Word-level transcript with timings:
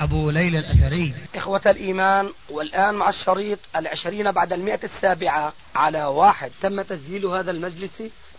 أبو 0.00 0.30
ليلى 0.30 0.58
الأثري. 0.58 1.14
إخوة 1.34 1.60
الإيمان 1.66 2.30
والآن 2.50 2.94
مع 2.94 3.08
الشريط 3.08 3.58
العشرين 3.76 4.30
بعد 4.32 4.52
المئة 4.52 4.80
السابعة 4.84 5.52
على 5.74 6.04
واحد. 6.04 6.50
تم 6.62 6.82
تسجيل 6.82 7.26
هذا 7.26 7.50
المجلس 7.50 7.96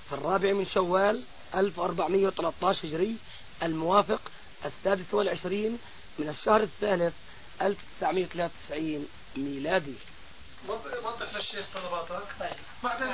في 0.10 0.12
الرابع 0.12 0.54
من 0.54 0.66
شوال 0.66 1.24
1413 1.56 2.88
هجري 2.88 3.16
الموافق 3.64 4.22
السادس 4.66 5.14
والعشرين 5.14 5.78
من 6.20 6.30
الشهر 6.30 6.62
الثالث 6.64 7.14
1993 7.62 9.08
ميلادي. 9.38 9.94
وضح 10.70 11.36
للشيخ 11.36 11.66
طلباتك. 11.74 12.28
بعدين 12.84 13.10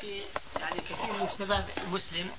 في 0.00 0.20
يعني 0.60 0.80
كثير 0.80 1.12
من 1.12 1.28
الشباب 1.32 1.68
المسلم 1.86 2.30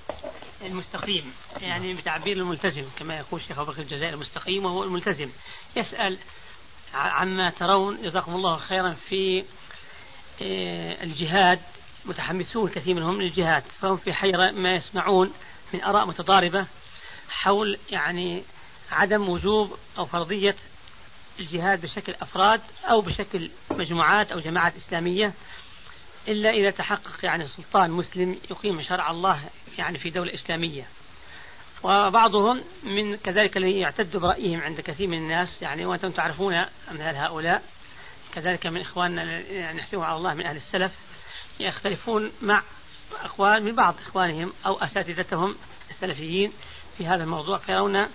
المستقيم 0.62 1.32
يعني 1.60 1.94
بتعبير 1.94 2.36
الملتزم 2.36 2.84
كما 2.98 3.16
يقول 3.18 3.40
الشيخ 3.40 3.58
أبو 3.58 3.72
بكر 3.72 3.82
الجزائري 3.82 4.14
المستقيم 4.14 4.64
وهو 4.64 4.84
الملتزم. 4.84 5.30
يسأل 5.76 6.18
عما 6.94 7.50
ترون 7.50 8.02
جزاكم 8.02 8.34
الله 8.34 8.56
خيرا 8.56 8.96
في 9.08 9.44
آه، 10.42 11.02
الجهاد. 11.02 11.60
متحمسون 12.04 12.68
كثير 12.70 12.94
منهم 12.94 13.22
للجهاد 13.22 13.62
فهم 13.80 13.96
في 13.96 14.12
حيرة 14.12 14.50
ما 14.50 14.74
يسمعون 14.74 15.32
من 15.72 15.82
آراء 15.82 16.06
متضاربة 16.06 16.66
حول 17.30 17.78
يعني 17.90 18.42
عدم 18.90 19.28
وجوب 19.28 19.76
أو 19.98 20.06
فرضية 20.06 20.54
الجهاد 21.40 21.82
بشكل 21.82 22.14
أفراد 22.22 22.60
أو 22.90 23.00
بشكل 23.00 23.50
مجموعات 23.70 24.32
أو 24.32 24.40
جماعات 24.40 24.76
إسلامية 24.76 25.32
إلا 26.28 26.50
إذا 26.50 26.70
تحقق 26.70 27.24
يعني 27.24 27.44
سلطان 27.48 27.90
مسلم 27.90 28.38
يقيم 28.50 28.82
شرع 28.82 29.10
الله 29.10 29.40
يعني 29.78 29.98
في 29.98 30.10
دولة 30.10 30.34
إسلامية. 30.34 30.88
وبعضهم 31.82 32.62
من 32.82 33.16
كذلك 33.16 33.56
الذي 33.56 33.78
يعتد 33.78 34.16
برأيهم 34.16 34.60
عند 34.60 34.80
كثير 34.80 35.08
من 35.08 35.18
الناس 35.18 35.62
يعني 35.62 35.86
وأنتم 35.86 36.08
تعرفون 36.08 36.54
أمثال 36.90 37.16
هؤلاء 37.16 37.62
كذلك 38.34 38.66
من 38.66 38.80
إخواننا 38.80 39.40
يعني 39.40 39.78
نحسبهم 39.78 40.04
على 40.04 40.16
الله 40.16 40.34
من 40.34 40.46
أهل 40.46 40.56
السلف 40.56 40.92
يختلفون 41.60 42.32
مع 42.42 42.62
أقوال 43.24 43.64
من 43.64 43.74
بعض 43.74 43.94
إخوانهم 44.06 44.52
أو 44.66 44.78
أساتذتهم 44.78 45.56
السلفيين 45.90 46.52
في 46.98 47.06
هذا 47.06 47.24
الموضوع 47.24 47.58
فيرون 47.58 48.06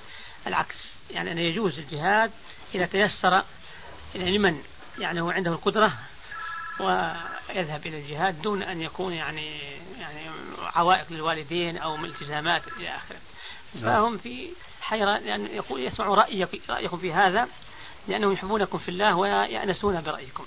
العكس. 0.48 0.93
يعني 1.14 1.32
أن 1.32 1.38
يجوز 1.38 1.80
الجهاد 1.80 2.32
إذا 2.76 2.86
تيسر 2.86 3.44
لمن؟ 4.16 4.64
يعني 5.00 5.22
هو 5.22 5.30
عنده 5.30 5.52
القدرة 5.52 5.94
ويذهب 6.80 7.86
إلى 7.86 8.00
الجهاد 8.00 8.42
دون 8.42 8.64
أن 8.64 8.82
يكون 8.82 9.14
يعني 9.14 9.60
يعني 10.00 10.30
عوائق 10.76 11.06
للوالدين 11.12 11.78
أو 11.78 11.96
التزامات 11.96 12.62
إلى 12.78 12.96
آخره. 12.96 13.18
فهم 13.82 14.18
في 14.18 14.50
حيرة 14.82 15.18
لأن 15.18 15.46
يقول 15.46 15.84
يسمعوا 15.84 16.16
رأيك 16.16 16.62
رأيكم 16.70 16.98
في 16.98 17.14
هذا 17.14 17.48
لأنهم 18.08 18.34
يحبونكم 18.34 18.78
في 18.78 18.90
الله 18.90 19.18
ويأنسون 19.18 20.02
برأيكم. 20.02 20.46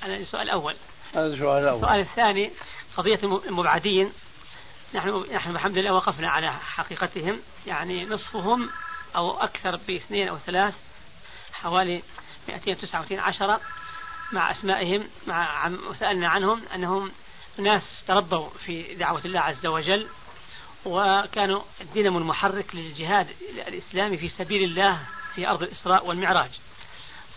هذا 0.00 0.16
السؤال 0.16 0.42
الأول. 0.42 0.76
هذا 1.14 1.26
السؤال 1.26 1.62
الأول. 1.62 1.78
السؤال 1.78 2.00
الثاني 2.00 2.50
قضية 2.96 3.20
المبعدين. 3.22 4.12
نحن 4.94 5.24
نحن 5.32 5.50
الحمد 5.50 5.78
لله 5.78 5.92
وقفنا 5.92 6.30
على 6.30 6.52
حقيقتهم. 6.52 7.40
يعني 7.66 8.06
نصفهم 8.06 8.70
أو 9.16 9.30
أكثر 9.30 9.76
باثنين 9.88 10.28
أو 10.28 10.38
ثلاث 10.38 10.74
حوالي 11.52 12.02
229 12.48 13.20
عشرة 13.20 13.60
مع 14.32 14.50
أسمائهم 14.50 15.08
مع 15.26 15.70
وسألنا 15.90 16.28
عنهم 16.28 16.62
أنهم 16.74 17.12
ناس 17.58 17.82
تربوا 18.06 18.48
في 18.48 18.94
دعوة 18.94 19.20
الله 19.24 19.40
عز 19.40 19.66
وجل 19.66 20.08
وكانوا 20.84 21.60
الدينم 21.80 22.16
المحرك 22.16 22.74
للجهاد 22.74 23.26
الإسلامي 23.68 24.16
في 24.16 24.28
سبيل 24.28 24.64
الله 24.64 24.98
في 25.34 25.48
أرض 25.48 25.62
الإسراء 25.62 26.06
والمعراج. 26.06 26.50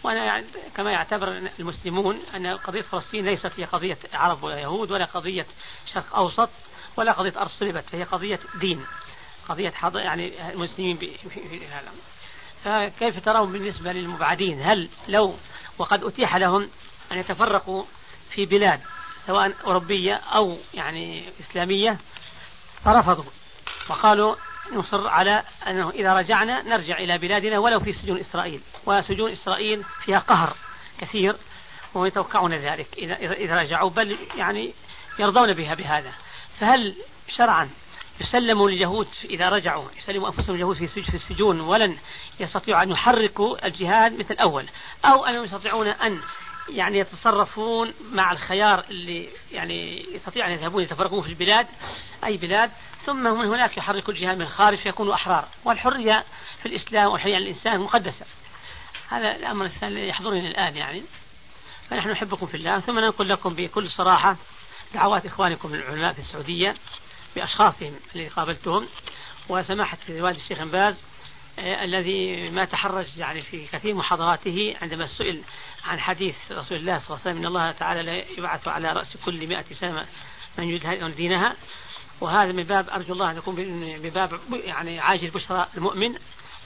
وأنا 0.03 0.25
يعني 0.25 0.45
كما 0.75 0.91
يعتبر 0.91 1.51
المسلمون 1.59 2.19
أن 2.35 2.47
قضية 2.47 2.81
فلسطين 2.81 3.25
ليست 3.25 3.51
هي 3.57 3.63
قضية 3.63 3.97
عرب 4.13 4.43
ولا 4.43 4.59
يهود 4.59 4.91
ولا 4.91 5.05
قضية 5.05 5.45
شرق 5.93 6.15
أوسط. 6.15 6.49
ولا 6.97 7.11
قضية 7.11 7.41
أرض 7.41 7.49
صلبت 7.59 7.83
فهي 7.91 8.03
قضية 8.03 8.39
دين 8.55 8.85
قضية 9.49 9.69
حض... 9.69 9.95
يعني 9.95 10.51
المسلمين 10.51 10.97
في 10.97 11.59
هذا 11.67 11.91
فكيف 12.63 13.25
ترون 13.25 13.51
بالنسبة 13.51 13.91
للمبعدين؟ 13.91 14.61
هل 14.61 14.89
لو 15.07 15.35
وقد 15.77 16.03
أتيح 16.03 16.35
لهم 16.35 16.69
أن 17.11 17.17
يتفرقوا 17.17 17.83
في 18.29 18.45
بلاد 18.45 18.81
سواء 19.27 19.53
أوروبية 19.65 20.13
أو 20.13 20.57
يعني 20.73 21.23
إسلامية 21.39 21.97
فرفضوا 22.85 23.31
وقالوا 23.89 24.35
نصر 24.73 25.07
على 25.07 25.43
أنه 25.67 25.89
إذا 25.89 26.13
رجعنا 26.13 26.63
نرجع 26.63 26.97
إلى 26.97 27.17
بلادنا 27.17 27.59
ولو 27.59 27.79
في 27.79 27.93
سجون 27.93 28.19
إسرائيل. 28.19 28.61
وسجون 28.85 29.31
إسرائيل 29.31 29.83
فيها 30.05 30.19
قهر 30.19 30.55
كثير 30.99 31.35
ويتوقعون 31.93 32.53
ذلك 32.53 32.87
إذا 32.97 33.15
إذا 33.15 33.61
رجعوا 33.61 33.89
بل 33.89 34.17
يعني 34.37 34.73
يرضون 35.19 35.53
بها 35.53 35.73
بهذا. 35.73 36.11
فهل 36.61 36.95
شرعا 37.37 37.69
يسلموا 38.19 38.69
لليهود 38.69 39.07
إذا 39.29 39.49
رجعوا؟ 39.49 39.85
يسلموا 39.97 40.27
أنفسهم 40.27 40.55
اليهود 40.55 40.75
في 40.75 41.15
السجون 41.15 41.61
ولن 41.61 41.97
يستطيعوا 42.39 42.83
أن 42.83 42.91
يحركوا 42.91 43.67
الجهاد 43.67 44.19
مثل 44.19 44.33
الأول 44.33 44.65
أو 45.05 45.25
أنهم 45.25 45.43
يستطيعون 45.43 45.87
أن 45.87 46.19
يعني 46.69 46.99
يتصرفون 46.99 47.93
مع 48.11 48.31
الخيار 48.31 48.83
اللي 48.89 49.29
يعني 49.51 50.05
يستطيع 50.15 50.47
أن 50.47 50.51
يذهبون 50.51 50.83
يتفرقون 50.83 51.21
في 51.21 51.29
البلاد 51.29 51.67
أي 52.25 52.37
بلاد 52.37 52.71
ثم 53.05 53.23
من 53.23 53.47
هناك 53.47 53.77
يحركوا 53.77 54.13
الجهاد 54.13 54.35
من 54.35 54.41
الخارج 54.41 54.77
فيكونوا 54.77 55.13
أحرار. 55.13 55.45
والحرية 55.65 56.23
في 56.61 56.65
الإسلام 56.65 57.11
والحرية 57.11 57.37
الإنسان 57.37 57.79
مقدسة. 57.79 58.25
هذا 59.09 59.35
الأمر 59.35 59.65
الثاني 59.65 60.07
يحضرني 60.07 60.47
الآن 60.47 60.75
يعني. 60.75 61.03
فنحن 61.89 62.09
نحبكم 62.09 62.45
في 62.45 62.57
الله 62.57 62.79
ثم 62.79 62.99
ننقل 62.99 63.29
لكم 63.29 63.53
بكل 63.53 63.89
صراحة 63.89 64.35
دعوات 64.93 65.25
إخوانكم 65.25 65.73
العلماء 65.73 66.13
في 66.13 66.19
السعودية 66.19 66.75
بأشخاصهم 67.35 67.93
الذي 68.15 68.27
قابلتهم 68.27 68.87
وسماحة 69.49 69.97
والد 70.09 70.37
الشيخ 70.37 70.63
باز 70.63 70.95
آه 71.59 71.83
الذي 71.83 72.49
ما 72.49 72.65
تحرج 72.65 73.17
يعني 73.17 73.41
في 73.41 73.67
كثير 73.67 73.95
محاضراته 73.95 74.75
عندما 74.81 75.07
سئل 75.07 75.41
عن 75.85 75.99
حديث 75.99 76.35
رسول 76.51 76.77
الله 76.77 76.99
صلى 76.99 77.07
الله 77.07 77.19
عليه 77.25 77.31
وسلم 77.31 77.37
إن 77.37 77.45
الله 77.45 77.71
تعالى 77.71 78.25
يبعث 78.37 78.67
على 78.67 78.87
رأس 78.87 79.17
كل 79.25 79.47
مئة 79.47 79.65
سنة 79.79 80.05
من 80.57 80.63
يريد 80.63 81.15
دينها 81.15 81.55
وهذا 82.21 82.51
من 82.51 82.63
باب 82.63 82.89
أرجو 82.89 83.13
الله 83.13 83.31
أن 83.31 83.37
يكون 83.37 83.55
بباب 83.97 84.39
يعني 84.51 84.99
عاجل 84.99 85.29
بشرى 85.29 85.67
المؤمن 85.77 86.15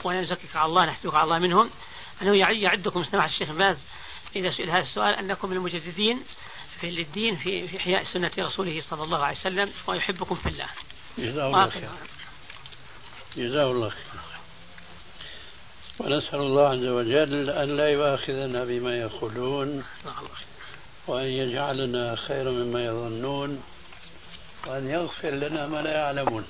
ولا 0.03 0.21
نزكك 0.21 0.55
على 0.55 0.65
الله 0.65 0.85
نحسبك 0.85 1.13
على 1.13 1.23
الله 1.23 1.37
منهم. 1.37 1.69
أنه 2.21 2.35
يعدكم 2.35 3.03
سماحة 3.03 3.27
الشيخ 3.27 3.51
باز 3.51 3.77
إذا 4.35 4.51
سئل 4.51 4.69
هذا 4.69 4.81
السؤال 4.81 5.13
أنكم 5.13 5.49
من 5.49 5.57
المجددين. 5.57 6.23
في 6.91 7.01
الدين 7.01 7.35
في 7.35 7.67
في 7.67 7.77
إحياء 7.77 8.03
سنة 8.13 8.31
رسوله 8.39 8.81
صلى 8.89 9.03
الله 9.03 9.23
عليه 9.23 9.37
وسلم 9.37 9.71
ويحبكم 9.87 10.35
في 10.35 10.49
الله. 10.49 10.69
جزاه 11.17 11.47
الله 11.47 11.69
خير. 11.69 11.89
جزاه 13.37 13.71
الله 13.71 13.89
خير. 13.89 14.21
ونسأل 15.99 16.39
الله 16.39 16.69
عز 16.69 16.85
وجل 16.85 17.49
أن 17.49 17.77
لا 17.77 17.87
يؤاخذنا 17.87 18.63
بما 18.63 18.97
يقولون 18.97 19.83
وأن 21.07 21.25
يجعلنا 21.25 22.15
خيرا 22.15 22.51
مما 22.51 22.85
يظنون 22.85 23.63
وأن 24.67 24.89
يغفر 24.89 25.29
لنا 25.29 25.67
ما 25.67 25.81
لا 25.81 25.93
يعلمون 25.93 26.45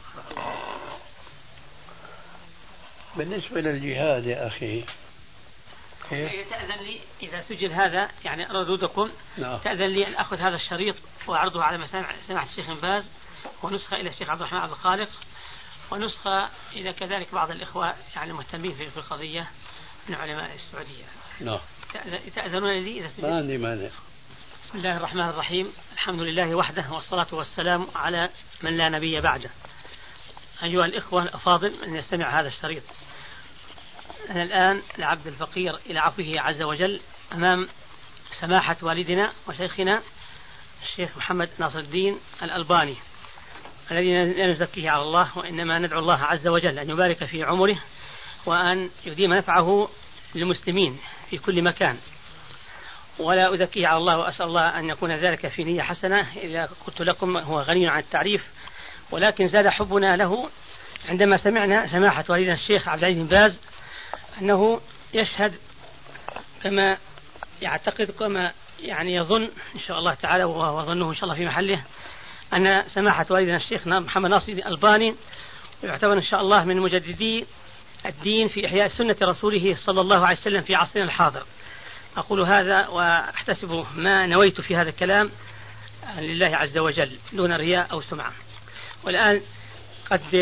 بالنسبة 3.16 3.62
للجهاد 3.62 4.26
يا 4.26 4.48
أخي؟ 4.48 4.84
تأذن 6.10 6.84
لي 6.84 7.00
إذا 7.24 7.44
سجل 7.50 7.72
هذا 7.72 8.10
يعني 8.26 8.46
ردودكم 8.46 9.10
نعم. 9.38 9.58
تأذن 9.58 9.88
لي 9.88 10.08
أن 10.08 10.16
أخذ 10.16 10.38
هذا 10.38 10.56
الشريط 10.56 10.96
وأعرضه 11.28 11.64
على 11.64 11.78
مسامع 11.78 12.16
سماحة 12.28 12.48
الشيخ 12.48 12.72
باز 12.72 13.10
ونسخة 13.64 13.98
إلى 13.98 14.10
الشيخ 14.10 14.30
عبد 14.30 14.42
الرحمن 14.42 14.60
عبد 14.60 14.72
الخالق 14.72 15.10
ونسخة 15.92 16.50
إلى 16.74 16.94
كذلك 16.94 17.34
بعض 17.34 17.52
الإخوة 17.52 17.94
يعني 18.16 18.32
المهتمين 18.32 18.74
في 18.74 18.98
القضية 18.98 19.48
من 20.10 20.16
علماء 20.16 20.56
السعودية. 20.56 21.06
نعم. 21.42 21.60
تأذنون 22.36 22.80
لي 22.80 23.00
إذا 23.00 23.10
ما 23.30 23.38
عندي 23.38 23.58
مانع. 23.58 23.90
بسم 24.66 24.78
الله 24.78 24.98
الرحمن 24.98 25.30
الرحيم. 25.30 25.74
الحمد 25.94 26.20
لله 26.20 26.56
وحده 26.56 26.86
والصلاة 26.92 27.28
والسلام 27.32 27.88
على 27.96 28.30
من 28.62 28.78
لا 28.78 28.90
نبي 28.90 29.22
بعده. 29.22 29.50
أيها 30.64 30.86
الإخوة 30.86 31.24
الأفاضل 31.24 31.74
من 31.88 31.96
يستمع 31.96 32.40
هذا 32.40 32.48
الشريط. 32.48 32.84
أنا 34.30 34.44
الآن 34.44 34.82
العبد 35.00 35.28
الفقير 35.28 35.80
إلى 35.90 36.00
عفوه 36.00 36.34
عز 36.38 36.62
وجل 36.62 37.00
أمام 37.34 37.68
سماحة 38.42 38.78
والدنا 38.82 39.32
وشيخنا 39.48 40.02
الشيخ 40.84 41.18
محمد 41.18 41.50
ناصر 41.60 41.80
الدين 41.80 42.20
الألباني 42.44 42.96
الذي 43.92 44.14
لا 44.14 44.54
نزكيه 44.54 44.90
على 44.90 45.02
الله 45.02 45.38
وإنما 45.38 45.80
ندعو 45.80 46.00
الله 46.00 46.24
عز 46.24 46.48
وجل 46.48 46.80
أن 46.80 46.90
يبارك 46.90 47.26
في 47.26 47.44
عمره 47.44 47.78
وأن 48.46 48.90
يديم 49.06 49.34
نفعه 49.34 49.90
للمسلمين 50.36 51.00
في 51.30 51.38
كل 51.38 51.64
مكان. 51.64 51.98
ولا 53.20 53.54
أزكيه 53.54 53.88
على 53.88 53.98
الله 53.98 54.18
وأسأل 54.18 54.46
الله 54.46 54.80
أن 54.80 54.90
يكون 54.90 55.12
ذلك 55.16 55.48
في 55.48 55.64
نية 55.64 55.82
حسنة 55.82 56.28
إذا 56.38 56.70
قلت 56.88 57.02
لكم 57.02 57.38
هو 57.38 57.62
غني 57.62 57.88
عن 57.88 58.00
التعريف 58.00 58.44
ولكن 59.12 59.48
زاد 59.48 59.68
حبنا 59.68 60.16
له 60.16 60.50
عندما 61.10 61.38
سمعنا 61.38 61.88
سماحة 61.88 62.26
والدنا 62.30 62.54
الشيخ 62.54 62.88
عبد 62.88 63.04
العزيز 63.04 63.24
بن 63.24 63.28
باز 63.28 63.56
أنه 64.42 64.82
يشهد 65.14 65.54
كما 66.64 66.98
يعتقد 67.62 68.12
كما 68.12 68.52
يعني 68.84 69.16
يظن 69.16 69.44
إن 69.76 69.80
شاء 69.88 70.00
الله 70.00 70.14
تعالى 70.14 70.44
وهو 70.44 70.86
ظنه 70.86 71.10
إن 71.10 71.16
شاء 71.16 71.24
الله 71.24 71.36
في 71.36 71.46
محله. 71.46 71.84
أن 72.54 72.84
سماحة 72.90 73.26
والدنا 73.30 73.58
الشيخ 73.58 73.88
محمد 73.88 74.30
ناصر 74.30 74.52
الألباني 74.52 75.16
يعتبر 75.84 76.14
إن 76.14 76.24
شاء 76.24 76.42
الله 76.42 76.66
من 76.66 76.78
مجددي 76.78 77.46
الدين 78.06 78.48
في 78.48 78.66
إحياء 78.66 78.88
سنة 78.88 79.16
رسوله 79.24 79.78
صلى 79.86 80.02
الله 80.02 80.26
عليه 80.26 80.38
وسلم 80.38 80.62
في 80.62 80.76
عصرنا 80.76 81.06
الحاضر. 81.06 81.44
أقول 82.18 82.42
هذا 82.42 82.88
وأحتسب 82.88 83.86
ما 83.96 84.26
نويت 84.26 84.62
في 84.62 84.76
هذا 84.76 84.90
الكلام 84.90 85.32
لله 86.18 86.56
عز 86.56 86.78
وجل 86.78 87.18
دون 87.34 87.54
رياء 87.54 87.92
أو 87.92 88.02
سمعة. 88.02 88.34
والآن 89.04 89.42
قد 90.12 90.34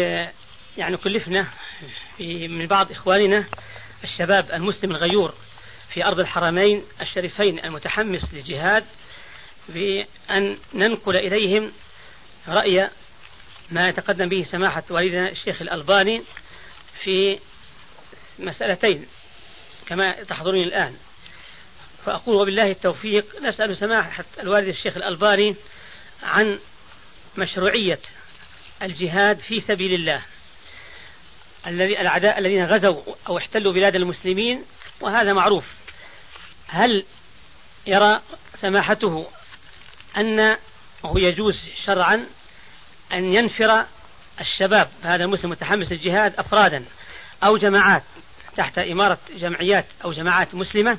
يعني 0.78 0.98
كلفنا 0.98 1.48
من 2.20 2.68
بعض 2.68 2.92
إخواننا 2.92 3.46
الشباب 4.04 4.52
المسلم 4.52 4.92
الغيور 4.92 5.34
في 5.94 6.06
أرض 6.06 6.20
الحرمين 6.20 6.84
الشريفين 7.02 7.66
المتحمس 7.66 8.34
للجهاد 8.34 8.86
بأن 9.70 10.58
ننقل 10.74 11.16
إليهم 11.16 11.72
رأي 12.48 12.90
ما 13.72 13.90
يتقدم 13.90 14.30
به 14.30 14.46
سماحة 14.52 14.84
والدنا 14.90 15.30
الشيخ 15.30 15.62
الألباني 15.62 16.24
في 17.04 17.40
مسألتين 18.40 19.06
كما 19.86 20.24
تحضرني 20.24 20.64
الآن. 20.64 20.98
فأقول 22.06 22.36
وبالله 22.36 22.68
التوفيق 22.68 23.42
نسأل 23.42 23.78
سماحة 23.78 24.26
الوالد 24.40 24.68
الشيخ 24.68 24.98
الألباني 24.98 25.56
عن 26.24 26.60
مشروعية 27.38 28.00
الجهاد 28.82 29.38
في 29.38 29.62
سبيل 29.62 29.94
الله. 29.94 30.22
الذي 31.68 32.02
الأعداء 32.02 32.40
الذين 32.40 32.66
غزوا 32.66 33.02
أو 33.28 33.38
احتلوا 33.38 33.74
بلاد 33.74 33.96
المسلمين 33.96 34.64
وهذا 35.02 35.34
معروف. 35.34 35.66
هل 36.68 37.06
يرى 37.88 38.22
سماحته 38.62 39.28
أنه 40.18 40.58
يجوز 41.16 41.56
شرعا 41.86 42.26
أن 43.14 43.34
ينفر 43.34 43.86
الشباب 44.42 44.90
هذا 45.04 45.24
المسلم 45.24 45.50
متحمس 45.50 45.92
للجهاد 45.92 46.34
أفرادا 46.40 46.86
أو 47.44 47.58
جماعات 47.58 48.04
تحت 48.58 48.78
إمارة 48.78 49.18
جمعيات 49.36 49.86
أو 50.06 50.12
جماعات 50.12 50.56
مسلمة؟ 50.56 50.98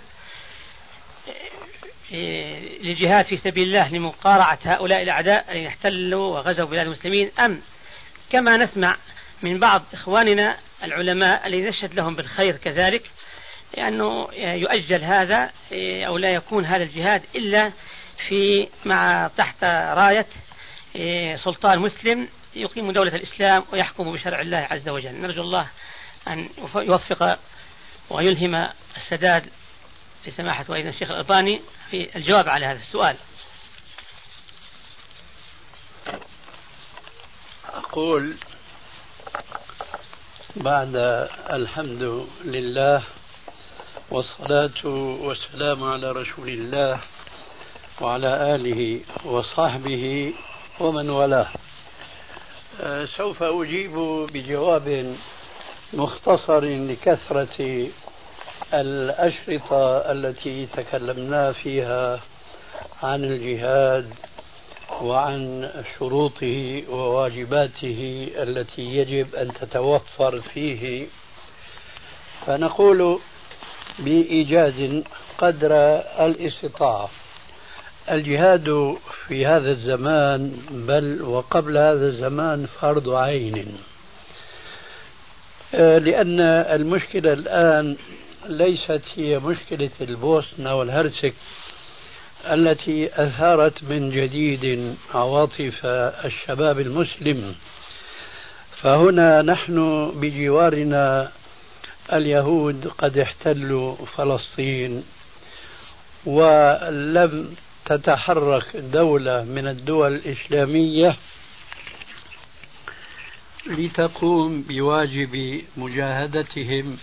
للجهاد 2.82 3.24
في 3.24 3.38
سبيل 3.38 3.62
الله 3.62 3.88
لمقارعة 3.88 4.58
هؤلاء 4.64 5.02
الأعداء 5.02 5.52
الذين 5.52 5.66
احتلوا 5.66 6.36
وغزوا 6.36 6.66
بلاد 6.66 6.86
المسلمين 6.86 7.30
أم 7.40 7.60
كما 8.30 8.56
نسمع 8.56 8.96
من 9.42 9.58
بعض 9.58 9.82
إخواننا 9.94 10.58
العلماء 10.84 11.46
الذين 11.46 11.68
نشهد 11.68 11.94
لهم 11.94 12.14
بالخير 12.16 12.56
كذلك 12.56 13.10
لأنه 13.76 14.28
يؤجل 14.34 15.04
هذا 15.04 15.50
أو 16.06 16.18
لا 16.18 16.34
يكون 16.34 16.64
هذا 16.64 16.82
الجهاد 16.82 17.22
إلا 17.34 17.72
في 18.28 18.68
مع 18.84 19.30
تحت 19.36 19.64
راية 19.94 20.26
سلطان 21.36 21.78
مسلم 21.78 22.28
يقيم 22.54 22.90
دولة 22.90 23.14
الإسلام 23.14 23.64
ويحكم 23.72 24.12
بشرع 24.12 24.40
الله 24.40 24.68
عز 24.70 24.88
وجل. 24.88 25.20
نرجو 25.20 25.42
الله 25.42 25.68
أن 26.28 26.48
يوفق 26.76 27.38
ويلهم 28.10 28.68
السداد 28.96 29.50
لسماحة 30.26 30.64
والدنا 30.68 30.90
الشيخ 30.90 31.10
الألباني 31.10 31.60
في 31.90 32.16
الجواب 32.16 32.48
على 32.48 32.66
هذا 32.66 32.78
السؤال. 32.78 33.16
أقول 37.64 38.36
بعد 40.56 40.96
الحمد 41.50 42.26
لله 42.44 43.02
والصلاة 44.10 44.86
والسلام 45.26 45.84
على 45.84 46.12
رسول 46.12 46.48
الله 46.48 47.00
وعلى 48.00 48.54
آله 48.54 49.00
وصحبه 49.24 50.32
ومن 50.80 51.10
والاه. 51.10 51.48
أه، 52.80 53.06
سوف 53.16 53.42
أجيب 53.42 53.94
بجواب 54.32 55.16
مختصر 55.92 56.64
لكثرة 56.64 57.88
الأشرطة 58.74 59.96
التي 60.12 60.66
تكلمنا 60.66 61.52
فيها 61.52 62.20
عن 63.02 63.24
الجهاد 63.24 64.14
وعن 65.02 65.70
شروطه 65.98 66.82
وواجباته 66.88 68.28
التي 68.36 68.82
يجب 68.82 69.34
أن 69.34 69.52
تتوفر 69.60 70.40
فيه. 70.40 71.06
فنقول 72.46 73.18
بإيجاز 73.98 75.02
قدر 75.38 75.72
الاستطاعة. 76.20 77.10
الجهاد 78.10 78.96
في 79.28 79.46
هذا 79.46 79.70
الزمان 79.70 80.56
بل 80.70 81.22
وقبل 81.22 81.78
هذا 81.78 82.06
الزمان 82.06 82.66
فرض 82.80 83.10
عين. 83.10 83.78
لأن 85.72 86.40
المشكلة 86.40 87.32
الآن 87.32 87.96
ليست 88.46 89.02
هي 89.14 89.38
مشكلة 89.38 89.90
البوسنة 90.00 90.74
والهرسك. 90.74 91.34
التي 92.52 93.10
أثارت 93.22 93.84
من 93.84 94.10
جديد 94.10 94.96
عواطف 95.14 95.86
الشباب 96.24 96.80
المسلم. 96.80 97.54
فهنا 98.82 99.42
نحن 99.42 100.10
بجوارنا 100.20 101.32
اليهود 102.12 102.88
قد 102.98 103.18
احتلوا 103.18 103.96
فلسطين 104.16 105.04
ولم 106.26 107.54
تتحرك 107.84 108.76
دولة 108.76 109.44
من 109.44 109.68
الدول 109.68 110.14
الإسلامية 110.14 111.16
لتقوم 113.66 114.62
بواجب 114.62 115.62
مجاهدتهم 115.76 116.96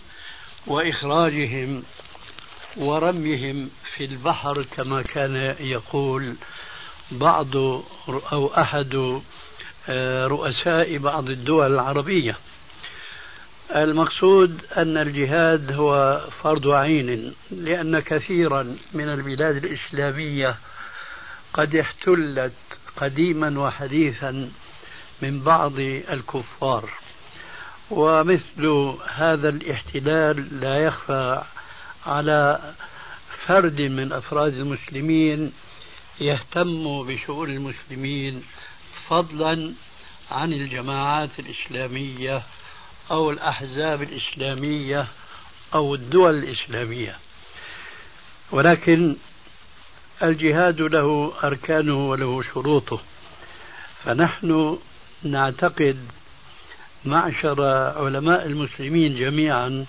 وإخراجهم 0.68 1.84
ورميهم 2.78 3.70
في 4.02 4.06
البحر 4.06 4.66
كما 4.76 5.02
كان 5.02 5.56
يقول 5.60 6.36
بعض 7.12 7.56
أو 8.32 8.52
أحد 8.58 9.22
آه، 9.90 10.28
رؤساء 10.28 10.98
بعض 10.98 11.30
الدول 11.30 11.74
العربية. 11.74 12.36
المقصود 13.76 14.62
أن 14.78 14.98
الجهاد 14.98 15.72
هو 15.72 16.22
فرض 16.44 16.68
عين 16.68 17.34
لأن 17.52 18.00
كثيرا 18.00 18.78
من 18.94 19.10
البلاد 19.10 19.66
الإسلامية 19.66 20.56
قد 21.54 21.76
احتلت 21.76 22.54
قديما 22.98 23.60
وحديثا 23.60 24.52
من 25.22 25.40
بعض 25.40 25.80
الكفار. 25.80 26.90
ومثل 27.90 28.96
هذا 29.08 29.50
الاحتلال 29.50 30.60
لا 30.62 30.76
يخفى 30.76 31.42
على 32.06 32.60
فرد 33.48 33.82
من 33.82 34.14
أفراد 34.14 34.54
المسلمين 34.54 35.54
يهتم 36.22 37.04
بشؤون 37.04 37.50
المسلمين 37.50 38.44
فضلا 39.10 39.74
عن 40.32 40.54
الجماعات 40.54 41.30
الإسلامية 41.40 42.44
أو 43.12 43.32
الأحزاب 43.32 44.02
الإسلامية 44.02 45.08
أو 45.74 45.96
الدول 45.96 46.38
الإسلامية. 46.38 47.16
ولكن 48.52 49.16
الجهاد 50.24 50.82
له 50.82 51.34
أركانه 51.44 52.10
وله 52.10 52.44
شروطه. 52.54 53.00
فنحن 54.04 54.80
نعتقد 55.24 55.98
معشر 57.06 57.64
علماء 57.98 58.46
المسلمين 58.46 59.16
جميعا 59.16 59.86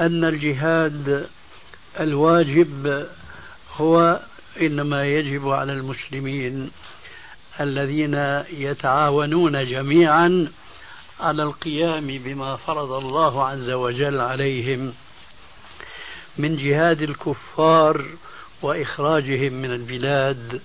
أن 0.00 0.24
الجهاد 0.24 1.28
الواجب 2.00 3.06
هو 3.76 4.20
إنما 4.60 5.04
يجب 5.06 5.48
على 5.48 5.72
المسلمين 5.72 6.70
الذين 7.60 8.14
يتعاونون 8.50 9.66
جميعا 9.66 10.48
على 11.20 11.42
القيام 11.42 12.06
بما 12.06 12.56
فرض 12.56 12.92
الله 12.92 13.46
عز 13.46 13.70
وجل 13.70 14.20
عليهم 14.20 14.92
من 16.38 16.56
جهاد 16.56 17.02
الكفار 17.02 18.04
وإخراجهم 18.62 19.52
من 19.52 19.72
البلاد 19.72 20.60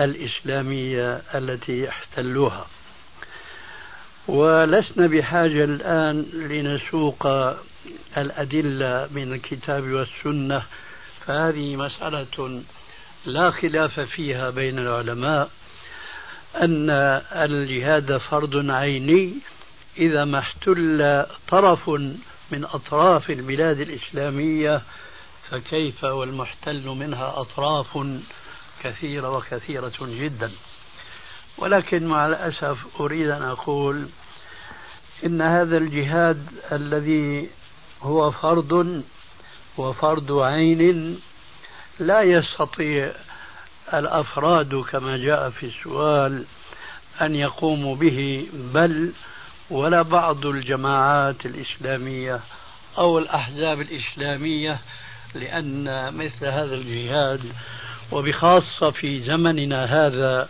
الإسلامية 0.00 1.22
التي 1.34 1.88
احتلوها 1.88 2.66
ولسنا 4.28 5.06
بحاجة 5.06 5.64
الآن 5.64 6.26
لنسوق 6.32 7.26
الأدلة 8.16 9.08
من 9.10 9.32
الكتاب 9.32 9.82
والسنة 9.82 10.62
فهذه 11.26 11.76
مسألة 11.76 12.62
لا 13.26 13.50
خلاف 13.50 14.00
فيها 14.00 14.50
بين 14.50 14.78
العلماء 14.78 15.50
أن 16.56 16.90
الجهاد 17.32 18.16
فرض 18.16 18.70
عيني 18.70 19.34
إذا 19.98 20.24
ما 20.24 20.38
احتل 20.38 21.26
طرف 21.48 21.88
من 22.50 22.64
أطراف 22.64 23.30
البلاد 23.30 23.80
الإسلامية 23.80 24.82
فكيف 25.50 26.04
والمحتل 26.04 26.86
منها 26.86 27.40
أطراف 27.40 28.06
كثيرة 28.82 29.30
وكثيرة 29.30 29.92
جدا. 30.00 30.50
ولكن 31.58 32.06
مع 32.06 32.26
الأسف 32.26 33.00
أريد 33.00 33.28
أن 33.28 33.42
أقول 33.42 34.08
إن 35.24 35.40
هذا 35.40 35.76
الجهاد 35.76 36.46
الذي 36.72 37.48
هو 38.02 38.30
فرض 38.30 39.02
وفرض 39.78 40.32
عين 40.32 41.20
لا 41.98 42.22
يستطيع 42.22 43.12
الأفراد 43.94 44.74
كما 44.74 45.16
جاء 45.16 45.50
في 45.50 45.66
السؤال 45.66 46.44
أن 47.20 47.34
يقوموا 47.34 47.96
به 47.96 48.46
بل 48.52 49.12
ولا 49.70 50.02
بعض 50.02 50.46
الجماعات 50.46 51.46
الإسلامية 51.46 52.40
أو 52.98 53.18
الأحزاب 53.18 53.80
الإسلامية 53.80 54.78
لأن 55.34 56.14
مثل 56.16 56.46
هذا 56.46 56.74
الجهاد 56.74 57.52
وبخاصة 58.12 58.90
في 58.90 59.20
زمننا 59.20 59.84
هذا 59.84 60.48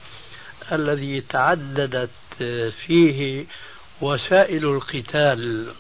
الذي 0.72 1.20
تعددت 1.20 2.10
فيه 2.86 3.44
وسائل 4.00 4.64
القتال 4.64 5.72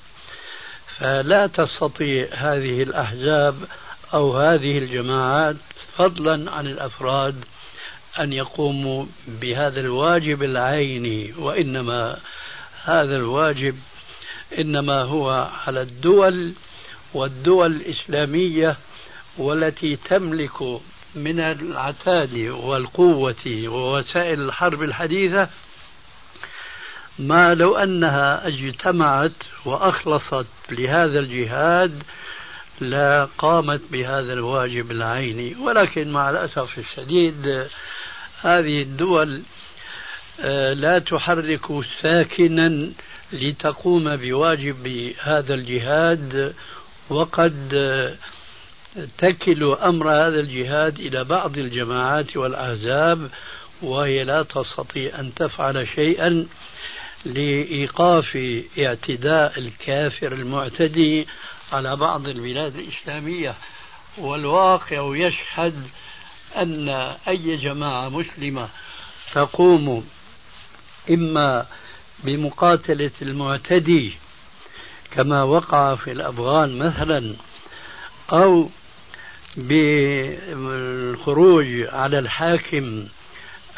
فلا 0.98 1.46
تستطيع 1.46 2.28
هذه 2.34 2.82
الأحزاب 2.82 3.54
أو 4.14 4.36
هذه 4.36 4.78
الجماعات 4.78 5.56
فضلا 5.96 6.50
عن 6.50 6.66
الأفراد 6.66 7.44
أن 8.20 8.32
يقوموا 8.32 9.06
بهذا 9.28 9.80
الواجب 9.80 10.42
العيني 10.42 11.32
وإنما 11.38 12.18
هذا 12.84 13.16
الواجب 13.16 13.78
إنما 14.58 15.02
هو 15.02 15.50
على 15.66 15.82
الدول 15.82 16.54
والدول 17.14 17.76
الإسلامية 17.76 18.76
والتي 19.38 19.96
تملك 19.96 20.62
من 21.14 21.40
العتاد 21.40 22.36
والقوة 22.36 23.44
ووسائل 23.66 24.40
الحرب 24.40 24.82
الحديثة 24.82 25.48
ما 27.18 27.54
لو 27.54 27.76
أنها 27.76 28.46
اجتمعت 28.46 29.32
وأخلصت 29.64 30.46
لهذا 30.70 31.18
الجهاد 31.18 32.02
لقامت 32.80 33.80
بهذا 33.90 34.32
الواجب 34.32 34.90
العيني 34.90 35.54
ولكن 35.54 36.12
مع 36.12 36.30
الأسف 36.30 36.78
الشديد 36.78 37.66
هذه 38.40 38.82
الدول 38.82 39.42
آه، 40.40 40.72
لا 40.72 40.98
تحرك 40.98 41.84
ساكنا 42.02 42.88
لتقوم 43.32 44.16
بواجب 44.16 45.12
هذا 45.22 45.54
الجهاد 45.54 46.54
وقد 47.10 47.74
آه، 47.74 48.14
تكل 49.18 49.76
أمر 49.82 50.10
هذا 50.10 50.40
الجهاد 50.40 51.00
إلى 51.00 51.24
بعض 51.24 51.58
الجماعات 51.58 52.36
والأحزاب 52.36 53.30
وهي 53.82 54.24
لا 54.24 54.42
تستطيع 54.42 55.20
أن 55.20 55.34
تفعل 55.34 55.88
شيئا. 55.94 56.46
لإيقاف 57.24 58.60
اعتداء 58.78 59.58
الكافر 59.58 60.32
المعتدي 60.32 61.26
على 61.72 61.96
بعض 61.96 62.26
البلاد 62.26 62.76
الإسلامية. 62.76 63.54
والواقع 64.18 65.16
يشهد 65.16 65.88
أن 66.56 66.88
أي 67.28 67.56
جماعة 67.56 68.08
مسلمة 68.08 68.68
تقوم 69.32 70.06
إما 71.10 71.66
بمقاتلة 72.24 73.10
المعتدي 73.22 74.12
كما 75.10 75.42
وقع 75.42 75.94
في 75.94 76.12
الأفغان 76.12 76.78
مثلا 76.78 77.36
أو 78.32 78.68
بالخروج 79.56 80.86
على 81.92 82.18
الحاكم 82.18 83.06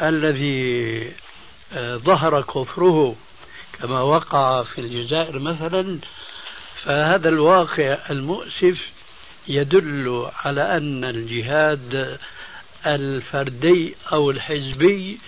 الذي 0.01 1.11
آه، 1.73 1.95
ظهر 1.95 2.41
كفره 2.41 3.15
كما 3.85 4.01
وقع 4.01 4.63
في 4.63 4.81
الجزائر 4.81 5.39
مثلا 5.39 5.99
فهذا 6.83 7.29
الواقع 7.29 7.97
المؤسف 8.09 8.89
يدل 9.47 10.27
على 10.45 10.77
أن 10.77 11.03
الجهاد 11.03 12.17
الفردي 12.85 13.95
أو 14.13 14.31
الحزبي 14.31 15.19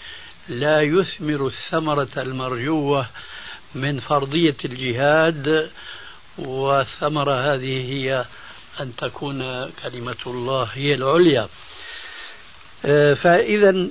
لا 0.50 0.82
يثمر 0.82 1.48
الثمرة 1.48 2.10
المرجوة 2.18 3.06
من 3.76 4.00
فرضية 4.00 4.58
الجهاد 4.66 5.70
والثمرة 6.38 7.54
هذه 7.54 7.94
هي 7.94 8.26
أن 8.80 8.96
تكون 8.96 9.70
كلمة 9.84 10.18
الله 10.28 10.70
هي 10.74 10.94
العليا. 10.94 11.48
آه، 12.86 13.14
فاذا 13.14 13.90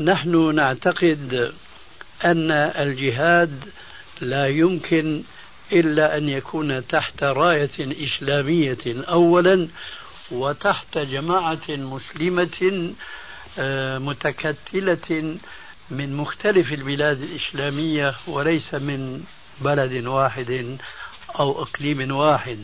نحن 0.00 0.54
نعتقد 0.54 1.52
أن 2.24 2.50
الجهاد 2.52 3.64
لا 4.20 4.46
يمكن 4.46 5.22
إلا 5.72 6.16
أن 6.16 6.28
يكون 6.28 6.86
تحت 6.86 7.22
راية 7.22 7.70
إسلامية 7.78 8.78
أولا 8.86 9.68
وتحت 10.30 10.98
جماعة 10.98 11.68
مسلمة 11.68 12.92
آه، 13.58 13.98
متكتلة 13.98 15.36
من 15.90 16.16
مختلف 16.16 16.72
البلاد 16.72 17.22
الإسلامية 17.22 18.14
وليس 18.26 18.74
من 18.74 19.24
بلد 19.60 20.06
واحد 20.06 20.78
أو 21.38 21.62
إقليم 21.62 22.16
واحد. 22.16 22.58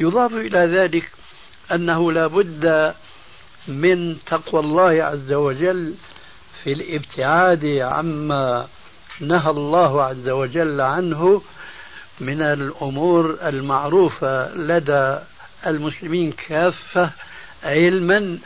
يضاف 0.00 0.32
إلى 0.32 0.58
ذلك 0.58 1.10
أنه 1.72 2.12
لا 2.12 2.26
بد 2.26 2.94
من 3.68 4.16
تقوى 4.26 4.60
الله 4.60 5.04
عز 5.04 5.32
وجل 5.32 5.94
في 6.64 6.72
الابتعاد 6.72 7.64
عما 7.66 8.68
نهى 9.22 9.50
الله 9.50 10.02
عز 10.02 10.28
وجل 10.28 10.80
عنه 10.80 11.42
من 12.20 12.42
الأمور 12.42 13.38
المعروفة 13.42 14.54
لدى 14.54 15.18
المسلمين 15.66 16.32
كافة 16.32 17.10
علما 17.62 18.38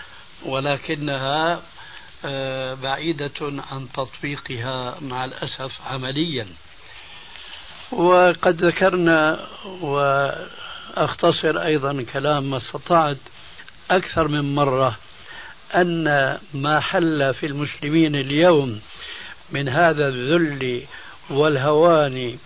ولكنها 0.45 1.61
آه، 2.25 2.75
بعيدة 2.75 3.33
عن 3.40 3.88
تطبيقها 3.95 4.95
مع 5.00 5.25
الأسف 5.25 5.73
عمليا. 5.87 6.47
وقد 7.92 8.64
ذكرنا 8.64 9.47
وأختصر 9.80 11.62
أيضا 11.62 12.04
كلام 12.12 12.50
ما 12.50 12.56
استطعت 12.56 13.18
أكثر 13.90 14.28
من 14.28 14.54
مرة 14.54 14.97
أن 15.75 16.38
ما 16.54 16.80
حل 16.80 17.35
في 17.35 17.47
المسلمين 17.47 18.16
اليوم 18.16 18.80
من 19.50 19.69
هذا 19.69 20.09
الذل 20.09 20.83
والهوان 21.31 22.38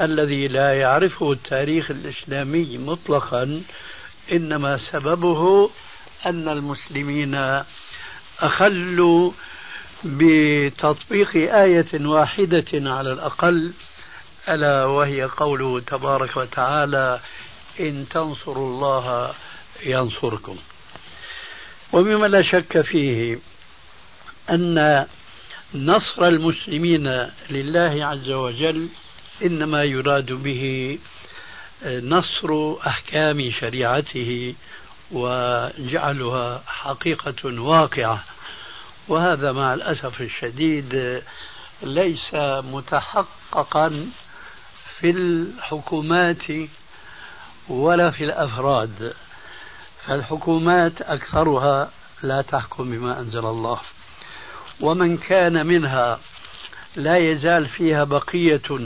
الذي 0.00 0.48
لا 0.48 0.74
يعرفه 0.74 1.32
التاريخ 1.32 1.90
الإسلامي 1.90 2.78
مطلقا 2.78 3.62
إنما 4.32 4.80
سببه 4.92 5.70
أن 6.26 6.48
المسلمين 6.48 7.62
أخلوا 8.40 9.32
بتطبيق 10.04 11.36
آية 11.54 12.06
واحدة 12.06 12.66
على 12.72 13.12
الأقل 13.12 13.72
ألا 14.48 14.84
وهي 14.84 15.22
قوله 15.22 15.80
تبارك 15.80 16.36
وتعالى 16.36 17.20
إن 17.80 18.06
تنصروا 18.10 18.68
الله 18.68 19.34
ينصركم 19.86 20.56
ومما 21.92 22.26
لا 22.26 22.42
شك 22.42 22.80
فيه 22.80 23.38
أن 24.50 25.06
نصر 25.74 26.26
المسلمين 26.26 27.30
لله 27.50 28.06
عز 28.06 28.30
وجل 28.30 28.88
إنما 29.44 29.82
يراد 29.82 30.32
به 30.32 30.98
نصر 31.86 32.74
أحكام 32.86 33.50
شريعته 33.60 34.54
وجعلها 35.10 36.62
حقيقة 36.66 37.60
واقعة. 37.60 38.24
وهذا 39.08 39.52
مع 39.52 39.74
الأسف 39.74 40.20
الشديد 40.20 41.22
ليس 41.82 42.34
متحققا 42.64 44.10
في 45.00 45.10
الحكومات 45.10 46.42
ولا 47.68 48.10
في 48.10 48.24
الأفراد. 48.24 49.14
فالحكومات 50.06 51.02
أكثرها 51.02 51.90
لا 52.22 52.42
تحكم 52.42 52.90
بما 52.90 53.20
أنزل 53.20 53.46
الله. 53.46 53.80
ومن 54.80 55.16
كان 55.18 55.66
منها 55.66 56.20
لا 56.96 57.16
يزال 57.16 57.66
فيها 57.66 58.04
بقية 58.04 58.80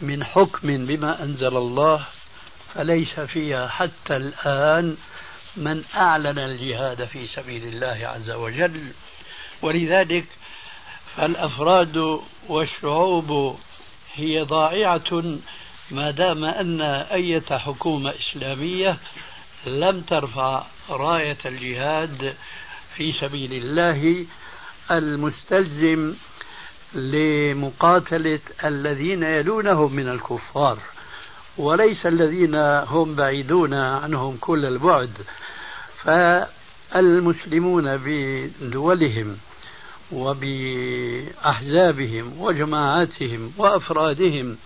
من 0.00 0.24
حكم 0.24 0.86
بما 0.86 1.22
أنزل 1.22 1.56
الله 1.56 2.06
فليس 2.74 3.20
فيها 3.20 3.68
حتى 3.68 4.16
الآن 4.16 4.96
من 5.56 5.84
أعلن 5.94 6.38
الجهاد 6.38 7.04
في 7.04 7.26
سبيل 7.26 7.62
الله 7.62 8.06
عز 8.06 8.30
وجل. 8.30 8.92
ولذلك 9.62 10.24
فالافراد 11.16 12.20
والشعوب 12.48 13.58
هي 14.14 14.40
ضائعة 14.40 15.24
ما 15.90 16.10
دام 16.10 16.44
أن 16.44 16.80
أية 17.12 17.58
حكومة 17.58 18.14
إسلامية 18.20 18.96
لم 19.66 20.00
ترفع 20.00 20.62
راية 20.90 21.38
الجهاد 21.46 22.34
في 22.96 23.12
سبيل 23.12 23.52
الله 23.52 24.26
المستلزم 24.90 26.14
لمقاتلة 26.94 28.40
الذين 28.64 29.22
يلونهم 29.22 29.92
من 29.92 30.08
الكفار 30.08 30.78
وليس 31.56 32.06
الذين 32.06 32.54
هم 32.86 33.14
بعيدون 33.14 33.74
عنهم 33.74 34.36
كل 34.40 34.64
البعد. 34.64 35.10
فالمسلمون 36.04 37.96
بدولهم 37.96 39.36
وبأحزابهم 40.12 41.84
وجماعاتهم 42.40 43.52
وأفرادهم 43.58 44.56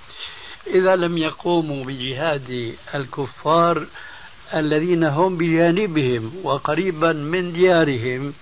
إذا 0.67 0.97
لم 0.97 1.19
يقوموا 1.19 1.85
بجهاد 1.85 2.75
الكفار 2.95 3.87
الذين 4.55 5.05
هم 5.05 5.37
بجانبهم 5.37 6.33
وقريبا 6.43 7.13
من 7.13 7.53
ديارهم 7.53 8.33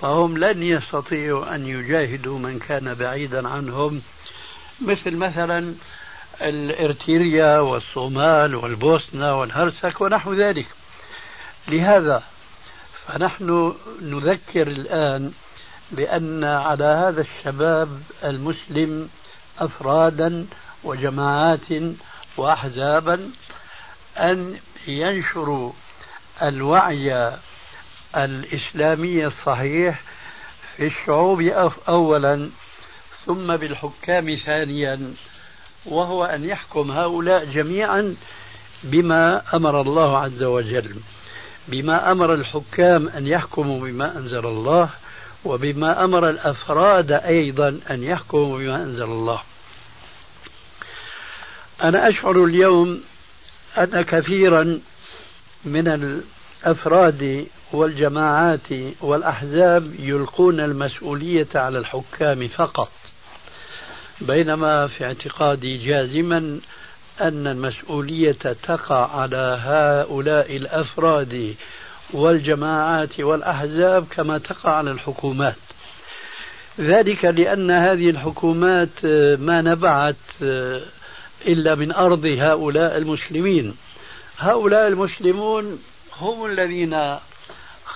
فهم 0.00 0.38
لن 0.38 0.62
يستطيعوا 0.62 1.54
أن 1.54 1.66
يجاهدوا 1.66 2.38
من 2.38 2.58
كان 2.58 2.94
بعيدا 2.94 3.48
عنهم 3.48 4.02
مثل 4.80 5.16
مثلا 5.16 5.74
الإرتريا 6.40 7.58
والصومال 7.58 8.54
والبوسنة 8.54 9.40
والهرسك 9.40 10.00
ونحو 10.00 10.32
ذلك. 10.34 10.66
لهذا 11.68 12.22
فنحن 13.06 13.74
نذكر 14.02 14.66
الآن 14.66 15.32
بأن 15.90 16.44
على 16.44 16.84
هذا 16.84 17.20
الشباب 17.20 18.02
المسلم 18.24 19.08
أفرادا 19.58 20.46
وجماعات 20.84 21.68
وأحزابا 22.36 23.30
أن 24.18 24.56
ينشروا 24.86 25.72
الوعي 26.42 27.32
الإسلامي 28.16 29.26
الصحيح 29.26 30.02
في 30.76 30.86
الشعوب 30.86 31.40
أولا 31.88 32.50
ثم 33.26 33.56
بالحكام 33.56 34.36
ثانيا 34.36 35.14
وهو 35.86 36.24
أن 36.24 36.44
يحكم 36.44 36.90
هؤلاء 36.90 37.44
جميعا 37.44 38.16
بما 38.82 39.42
أمر 39.54 39.80
الله 39.80 40.18
عز 40.18 40.42
وجل. 40.42 40.94
بما 41.68 42.12
أمر 42.12 42.34
الحكام 42.34 43.08
أن 43.08 43.26
يحكموا 43.26 43.80
بما 43.80 44.18
أنزل 44.18 44.46
الله 44.46 44.90
وبما 45.44 46.04
أمر 46.04 46.30
الأفراد 46.30 47.12
أيضا 47.12 47.80
أن 47.90 48.02
يحكموا 48.02 48.58
بما 48.58 48.82
أنزل 48.82 49.04
الله. 49.04 49.42
أنا 51.82 52.08
أشعر 52.08 52.44
اليوم 52.44 53.00
أن 53.78 54.02
كثيرا 54.02 54.80
من 55.64 55.88
الأفراد 56.64 57.46
والجماعات 57.72 58.68
والأحزاب 59.00 59.94
يلقون 59.98 60.60
المسؤولية 60.60 61.48
على 61.54 61.78
الحكام 61.78 62.48
فقط. 62.48 62.90
بينما 64.20 64.86
في 64.86 65.04
اعتقادي 65.04 65.76
جازما 65.76 66.60
أن 67.20 67.46
المسؤولية 67.46 68.32
تقع 68.62 69.20
على 69.20 69.58
هؤلاء 69.60 70.56
الأفراد 70.56 71.54
والجماعات 72.12 73.20
والأحزاب 73.20 74.06
كما 74.10 74.38
تقع 74.38 74.70
على 74.70 74.90
الحكومات. 74.90 75.56
ذلك 76.80 77.24
لأن 77.24 77.70
هذه 77.70 78.10
الحكومات 78.10 79.04
ما 79.38 79.60
نبعت 79.60 80.16
إلا 81.46 81.74
من 81.74 81.92
أرض 81.92 82.24
هؤلاء 82.26 82.96
المسلمين. 82.96 83.76
هؤلاء 84.38 84.88
المسلمون 84.88 85.78
هم 86.20 86.46
الذين 86.46 87.16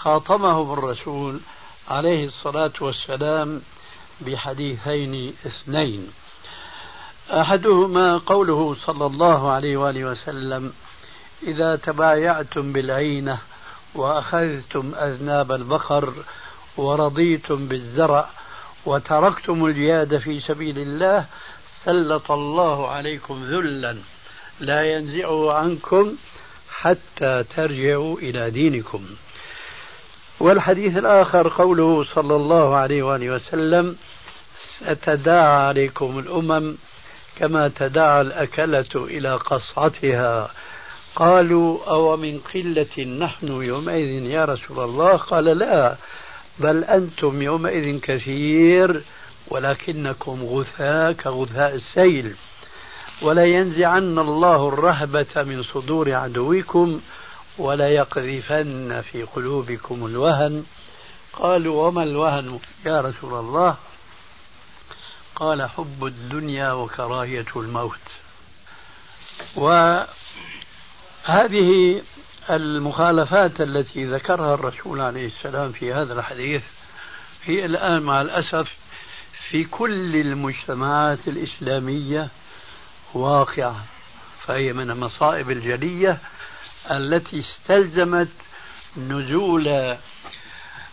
خاطمهم 0.03 0.73
الرسول 0.73 1.41
عليه 1.89 2.25
الصلاة 2.25 2.73
والسلام 2.81 3.63
بحديثين 4.21 5.35
اثنين. 5.47 6.13
احدهما 7.31 8.19
قوله 8.19 8.77
صلى 8.87 9.07
الله 9.07 9.51
عليه 9.51 9.77
واله 9.77 10.05
وسلم 10.05 10.73
إذا 11.43 11.77
تبايعتم 11.77 12.73
بالعينة 12.73 13.39
وأخذتم 13.95 14.93
أذناب 14.95 15.53
البقر 15.53 16.13
ورضيتم 16.77 17.69
بالزرع 17.69 18.29
وتركتم 18.87 19.67
الجهاد 19.67 20.19
في 20.19 20.41
سبيل 20.41 20.79
الله 20.79 21.27
سلط 21.85 22.31
الله 22.31 22.89
عليكم 22.89 23.45
ذلا 23.45 23.97
لا 24.61 24.93
ينزعه 24.93 25.53
عنكم 25.53 26.17
حتى 26.71 27.45
ترجعوا 27.57 28.19
إلى 28.19 28.51
دينكم. 28.51 29.07
والحديث 30.40 30.96
الآخر 30.96 31.48
قوله 31.48 32.05
صلى 32.14 32.37
الله 32.37 32.76
عليه 32.76 33.03
وآله 33.03 33.31
وسلم 33.31 33.96
ستداعى 34.79 35.66
عليكم 35.66 36.18
الأمم 36.18 36.76
كما 37.37 37.68
تداعى 37.68 38.20
الأكلة 38.20 38.88
إلى 38.94 39.35
قصعتها. 39.35 40.50
قالوا 41.16 41.79
أو 41.87 42.16
من 42.16 42.40
قلة 42.55 43.05
نحن 43.05 43.62
يومئذ 43.62 44.26
يا 44.26 44.44
رسول 44.44 44.81
الله؟ 44.81 45.16
قال 45.16 45.44
لا 45.44 45.96
بل 46.59 46.85
أنتم 46.85 47.42
يومئذ 47.42 48.00
كثير 48.00 49.03
ولكنكم 49.48 50.44
غثاء 50.44 51.12
كغثاء 51.12 51.74
السيل. 51.74 52.35
ولا 53.22 53.44
ينزعن 53.44 54.18
الله 54.18 54.68
الرهبة 54.68 55.26
من 55.37 55.62
صدور 55.62 56.14
عدوكم 56.14 57.00
ولا 57.61 57.88
يقذفن 57.88 59.01
في 59.01 59.23
قلوبكم 59.23 60.07
الوهن. 60.07 60.64
قالوا 61.33 61.87
وما 61.87 62.03
الوهن؟ 62.03 62.61
يا 62.87 63.01
رسول 63.01 63.35
الله. 63.35 63.77
قال 65.37 65.68
حب 65.68 66.05
الدنيا 66.05 66.73
وكراهية 66.73 67.46
الموت. 67.57 67.99
وهذه 69.57 70.07
المخالفات 72.51 73.61
التي 73.61 74.05
ذكرها 74.05 74.55
الرسول 74.55 75.01
عليه 75.01 75.27
السلام 75.27 75.73
في 75.73 75.92
هذا 75.92 76.12
الحديث 76.12 76.62
هي 77.44 77.64
الآن 77.64 78.03
مع 78.03 78.20
الأسف 78.20 78.77
في 79.49 79.64
كل 79.64 80.16
المجتمعات 80.16 81.18
الإسلامية 81.29 82.29
واقعة 83.14 83.85
فهي 84.46 84.73
من 84.73 84.90
المصائب 84.90 85.51
الجلية 85.51 86.18
التي 86.90 87.40
استلزمت 87.40 88.29
نزول 88.97 89.97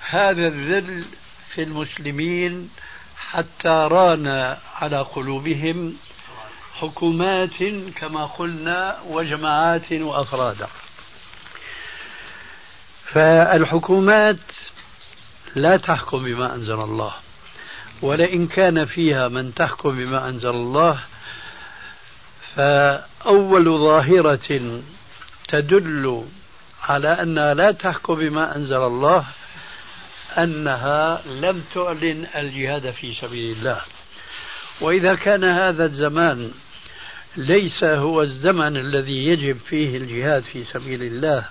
هذا 0.10 0.48
الذل 0.48 1.06
في 1.54 1.64
المسلمين 1.64 2.70
حتى 3.18 3.88
ران 3.92 4.58
على 4.76 5.02
قلوبهم 5.02 5.98
حكومات 6.74 7.64
كما 7.96 8.26
قلنا 8.26 9.00
وجماعات 9.08 9.92
وافرادا 9.92 10.68
فالحكومات 13.14 14.38
لا 15.56 15.78
تحكم 15.78 16.24
بما 16.24 16.56
أنزل 16.56 16.74
الله 16.74 17.14
ولئن 18.02 18.48
كان 18.48 18.86
فيها 18.86 19.28
من 19.28 19.54
تحكم 19.54 19.98
بما 19.98 20.30
أنزل 20.30 20.50
الله 20.50 21.00
فأول 22.56 23.80
ظاهرة 23.80 24.82
تدل 25.48 26.26
على 26.84 27.08
انها 27.08 27.54
لا 27.54 27.72
تحكم 27.72 28.16
بما 28.16 28.56
أنزل 28.56 28.76
الله 28.76 29.26
أنها 30.38 31.22
لم 31.26 31.64
تعلن 31.74 32.28
الجهاد 32.36 32.92
في 32.92 33.14
سبيل 33.22 33.58
الله 33.58 33.82
وإذا 34.82 35.16
كان 35.16 35.44
هذا 35.44 35.86
الزمان 35.86 36.52
ليس 37.38 37.84
هو 37.84 38.22
الزمن 38.22 38.78
الذي 38.78 39.28
يجب 39.28 39.58
فيه 39.58 39.98
الجهاد 39.98 40.44
في 40.44 40.64
سبيل 40.74 41.04
الله 41.04 41.46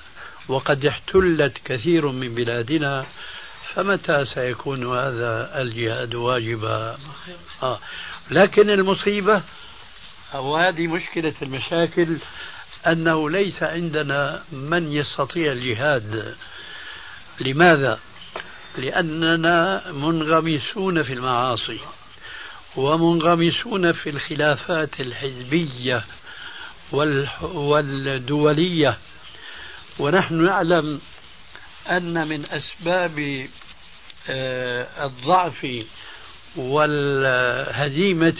وقد 0.49 0.87
احتلت 0.87 1.59
كثير 1.65 2.07
من 2.07 2.35
بلادنا 2.35 3.07
فمتى 3.75 4.25
سيكون 4.35 4.97
هذا 4.97 5.61
الجهاد 5.61 6.15
واجبا 6.15 6.99
آه. 7.63 7.79
لكن 8.31 8.71
المصيبة 8.71 9.43
وهذه 10.35 10.87
مشكلة 10.87 11.35
المشاكل 11.43 12.17
أنه 12.87 13.31
ليس 13.31 13.63
عندنا 13.63 14.43
من 14.53 14.93
يستطيع 14.93 15.53
الجهاد 15.53 16.37
لماذا؟ 17.41 17.99
لأننا 18.79 19.83
منغمسون 19.93 21.03
في 21.03 21.13
المعاصي 21.13 21.81
ومنغمسون 22.77 23.93
في 23.93 24.11
الخلافات 24.11 25.01
الحزبية 25.01 26.05
والدولية 27.43 28.99
ونحن 29.99 30.45
نعلم 30.45 31.01
أن 31.91 32.29
من 32.29 32.45
أسباب 32.51 33.47
آه، 34.31 34.87
الضعف 35.05 35.85
والهزيمة 36.57 38.37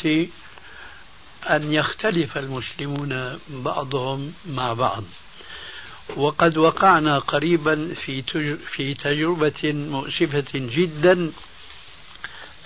أن 1.51 1.73
يختلف 1.73 2.39
المسلمون 2.39 3.39
بعضهم 3.49 4.35
مع 4.47 4.73
بعض. 4.73 5.05
وقد 6.17 6.57
وقعنا 6.57 7.19
قريبا 7.19 7.95
في 7.95 8.23
في 8.73 8.95
تجربة 8.95 9.73
مؤسفة 9.73 10.47
جدا 10.55 11.33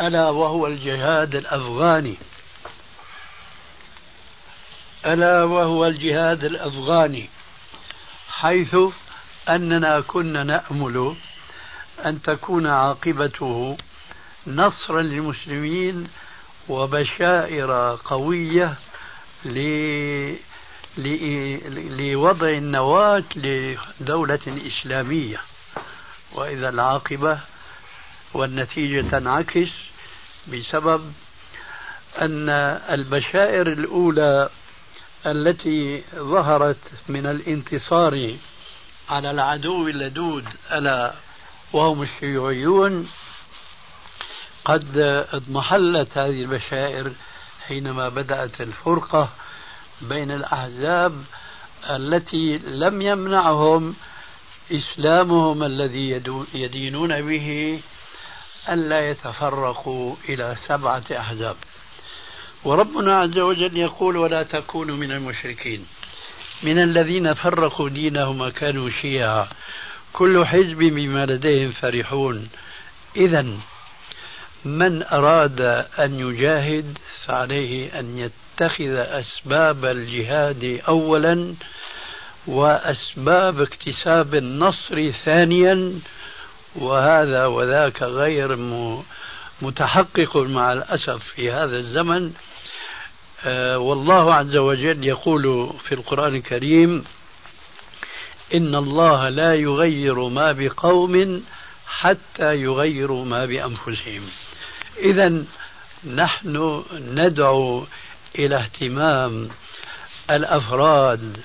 ألا 0.01 0.31
وهو 0.31 0.67
الجهاد 0.67 1.35
الأفغاني. 1.35 2.17
ألا 5.07 5.45
وهو 5.45 5.87
الجهاد 5.87 6.45
الأفغاني 6.45 7.29
حيث 8.29 8.77
أننا 9.49 10.01
كنا 10.01 10.45
نأمل 10.45 11.15
أن 12.07 12.23
تكون 12.23 12.67
عاقبته 12.67 13.77
نصرا 14.47 15.03
للمسلمين 15.03 16.09
وبشائر 16.71 17.99
قوية 18.05 18.75
لوضع 21.99 22.49
النواة 22.49 23.25
لدولة 23.37 24.41
إسلامية. 24.67 25.41
وإذا 26.33 26.69
العاقبة 26.69 27.39
والنتيجة 28.35 29.09
تنعكس 29.11 29.69
بسبب 30.49 31.13
أن 32.21 32.49
البشائر 32.91 33.73
الأولى 33.73 34.49
التي 35.27 36.03
ظهرت 36.15 36.79
من 37.09 37.27
الانتصار 37.27 38.35
على 39.09 39.31
العدو 39.31 39.89
اللدود 39.89 40.45
ألا 40.73 41.15
وهم 41.73 42.03
الشيوعيون 42.03 43.09
قد 44.65 44.99
اضمحلت 45.33 46.19
هذه 46.19 46.43
البشائر 46.43 47.13
حينما 47.67 48.09
بدأت 48.09 48.61
الفرقة 48.61 49.29
بين 50.01 50.31
الأحزاب 50.31 51.25
التي 51.91 52.59
لم 52.59 53.03
يمنعهم 53.03 53.95
إسلامهم 54.73 55.63
الذي 55.63 56.23
يدينون 56.55 57.23
به 57.23 57.81
ألا 58.69 59.11
يتفرقوا 59.11 60.17
إلى 60.29 60.57
سبعة 60.69 61.03
أحزاب. 61.13 61.57
وربنا 62.65 63.19
عز 63.19 63.39
وجل 63.39 63.77
يقول 63.77 64.17
ولا 64.17 64.43
تكونوا 64.43 64.97
من 64.97 65.13
المشركين. 65.13 65.87
من 66.63 66.83
الذين 66.83 67.35
فرقوا 67.35 67.89
دينهم 67.89 68.41
وكانوا 68.41 68.91
شيعا. 69.03 69.49
كل 70.13 70.47
حزب 70.47 70.79
بما 70.79 71.27
لديهم 71.27 71.73
فرحون. 71.73 72.49
إذا 73.17 73.47
من 74.65 75.03
أراد 75.03 75.61
أن 75.99 76.21
يجاهد 76.21 76.99
فعليه 77.27 78.01
أن 78.01 78.19
يتخذ 78.19 78.95
أسباب 78.97 79.85
الجهاد 79.85 80.81
أولا 80.89 81.55
وأسباب 82.47 83.61
اكتساب 83.61 84.35
النصر 84.35 85.11
ثانيا 85.11 86.01
وهذا 86.77 87.47
وذاك 87.47 88.03
غير 88.03 88.57
متحقق 89.63 90.37
مع 90.37 90.73
الأسف 90.73 91.25
في 91.25 91.53
هذا 91.53 91.77
الزمن. 91.77 92.33
آه، 93.45 93.79
والله 93.79 94.35
عز 94.35 94.57
وجل 94.57 95.05
يقول 95.05 95.73
في 95.85 95.95
القرآن 95.95 96.35
الكريم 96.35 97.05
إن 98.55 98.75
الله 98.75 99.29
لا 99.29 99.55
يغير 99.55 100.29
ما 100.29 100.53
بقوم 100.53 101.45
حتى 101.87 102.57
يغيروا 102.57 103.25
ما 103.25 103.47
بأنفسهم. 103.47 104.23
إذا 104.99 105.45
نحن 106.15 106.83
ندعو 106.95 107.85
إلى 108.39 108.57
اهتمام 108.57 109.49
الأفراد 110.31 111.37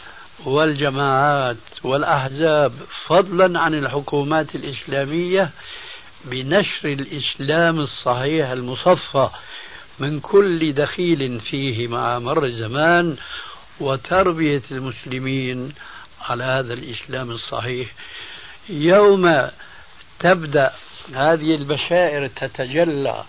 والجماعات 0.46 1.58
والأحزاب 1.84 2.74
فضلا 3.08 3.60
عن 3.60 3.74
الحكومات 3.74 4.56
الإسلامية 4.56 5.50
بنشر 6.26 6.90
الإسلام 6.90 7.80
الصحيح 7.80 8.50
المصفى 8.50 9.30
من 10.00 10.20
كل 10.20 10.72
دخيل 10.74 11.40
فيه 11.40 11.88
مع 11.88 12.20
مر 12.20 12.46
الزمان 12.46 13.16
وتربية 13.80 14.62
المسلمين 14.72 15.74
على 16.22 16.44
هذا 16.44 16.74
الإسلام 16.74 17.32
الصحيح. 17.32 17.88
يوم 18.70 19.50
تبدأ 20.20 20.72
هذه 21.14 21.56
البشائر 21.56 22.28
تتجلى 22.28 23.24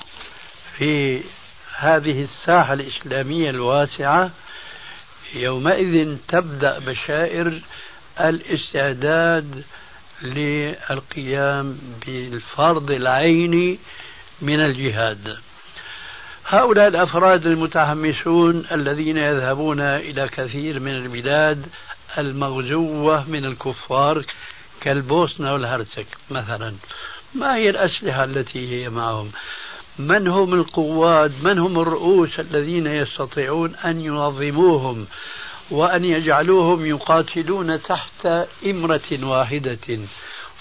في 0.78 1.20
هذه 1.78 2.22
الساحة 2.22 2.74
الإسلامية 2.74 3.50
الواسعة 3.50 4.30
يومئذ 5.34 6.16
تبدأ 6.28 6.78
بشائر 6.78 7.60
الاستعداد 8.20 9.64
للقيام 10.22 11.78
بالفرض 12.06 12.90
العيني 12.90 13.78
من 14.42 14.60
الجهاد. 14.60 15.36
هؤلاء 16.46 16.88
الأفراد 16.88 17.46
المتحمسون 17.46 18.66
الذين 18.72 19.16
يذهبون 19.18 19.80
إلى 19.80 20.28
كثير 20.28 20.80
من 20.80 20.94
البلاد 20.94 21.66
المغزوة 22.18 23.30
من 23.30 23.44
الكفار 23.44 24.24
كالبوسنة 24.86 25.52
والهرسك 25.52 26.06
مثلا. 26.30 26.74
ما 27.34 27.56
هي 27.56 27.70
الأسلحة 27.70 28.24
التي 28.24 28.72
هي 28.72 28.88
معهم؟ 28.88 29.30
من 29.98 30.28
هم 30.28 30.54
القواد؟ 30.54 31.32
من 31.42 31.58
هم 31.58 31.80
الرؤوس 31.80 32.40
الذين 32.40 32.86
يستطيعون 32.86 33.74
أن 33.74 34.00
ينظموهم 34.00 35.06
وأن 35.70 36.04
يجعلوهم 36.04 36.86
يقاتلون 36.86 37.82
تحت 37.82 38.26
إمرة 38.66 39.10
واحدة 39.22 39.98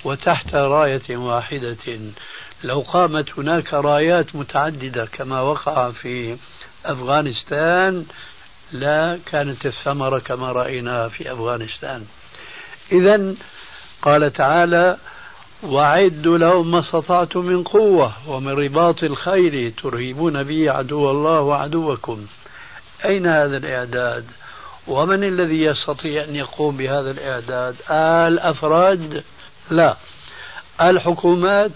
وتحت 0.04 0.56
راية 0.56 1.18
واحدة؟ 1.18 2.00
لو 2.64 2.80
قامت 2.80 3.40
هناك 3.40 3.74
رايات 3.74 4.36
متعددة 4.36 5.06
كما 5.06 5.42
وقع 5.42 5.92
في 5.92 6.38
أفغانستان 6.86 8.06
لا 8.72 9.20
كانت 9.26 9.66
الثمرة 9.66 10.20
كما 10.20 10.52
رأينا 10.52 11.10
في 11.10 11.32
أفغانستان. 11.32 12.06
إذا 12.92 13.36
قال 14.06 14.34
تعالى 14.34 14.98
وأعدوا 15.64 16.38
لهم 16.38 16.72
ما 16.72 16.80
استطعتم 16.80 17.46
من 17.46 17.64
قوة 17.64 18.12
ومن 18.28 18.52
رباط 18.52 19.04
الخيل 19.04 19.74
ترهبون 19.84 20.44
به 20.44 20.72
عدو 20.72 21.12
الله 21.12 21.42
وعدوكم. 21.42 22.26
أين 23.06 23.28
هذا 23.28 23.58
الإعداد؟ 23.58 24.26
ومن 24.88 25.24
الذي 25.24 25.64
يستطيع 25.64 26.24
أن 26.24 26.36
يقوم 26.36 26.78
بهذا 26.78 27.12
الإعداد؟ 27.12 27.76
الأفراد؟ 28.32 29.24
لا. 29.70 29.98
الحكومات؟ 30.82 31.72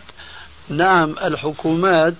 نعم 0.69 1.15
الحكومات 1.23 2.13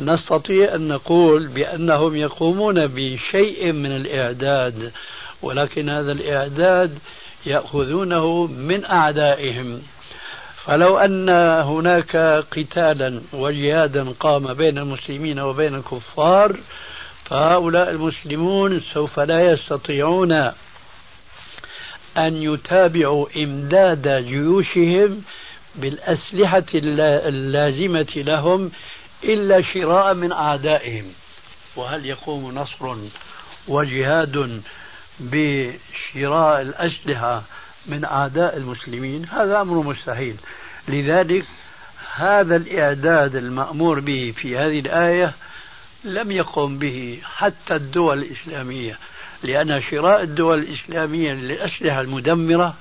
نستطيع 0.00 0.74
أن 0.74 0.88
نقول 0.88 1.48
بأنهم 1.48 2.16
يقومون 2.16 2.86
بشيء 2.86 3.72
من 3.72 3.96
الإعداد 3.96 4.92
ولكن 5.42 5.90
هذا 5.90 6.12
الإعداد 6.12 6.98
يأخذونه 7.46 8.46
من 8.46 8.84
أعدائهم. 8.84 9.82
فلو 10.64 10.98
أن 10.98 11.28
هناك 11.60 12.16
قتالا 12.56 13.22
وجهادا 13.32 14.10
قام 14.20 14.54
بين 14.54 14.78
المسلمين 14.78 15.40
وبين 15.40 15.74
الكفار 15.74 16.56
فهؤلاء 17.24 17.90
المسلمون 17.90 18.80
سوف 18.94 19.20
لا 19.20 19.52
يستطيعون 19.52 20.32
أن 22.16 22.42
يتابعوا 22.42 23.26
إمداد 23.36 24.08
جيوشهم 24.26 25.22
بالأسلحة 25.74 26.64
اللازمة 26.74 28.12
لهم 28.16 28.70
إلا 29.24 29.62
شراء 29.62 30.14
من 30.14 30.32
أعدائهم. 30.32 31.04
وهل 31.76 32.06
يقوم 32.06 32.54
نصر 32.54 32.96
وجهاد 33.68 34.62
بشراء 35.20 36.60
الأسلحة 36.60 37.42
من 37.86 38.04
أعداء 38.04 38.56
المسلمين 38.56 39.26
هذا 39.32 39.60
أمر 39.60 39.74
مستحيل. 39.74 40.36
لذلك 40.88 41.44
هذا 42.14 42.56
الإعداد 42.56 43.36
المأمور 43.36 44.00
به 44.00 44.34
في 44.36 44.56
هذه 44.56 44.78
الآية 44.78 45.32
لم 46.04 46.30
يقم 46.30 46.78
به 46.78 47.20
حتى 47.24 47.74
الدول 47.74 48.18
الإسلامية 48.18 48.98
لأن 49.42 49.82
شراء 49.82 50.22
الدول 50.22 50.58
الإسلامية 50.58 51.32
للأسلحة 51.32 52.00
المدمرة 52.00 52.74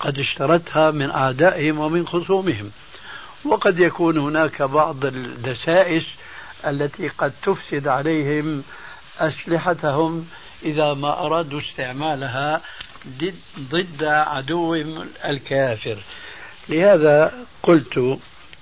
قد 0.00 0.18
اشترتها 0.18 0.90
من 0.90 1.10
أعدائهم 1.10 1.78
ومن 1.78 2.08
خصومهم. 2.08 2.70
وقد 3.44 3.78
يكون 3.78 4.18
هناك 4.18 4.62
بعض 4.62 5.04
الدسائس 5.04 6.04
التي 6.66 7.08
قد 7.08 7.32
تفسد 7.42 7.88
عليهم 7.88 8.62
أسلحتهم 9.18 10.26
إذا 10.64 10.94
ما 10.94 11.26
أرادوا 11.26 11.60
استعمالها 11.60 12.60
ضد 13.58 14.04
عدوهم 14.04 15.08
الكافر. 15.24 15.96
لهذا 16.68 17.32
قلت 17.62 18.18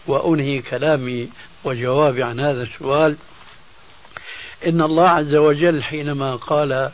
وأنهي 0.06 0.62
كلامي 0.62 1.28
وجوابي 1.64 2.22
عن 2.22 2.40
هذا 2.40 2.62
السؤال. 2.62 3.16
إن 4.66 4.82
الله 4.82 5.08
عز 5.08 5.34
وجل 5.34 5.82
حينما 5.82 6.36
قال 6.36 6.90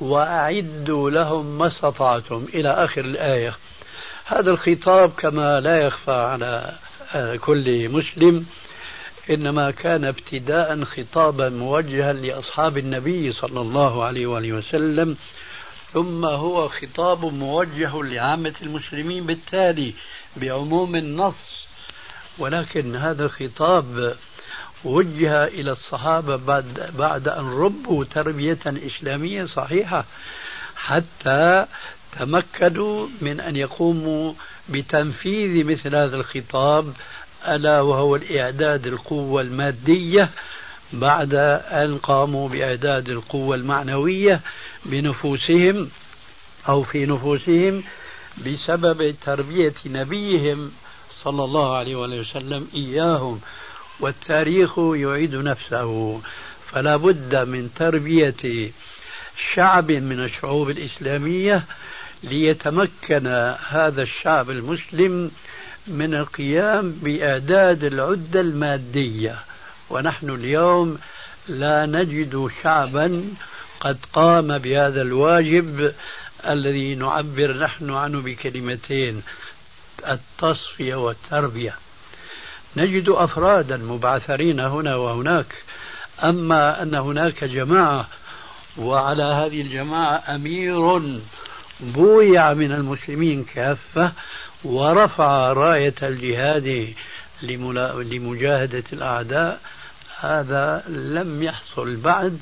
وأعدوا 0.00 1.10
لهم 1.10 1.58
ما 1.58 1.66
استطعتم 1.66 2.46
إلى 2.54 2.68
آخر 2.68 3.00
الآية 3.00 3.54
هذا 4.26 4.50
الخطاب 4.50 5.10
كما 5.10 5.60
لا 5.60 5.76
يخفى 5.86 6.12
على 6.12 6.74
كل 7.38 7.88
مسلم. 7.88 8.46
إنما 9.30 9.70
كان 9.70 10.04
ابتداء 10.04 10.84
خطابا 10.84 11.48
موجها 11.48 12.12
لأصحاب 12.12 12.78
النبي 12.78 13.32
صلى 13.32 13.60
الله 13.60 14.04
عليه 14.04 14.26
وآله 14.26 14.52
وسلم 14.52 15.16
ثم 15.92 16.24
هو 16.24 16.68
خطاب 16.68 17.24
موجه 17.24 18.02
لعامة 18.02 18.54
المسلمين 18.62 19.26
بالتالي 19.26 19.94
بعموم 20.36 20.96
النص. 20.96 21.66
ولكن 22.38 22.96
هذا 22.96 23.24
الخطاب 23.24 24.16
وجه 24.84 25.44
إلى 25.44 25.72
الصحابة 25.72 26.36
بعد, 26.36 26.90
بعد 26.98 27.28
أن 27.28 27.48
ربوا 27.48 28.04
تربية 28.04 28.58
إسلامية 28.66 29.44
صحيحة 29.44 30.04
حتى 30.76 31.66
تمكنوا 32.18 33.06
من 33.20 33.40
أن 33.40 33.56
يقوموا 33.56 34.32
بتنفيذ 34.68 35.64
مثل 35.64 35.96
هذا 35.96 36.16
الخطاب 36.16 36.92
ألا 37.48 37.80
وهو 37.80 38.16
الإعداد 38.16 38.86
القوة 38.86 39.42
المادية 39.42 40.30
بعد 40.92 41.34
أن 41.34 41.98
قاموا 41.98 42.48
بإعداد 42.48 43.08
القوة 43.08 43.56
المعنوية 43.56 44.40
بنفوسهم 44.84 45.90
أو 46.68 46.82
في 46.82 47.06
نفوسهم 47.06 47.82
بسبب 48.46 49.14
تربية 49.24 49.74
نبيهم 49.86 50.72
صلى 51.22 51.44
الله 51.44 51.76
عليه 51.76 51.96
وسلم 51.96 52.68
إياهم. 52.74 53.40
والتاريخ 54.00 54.78
يعيد 54.78 55.34
نفسه. 55.34 56.20
فلا 56.72 56.96
بد 56.96 57.34
من 57.48 57.70
تربية 57.76 58.70
شعب 59.54 59.92
من 59.92 60.24
الشعوب 60.24 60.70
الإسلامية 60.70 61.64
ليتمكن 62.22 63.26
هذا 63.68 64.02
الشعب 64.02 64.50
المسلم 64.50 65.30
من 65.90 66.14
القيام 66.14 66.92
بإعداد 67.02 67.84
العدة 67.84 68.40
المادية. 68.40 69.38
ونحن 69.90 70.30
اليوم 70.30 70.98
لا 71.48 71.86
نجد 71.86 72.50
شعبا 72.62 73.24
قد 73.80 73.98
قام 74.12 74.58
بهذا 74.58 75.02
الواجب 75.02 75.92
الذي 76.46 76.94
نعبر 76.94 77.56
نحن 77.56 77.90
عنه 77.90 78.20
بكلمتين 78.20 79.22
التصفية 80.08 80.94
والتربية. 80.94 81.74
نجد 82.76 83.08
أفرادا 83.08 83.76
مبعثرين 83.76 84.60
هنا 84.60 84.96
وهناك 84.96 85.54
أما 86.24 86.82
أن 86.82 86.94
هناك 86.94 87.44
جماعة 87.44 88.08
وعلى 88.78 89.22
هذه 89.22 89.60
الجماعة 89.60 90.22
أمير 90.34 91.02
بويع 91.80 92.54
من 92.54 92.72
المسلمين 92.72 93.44
كافة 93.44 94.12
ورفع 94.64 95.52
راية 95.52 95.94
الجهاد 96.02 96.94
لمجاهدة 97.42 98.84
الأعداء. 98.92 99.60
هذا 100.20 100.84
لم 100.88 101.42
يحصل 101.42 101.96
بعد 101.96 102.38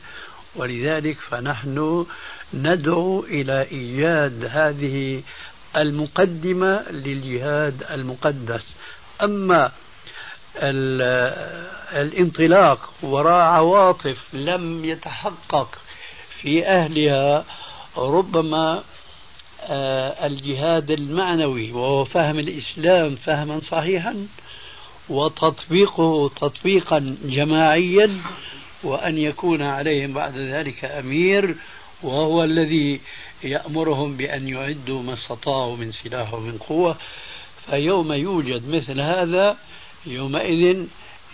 ولذلك 0.56 1.16
فنحن 1.30 2.06
ندعو 2.54 3.24
إلى 3.24 3.62
إيجاد 3.62 4.50
هذه 4.50 5.22
المقدمة 5.76 6.82
للجهاد 6.90 7.84
المقدس. 7.90 8.64
أما 9.24 9.72
الانطلاق 11.92 12.92
وراء 13.02 13.42
عواطف 13.42 14.18
لم 14.32 14.84
يتحقق 14.84 15.78
في 16.40 16.66
أهلها 16.66 17.44
ربما 17.96 18.82
الجهاد 20.26 20.90
المعنوي 20.90 21.72
وهو 21.72 22.04
فهم 22.04 22.38
الإسلام 22.38 23.16
فهما 23.16 23.60
صحيحا 23.70 24.26
وتطبيقه 25.08 26.28
تطبيقا 26.28 27.16
جماعيا 27.24 28.20
وأن 28.82 29.18
يكون 29.18 29.62
عليهم 29.62 30.12
بعد 30.12 30.36
ذلك 30.36 30.84
أمير 30.84 31.54
وهو 32.02 32.44
الذي 32.44 33.00
يأمرهم 33.42 34.16
بأن 34.16 34.48
يعدوا 34.48 35.02
ما 35.02 35.14
استطاعوا 35.14 35.76
من 35.76 35.92
سلاح 35.92 36.34
ومن 36.34 36.58
قوة. 36.58 36.96
فيوم 37.70 38.12
يوجد 38.12 38.68
مثل 38.68 39.00
هذا 39.00 39.56
يومئذ 40.06 40.86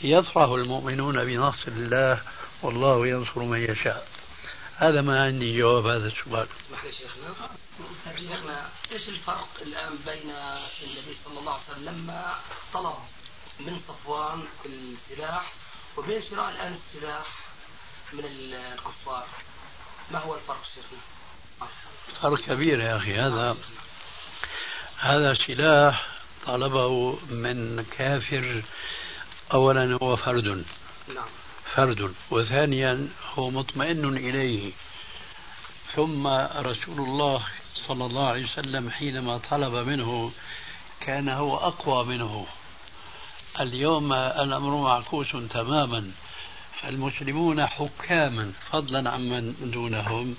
يفرح 0.02 0.50
المؤمنون 0.50 1.24
بنصر 1.24 1.68
الله 1.68 2.20
والله 2.62 3.06
ينصر 3.06 3.42
من 3.42 3.62
يشاء. 3.62 4.06
هذا 4.76 5.00
ما 5.00 5.22
عندي 5.22 5.58
جواب 5.58 5.86
هذا 5.86 6.06
السؤال. 6.06 6.46
شيخنا 8.04 8.68
إيش 8.92 9.08
الفرق 9.08 9.48
الآن 9.62 9.98
بين 10.06 10.30
النبي 10.82 11.16
صلى 11.24 11.38
الله 11.38 11.52
عليه 11.52 11.62
وسلم 11.70 11.84
لما 11.84 12.34
طلب 12.72 12.94
من 13.60 13.80
صفوان 13.88 14.44
السلاح 14.66 15.52
وبين 15.96 16.22
شراء 16.22 16.50
الآن 16.50 16.78
السلاح 16.94 17.26
من 18.12 18.24
الكفار؟ 18.24 19.26
ما 20.10 20.18
هو 20.18 20.34
الفرق 20.34 20.62
شيخنا؟ 20.74 20.98
فرق 22.22 22.40
كبير 22.40 22.80
يا 22.80 22.96
أخي. 22.96 23.18
هذا 23.20 23.56
هذا 24.98 25.34
سلاح 25.34 26.06
طلبه 26.46 27.18
من 27.30 27.86
كافر. 27.98 28.62
اولا 29.52 29.98
هو 30.02 30.16
فرد. 30.16 30.64
نعم. 31.08 31.28
فرد. 31.74 32.14
وثانيا 32.30 33.08
هو 33.34 33.50
مطمئن 33.50 34.16
إليه. 34.16 34.72
ثم 35.94 36.26
رسول 36.56 37.00
الله 37.00 37.46
صلى 37.88 38.06
الله 38.06 38.28
عليه 38.28 38.44
وسلم 38.44 38.90
حينما 38.90 39.38
طلب 39.38 39.74
منه 39.74 40.32
كان 41.00 41.28
هو 41.28 41.56
أقوى 41.56 42.04
منه. 42.04 42.46
اليوم 43.60 44.12
الأمر 44.12 44.82
معكوس 44.82 45.30
تماما 45.50 46.10
فالمسلمون 46.82 47.66
حكاما 47.66 48.52
فضلا 48.70 49.10
عمن 49.10 49.70
دونهم 49.72 50.36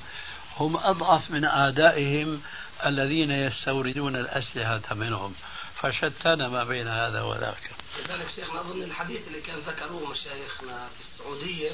هم 0.57 0.77
أضعف 0.77 1.31
من 1.31 1.45
أعدائهم 1.45 2.41
الذين 2.85 3.31
يستوردون 3.31 4.15
الأسلحة 4.15 4.95
منهم. 4.95 5.35
فشتان 5.81 6.45
ما 6.45 6.63
بين 6.63 6.87
هذا 6.87 7.21
وذاك. 7.21 7.71
لذلك 7.99 8.27
شيخنا 8.35 8.61
أظن 8.61 8.83
الحديث 8.83 9.27
اللي 9.27 9.41
كان 9.41 9.55
ذكروه 9.67 10.11
مشايخنا 10.11 10.87
في 10.87 11.01
السعودية 11.01 11.71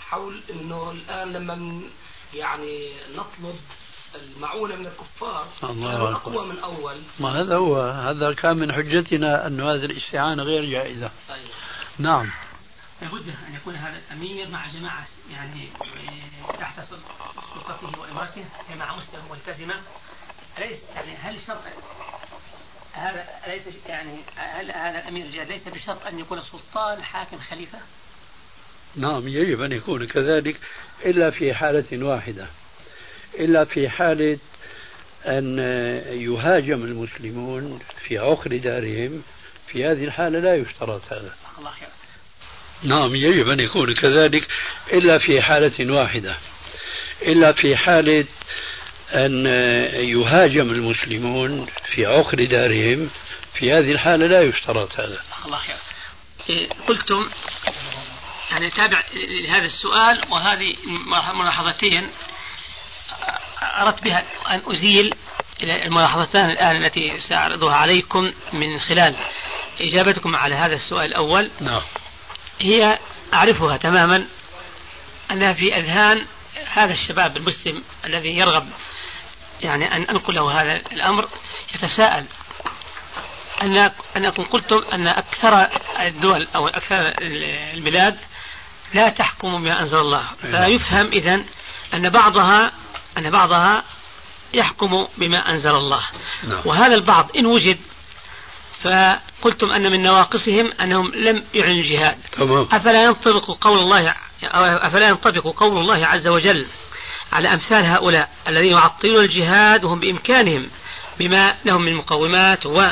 حول 0.00 0.42
أنه 0.50 0.90
الآن 0.90 1.32
لما 1.32 1.82
يعني 2.34 2.90
نطلب 3.14 3.60
المعونة 4.14 4.76
من 4.76 4.86
الكفار 4.86 5.46
الله 5.62 6.12
أقوى 6.12 6.46
من 6.46 6.58
أول. 6.58 6.96
ما 7.20 7.40
هذا 7.40 7.56
هو؟ 7.56 7.82
هذا 7.82 8.34
كان 8.34 8.56
من 8.56 8.72
حجتنا 8.72 9.46
أن 9.46 9.60
هذه 9.60 9.84
الاستعانة 9.84 10.42
غير 10.42 10.64
جائزة. 10.64 11.10
أيوة. 11.30 11.50
نعم. 11.98 12.30
لابد 13.02 13.28
أن 13.28 13.54
يكون 13.54 13.74
هذا 13.74 14.00
الأمير 14.08 14.48
مع 14.48 14.66
جماعة 14.68 15.06
يعني 15.32 15.68
تحت 16.60 16.80
سلطته 16.80 18.00
وإمارته 18.00 18.44
جماعة 18.74 18.96
مسلمة 18.96 19.24
ملتزمة. 19.30 19.74
أليس 20.58 20.78
يعني 20.96 21.16
هل 21.16 21.36
شرط 21.46 21.62
هذا 22.92 23.26
ليس 23.46 23.62
يعني 23.88 24.18
هل 24.36 24.70
هذا 24.70 24.98
الأمير 24.98 25.26
الجهاد 25.26 25.48
ليس 25.48 25.68
بشرط 25.68 26.06
أن 26.06 26.18
يكون 26.18 26.42
سلطان 26.42 27.02
حاكم 27.02 27.38
خليفة؟ 27.38 27.78
نعم 28.96 29.28
يجب 29.28 29.62
أن 29.62 29.72
يكون 29.72 30.06
كذلك 30.06 30.60
إلا 31.04 31.30
في 31.30 31.54
حالة 31.54 32.04
واحدة. 32.04 32.46
إلا 33.40 33.64
في 33.64 33.88
حالة 33.88 34.38
أن 35.26 35.58
يهاجم 36.12 36.84
المسلمون 36.84 37.78
في 38.04 38.18
عقر 38.18 38.56
دارهم 38.56 39.22
في 39.68 39.84
هذه 39.84 40.04
الحالة 40.04 40.38
لا 40.38 40.54
يشترط 40.54 41.02
هذا. 41.12 41.34
الله. 41.58 41.70
نعم 42.82 43.14
يجب 43.14 43.48
أن 43.48 43.60
يكون 43.60 43.94
كذلك 43.94 44.48
إلا 44.92 45.18
في 45.18 45.42
حالة 45.42 45.92
واحدة. 45.92 46.36
إلا 47.22 47.52
في 47.52 47.76
حالة 47.76 48.24
أن 49.12 49.46
يهاجم 49.96 50.70
المسلمون 50.70 51.66
في 51.94 52.06
عقر 52.06 52.44
دارهم 52.44 53.10
في 53.54 53.72
هذه 53.72 53.92
الحالة 53.92 54.26
لا 54.26 54.42
يشترط 54.42 55.00
هذا. 55.00 55.20
الله 55.46 55.58
خير 55.58 56.68
قلتم 56.88 57.30
يعني 58.50 58.70
تابع 58.70 59.04
لهذا 59.44 59.64
السؤال 59.64 60.20
وهذه 60.30 60.74
ملاحظتين. 61.34 62.08
أردت 63.62 64.04
بها 64.04 64.22
أن 64.50 64.62
أزيل 64.66 65.14
الملاحظتان 65.62 66.50
الآن 66.50 66.76
التي 66.84 67.18
سأعرضها 67.18 67.74
عليكم 67.74 68.32
من 68.52 68.80
خلال 68.80 69.16
إجابتكم 69.80 70.36
على 70.36 70.54
هذا 70.54 70.74
السؤال 70.74 71.04
الأول. 71.04 71.50
نعم. 71.60 71.82
هي 72.60 72.98
أعرفها 73.34 73.76
تماما 73.76 74.26
أنها 75.30 75.52
في 75.52 75.76
أذهان 75.76 76.26
هذا 76.72 76.92
الشباب 76.92 77.36
المسلم 77.36 77.82
الذي 78.04 78.38
يرغب 78.38 78.68
يعني 79.62 79.96
أن 79.96 80.02
أنقل 80.02 80.34
له 80.34 80.62
هذا 80.62 80.82
الأمر 80.92 81.28
يتساءل 81.74 82.26
أن 83.62 83.90
أنكم 84.16 84.42
قلتم 84.42 84.84
أن 84.92 85.06
أكثر 85.06 85.68
الدول 86.00 86.48
أو 86.56 86.68
أكثر 86.68 87.14
البلاد 87.74 88.18
لا 88.94 89.08
تحكم 89.08 89.62
بما 89.62 89.80
أنزل 89.80 89.98
الله. 89.98 90.24
فيفهم 90.40 91.06
إذا 91.06 91.44
أن 91.94 92.08
بعضها 92.08 92.72
أن 93.18 93.30
بعضها 93.30 93.84
يحكم 94.54 95.06
بما 95.18 95.50
أنزل 95.50 95.70
الله 95.70 96.02
نعم. 96.48 96.60
وهذا 96.64 96.94
البعض 96.94 97.30
إن 97.36 97.46
وجد 97.46 97.78
فقلتم 98.82 99.70
أن 99.70 99.92
من 99.92 100.02
نواقصهم 100.02 100.72
أنهم 100.80 101.12
لم 101.14 101.44
يعلنوا 101.54 101.82
الجهاد 101.82 102.18
تمام. 102.32 102.68
أفلا 102.72 103.04
ينطبق 103.04 103.50
قول 103.60 103.78
الله 103.78 104.14
أفلا 104.86 105.08
ينطبق 105.08 105.46
قول 105.56 105.78
الله 105.78 106.06
عز 106.06 106.26
وجل 106.26 106.66
على 107.32 107.52
أمثال 107.52 107.84
هؤلاء 107.84 108.28
الذين 108.48 108.72
يعطلون 108.72 109.24
الجهاد 109.24 109.84
وهم 109.84 110.00
بإمكانهم 110.00 110.68
بما 111.18 111.56
لهم 111.64 111.82
من 111.82 111.94
مقومات 111.94 112.66
و 112.66 112.90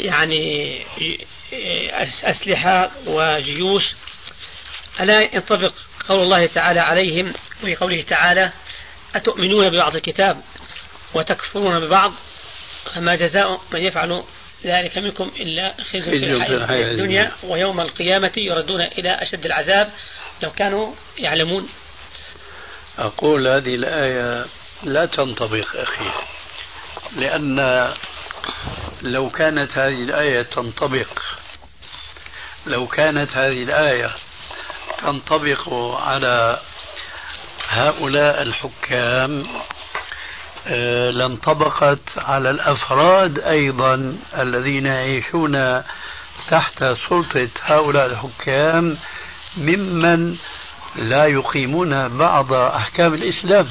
يعني 0.00 0.76
أسلحة 2.22 2.90
وجيوش 3.06 3.84
ألا 5.00 5.34
ينطبق 5.34 5.72
قول 6.08 6.22
الله 6.22 6.46
تعالى 6.46 6.80
عليهم 6.80 7.32
وفي 7.62 7.76
قوله 7.76 8.02
تعالى 8.02 8.52
أتؤمنون 9.14 9.70
ببعض 9.70 9.94
الكتاب 9.94 10.40
وتكفرون 11.14 11.80
ببعض؟ 11.80 12.12
فما 12.94 13.14
جزاء 13.14 13.60
من 13.72 13.80
يفعل 13.80 14.22
ذلك 14.64 14.98
منكم 14.98 15.30
إلا 15.40 15.74
خزي 15.92 16.10
في 16.10 16.54
الحياة. 16.54 16.90
الدنيا 16.90 17.32
ويوم 17.42 17.80
القيامة 17.80 18.32
يردون 18.36 18.80
إلى 18.80 19.10
أشد 19.10 19.46
العذاب 19.46 19.90
لو 20.42 20.50
كانوا 20.50 20.92
يعلمون. 21.18 21.68
أقول 22.98 23.48
هذه 23.48 23.74
الآية 23.74 24.46
لا 24.82 25.06
تنطبق 25.06 25.66
أخي 25.74 26.10
لأن 27.16 27.88
لو 29.02 29.30
كانت 29.30 29.78
هذه 29.78 30.02
الآية 30.02 30.42
تنطبق 30.42 31.22
لو 32.66 32.86
كانت 32.86 33.30
هذه 33.36 33.62
الآية 33.62 34.10
تنطبق 34.98 35.74
على 35.94 36.60
هؤلاء 37.70 38.42
الحكام 38.42 39.46
آه، 40.66 41.10
لانطبقت 41.10 41.98
على 42.16 42.50
الأفراد 42.50 43.38
أيضا 43.38 44.16
الذين 44.38 44.86
يعيشون 44.86 45.82
تحت 46.50 46.84
سلطة 47.08 47.48
هؤلاء 47.62 48.06
الحكام 48.06 48.96
ممن 49.56 50.36
لا 50.96 51.26
يقيمون 51.26 52.18
بعض 52.18 52.52
أحكام 52.52 53.14
الإسلام. 53.14 53.66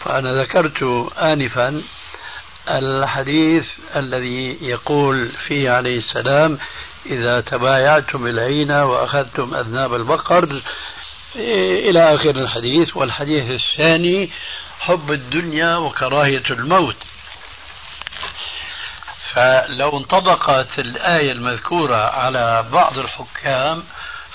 فأنا 0.00 0.42
ذكرت 0.42 0.82
انفا 1.18 1.82
الحديث 2.68 3.70
الذي 3.96 4.58
يقول 4.62 5.28
فيه 5.28 5.70
عليه 5.70 5.98
السلام 5.98 6.58
إذا 7.06 7.40
تبايعتم 7.40 8.26
العين 8.26 8.72
وأخذتم 8.72 9.54
أذناب 9.54 9.94
البقر 9.94 10.62
إلى 11.36 12.14
آخر 12.14 12.30
الحديث 12.30 12.96
والحديث 12.96 13.50
الثاني 13.50 14.30
حب 14.80 15.12
الدنيا 15.12 15.76
وكراهية 15.76 16.42
الموت. 16.50 16.96
فلو 19.32 19.98
انطبقت 19.98 20.78
الآية 20.78 21.32
المذكورة 21.32 21.96
على 21.96 22.64
بعض 22.72 22.98
الحكام 22.98 23.82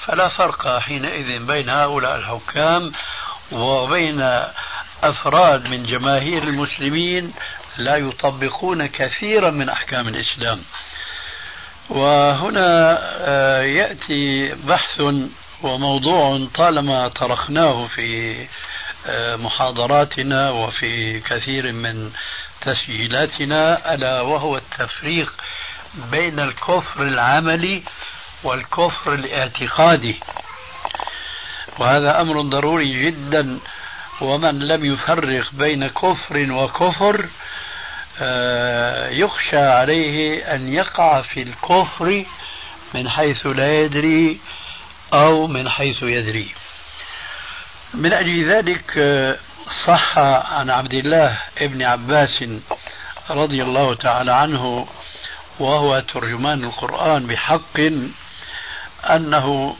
فلا 0.06 0.28
فرق 0.28 0.80
حينئذ 0.80 1.46
بين 1.46 1.70
هؤلاء 1.70 2.16
الحكام 2.16 2.92
وبين 3.52 4.44
أفراد 5.04 5.68
من 5.68 5.84
جماهير 5.84 6.44
المسلمين 6.44 7.34
لا 7.78 7.96
يطبقون 7.96 8.86
كثيرا 8.86 9.50
من 9.50 9.70
أحكام 9.70 10.08
الإسلام. 10.08 10.64
وهنا 11.90 12.98
آه، 13.20 13.62
يأتي 13.62 14.54
بحث 14.54 15.02
وموضوع 15.64 16.48
طالما 16.56 17.08
طرحناه 17.08 17.88
في 17.88 18.36
آه، 19.08 19.36
محاضراتنا 19.36 20.50
وفي 20.50 21.20
كثير 21.20 21.72
من 21.72 22.12
تسجيلاتنا 22.62 23.94
ألا 23.94 24.22
وهو 24.22 24.58
التفريق 24.58 25.34
بين 26.12 26.40
الكفر 26.40 27.04
العملي 27.04 27.84
والكفر 28.44 29.14
الاعتقادي. 29.14 30.16
وهذا 31.80 32.22
أمر 32.22 32.42
ضروري 32.42 33.06
جدا. 33.06 33.60
ومن 34.22 34.60
لم 34.60 34.86
يفرق 34.86 35.46
بين 35.54 35.88
كفر 35.88 36.52
وكفر 36.52 37.30
آه، 38.22 39.10
يخشى 39.10 39.58
عليه 39.58 40.42
أن 40.56 40.74
يقع 40.74 41.22
في 41.22 41.42
الكفر 41.42 42.26
من 42.94 43.10
حيث 43.10 43.46
لا 43.46 43.82
يدري 43.82 44.40
أو 45.14 45.48
من 45.48 45.70
حيث 45.70 46.04
يدري. 46.04 46.54
من 47.94 48.14
أجل 48.14 48.50
ذلك 48.50 49.00
صح 49.86 50.18
عن 50.18 50.70
عبد 50.70 50.94
الله 50.94 51.38
ابن 51.58 51.84
عباس 51.84 52.44
رضي 53.30 53.64
الله 53.64 53.96
تعالى 53.96 54.34
عنه 54.34 54.88
وهو 55.60 56.00
ترجمان 56.00 56.64
القرآن 56.64 57.28
بحق 57.28 57.80
أنه 59.10 59.76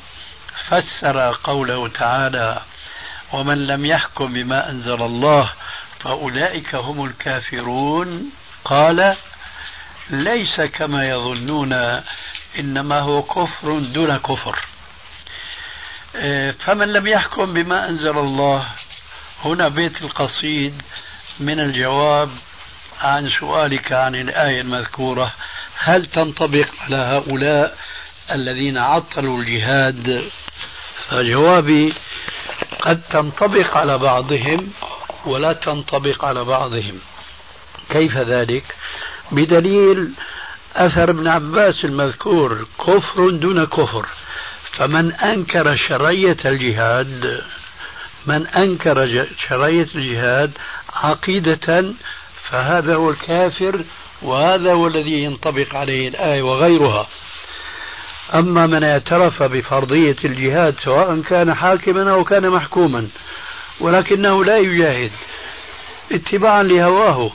فسر 0.68 1.38
قوله 1.44 1.88
تعالى 1.88 2.62
ومن 3.34 3.68
لم 3.68 3.86
يحكم 3.86 4.34
بما 4.34 4.70
أنزل 4.70 5.02
الله 5.02 5.50
فأولئك 6.00 6.76
هم 6.76 7.06
الكافرون 7.06 8.32
قال 8.66 9.16
ليس 10.10 10.62
كما 10.62 11.10
يظنون 11.10 12.02
إنما 12.60 13.00
هو 13.00 13.24
كفر 13.24 13.80
دون 13.80 14.18
كفر 14.18 14.60
فمن 16.60 16.88
لم 16.94 17.08
يحكم 17.08 17.54
بما 17.54 17.90
أنزل 17.90 18.18
الله 18.18 18.68
هنا 19.46 19.70
بيت 19.70 20.02
القصيد 20.02 20.82
من 21.40 21.60
الجواب 21.60 22.30
عن 23.02 23.30
سؤالك 23.30 23.92
عن 23.92 24.16
الآية 24.16 24.62
المذكورة 24.62 25.34
هل 25.78 26.06
تنطبق 26.06 26.68
على 26.82 26.98
هؤلاء 26.98 27.78
الذين 28.32 28.78
عطلوا 28.78 29.38
الجهاد؟ 29.42 30.30
فجوابي 31.10 31.94
قد 32.82 33.02
تنطبق 33.10 33.78
على 33.78 33.98
بعضهم 33.98 34.72
ولا 35.26 35.54
تنطبق 35.54 36.26
على 36.26 36.44
بعضهم. 36.44 37.00
كيف 37.90 38.18
ذلك؟ 38.18 38.76
بدليل 39.32 40.12
أثر 40.76 41.10
ابن 41.10 41.28
عباس 41.28 41.86
المذكور 41.86 42.68
كفر 42.80 43.30
دون 43.30 43.66
كفر. 43.66 44.06
فمن 44.78 45.12
أنكر 45.12 45.76
شرعية 45.90 46.38
الجهاد 46.46 47.42
من 48.26 48.48
أنكر 48.48 49.28
شرعية 49.48 49.88
الجهاد 49.96 50.52
عقيدة 50.94 51.94
فهذا 52.50 52.96
هو 52.96 53.10
الكافر 53.10 53.84
وهذا 54.22 54.74
هو 54.74 54.88
الذي 54.88 55.24
ينطبق 55.24 55.76
عليه 55.76 56.08
الآية 56.08 56.42
وغيرها. 56.42 57.08
أما 58.34 58.68
من 58.68 58.84
اعترف 58.84 59.44
بفرضية 59.44 60.16
الجهاد 60.26 60.76
سواء 60.84 61.22
كان 61.22 61.54
حاكما 61.54 62.12
أو 62.12 62.24
كان 62.24 62.50
محكوما 62.50 63.08
ولكنه 63.80 64.46
لا 64.46 64.58
يجاهد 64.58 65.12
اتباعا 66.12 66.64
لهواه 66.64 67.32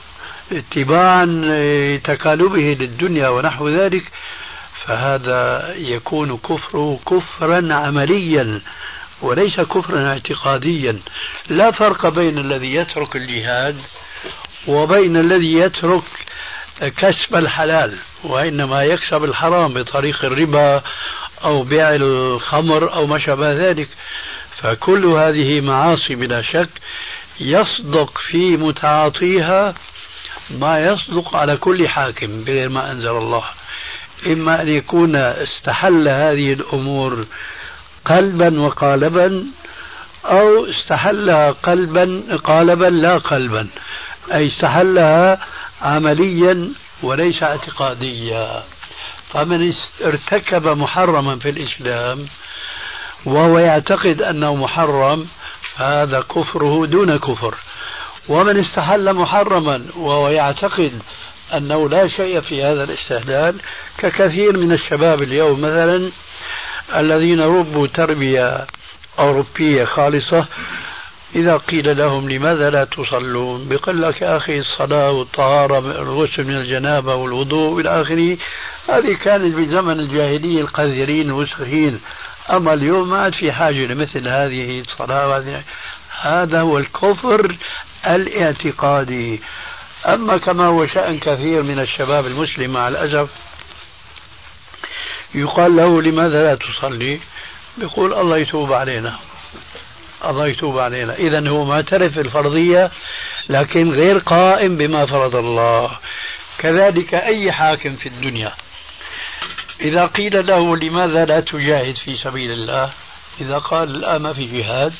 اتباعا 0.51 1.25
لتكالبه 1.25 2.77
للدنيا 2.79 3.29
ونحو 3.29 3.69
ذلك 3.69 4.11
فهذا 4.85 5.73
يكون 5.77 6.37
كفره 6.37 6.99
كفرا 7.07 7.73
عمليا 7.73 8.61
وليس 9.21 9.59
كفرا 9.59 10.07
اعتقاديا. 10.07 10.99
لا 11.49 11.71
فرق 11.71 12.07
بين 12.07 12.37
الذي 12.37 12.75
يترك 12.75 13.15
الجهاد 13.15 13.77
وبين 14.67 15.17
الذي 15.17 15.53
يترك 15.53 16.03
كسب 16.79 17.35
الحلال 17.35 17.97
وإنما 18.23 18.83
يكسب 18.83 19.23
الحرام 19.23 19.73
بطريق 19.73 20.25
الربا 20.25 20.81
أو 21.43 21.63
بيع 21.63 21.95
الخمر 21.95 22.93
أو 22.93 23.07
ما 23.07 23.19
شابه 23.19 23.49
ذلك. 23.51 23.89
فكل 24.57 25.05
هذه 25.05 25.61
معاصي 25.61 26.15
بلا 26.15 26.41
شك 26.41 26.69
يصدق 27.39 28.17
في 28.17 28.57
متعاطيها 28.57 29.73
ما 30.49 30.79
يصدق 30.79 31.35
على 31.35 31.57
كل 31.57 31.87
حاكم 31.87 32.43
بغير 32.43 32.69
ما 32.69 32.91
أنزل 32.91 33.17
الله. 33.17 33.43
إما 34.27 34.61
أن 34.61 34.67
يكون 34.67 35.15
استحل 35.15 36.07
هذه 36.07 36.53
الأمور 36.53 37.25
قلبا 38.05 38.61
وقالبا 38.61 39.45
أو 40.25 40.65
استحلها 40.65 41.51
قلبا 41.51 42.23
قالبا 42.43 42.85
لا 42.85 43.17
قلبا. 43.17 43.67
أي 44.33 44.47
استحلها 44.47 45.39
عمليا 45.81 46.69
وليس 47.03 47.43
اعتقاديا. 47.43 48.63
فمن 49.29 49.73
ارتكب 50.01 50.67
محرما 50.67 51.39
في 51.39 51.49
الإسلام 51.49 52.25
وهو 53.25 53.59
يعتقد 53.59 54.21
أنه 54.21 54.55
محرم 54.55 55.27
هذا 55.75 56.21
كفره 56.21 56.85
دون 56.85 57.17
كفر. 57.17 57.55
ومن 58.29 58.57
استحل 58.57 59.13
محرما 59.13 59.85
وهو 59.95 60.29
يعتقد 60.29 61.01
أنه 61.57 61.89
لا 61.89 62.07
شيء 62.07 62.41
في 62.41 62.63
هذا 62.63 62.83
الاستحلال 62.83 63.55
ككثير 63.97 64.57
من 64.57 64.71
الشباب 64.71 65.21
اليوم. 65.21 65.61
مثلا 65.61 66.11
الذين 66.95 67.41
ربوا 67.41 67.87
تربية 67.87 68.67
أوروبية 69.19 69.83
خالصة 69.83 70.45
إذا 71.35 71.57
قيل 71.57 71.97
لهم 71.97 72.29
لماذا 72.29 72.69
لا 72.69 72.85
تصلون؟ 72.85 73.65
بيقول 73.69 74.01
لك 74.01 74.21
يا 74.21 74.37
أخي 74.37 74.59
الصلاة 74.59 75.11
والطهارة 75.11 75.79
الغسل 75.79 76.43
من 76.43 76.55
الجنابة 76.55 77.15
والوضوء 77.15 77.81
إلى 77.81 78.01
آخره. 78.01 78.37
هذه 78.89 79.15
كانت 79.23 79.55
في 79.55 79.65
زمن 79.65 79.99
الجاهلية 79.99 80.61
القذرين 80.61 81.27
الوسخين 81.27 81.99
أما 82.49 82.73
اليوم 82.73 83.09
ما 83.09 83.19
عاد 83.19 83.35
في 83.35 83.51
حاجة 83.51 83.85
لمثل 83.85 84.27
هذه 84.27 84.81
الصلاة 84.81 85.63
هذا 86.21 86.61
هو 86.61 86.77
الكفر 86.77 87.55
الاعتقادي. 88.07 89.41
أما 90.05 90.37
كما 90.37 90.67
هو 90.67 90.85
شأن 90.85 91.19
كثير 91.19 91.63
من 91.63 91.79
الشباب 91.79 92.25
المسلم 92.25 92.71
مع 92.71 92.87
الأسف 92.87 93.29
يقال 95.35 95.75
له 95.75 96.01
لماذا 96.01 96.43
لا 96.43 96.55
تصلي؟ 96.55 97.19
يقول 97.77 98.13
الله 98.13 98.37
يتوب 98.37 98.73
علينا. 98.73 99.19
الله 100.25 100.47
يتوب 100.47 100.79
علينا. 100.79 101.15
إذا 101.15 101.49
هو 101.49 101.65
معترف 101.65 102.15
بالفرضية 102.15 102.91
لكن 103.49 103.91
غير 103.91 104.17
قائم 104.17 104.77
بما 104.77 105.05
فرض 105.05 105.35
الله. 105.35 105.91
كذلك 106.57 107.13
أي 107.13 107.51
حاكم 107.51 107.95
في 107.95 108.09
الدنيا. 108.09 108.53
إذا 109.81 110.05
قيل 110.05 110.45
له 110.45 110.77
لماذا 110.77 111.25
لا 111.25 111.39
تجاهد 111.39 111.95
في 111.95 112.17
سبيل 112.17 112.51
الله؟ 112.51 112.91
إذا 113.41 113.57
قال 113.57 113.95
الآن 113.95 114.21
ما 114.21 114.33
في 114.33 114.45
جهاد 114.45 114.93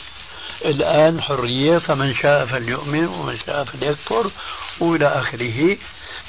الآن 0.65 1.21
حرية 1.21 1.77
فمن 1.77 2.13
شاء 2.13 2.45
فليؤمن 2.45 3.05
ومن 3.05 3.37
شاء 3.37 3.63
فليكفر 3.63 4.31
وإلى 4.79 5.07
آخره 5.07 5.77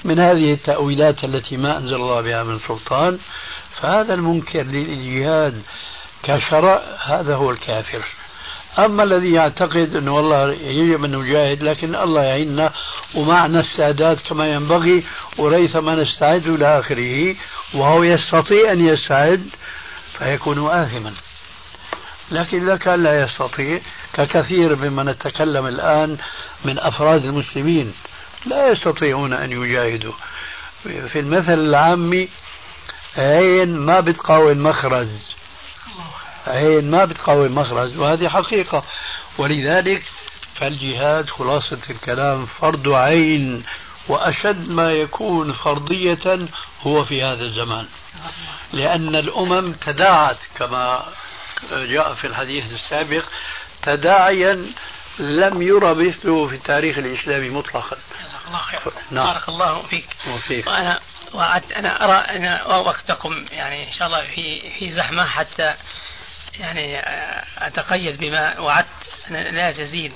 من 0.05 0.18
هذه 0.18 0.53
التأويلات 0.53 1.24
التي 1.24 1.57
ما 1.57 1.76
أنزل 1.78 1.95
الله 1.95 2.20
بها 2.20 2.42
من 2.42 2.59
سلطان. 2.68 3.18
فهذا 3.80 4.14
المنكر 4.14 4.62
للجهاد 4.62 5.62
كشرع 6.22 6.82
هذا 7.05 7.34
هو 7.34 7.51
الكافر. 7.51 8.03
أما 8.78 9.03
الذي 9.03 9.32
يعتقد 9.32 9.97
أنه 9.97 10.14
والله 10.14 10.53
يجب 10.53 11.05
أن 11.05 11.16
نجاهد 11.16 11.62
لكن 11.62 11.95
الله 11.95 12.22
يعيننا 12.22 12.72
ومعنا 13.14 13.61
استعداد 13.61 14.18
كما 14.28 14.53
ينبغي 14.53 15.05
وريثما 15.38 15.95
نستعد 15.95 16.47
إلى 16.47 16.78
آخره 16.78 17.34
وهو 17.74 18.03
يستطيع 18.03 18.72
أن 18.72 18.88
يستعد 18.88 19.49
فيكون 20.18 20.68
آثما. 20.70 21.12
لكن 22.30 22.62
إذا 22.62 22.76
كان 22.76 23.03
لا 23.03 23.22
يستطيع 23.22 23.80
ككثير 24.12 24.76
ممن 24.76 25.05
نتكلم 25.05 25.66
الآن 25.66 26.16
من 26.64 26.78
أفراد 26.78 27.24
المسلمين 27.24 27.92
لا 28.47 28.68
يستطيعون 28.68 29.32
أن 29.32 29.53
يجاهدوا. 29.53 30.12
في 30.82 31.20
المثل 31.20 31.53
العامي 31.53 32.28
عين 33.16 33.76
ما 33.78 34.01
بتقاوم 34.01 34.62
مخرج 34.62 35.09
عين 36.47 36.90
ما 36.90 37.05
بتقاوم 37.05 37.55
مخرج 37.55 37.99
وهذه 37.99 38.28
حقيقة. 38.28 38.84
ولذلك 39.38 40.03
فالجهاد 40.55 41.30
خلاصة 41.30 41.80
الكلام 41.90 42.47
فرض 42.47 42.88
عين 42.88 43.64
وأشد 44.09 44.68
ما 44.70 44.92
يكون 44.92 45.53
فرضية 45.53 46.49
هو 46.82 47.05
في 47.05 47.22
هذا 47.22 47.42
الزمان. 47.42 47.86
لأن 48.72 49.16
الأمم 49.16 49.72
تداعت 49.72 50.38
كما 50.59 51.05
جاء 51.72 52.14
في 52.14 52.26
الحديث 52.26 52.72
السابق 52.72 53.24
تداعيا 53.82 54.66
لم 55.18 55.62
يرى 55.62 55.95
مثله 55.95 56.47
في 56.47 56.55
التاريخ 56.55 56.99
الإسلامي 56.99 57.51
مطلقا. 57.51 57.97
الله 58.47 58.59
خير. 58.59 58.80
نعم. 59.11 59.24
بارك 59.24 59.49
الله 59.49 59.82
فيك. 59.82 60.09
وفيك. 60.28 60.66
وأنا 60.66 61.01
وعدت 61.32 61.72
أنا 61.72 62.05
أرى 62.05 62.16
أن 62.36 62.70
وقتكم 62.70 63.45
يعني 63.53 63.88
إن 63.88 63.92
شاء 63.92 64.07
الله 64.07 64.20
في 64.20 64.70
في 64.78 64.90
زحمة 64.90 65.26
حتى 65.26 65.74
يعني 66.61 67.03
أتقيد 67.59 68.20
بما 68.20 68.61
وعدت. 68.61 68.88
لا 69.30 69.72
تزيد 69.72 70.12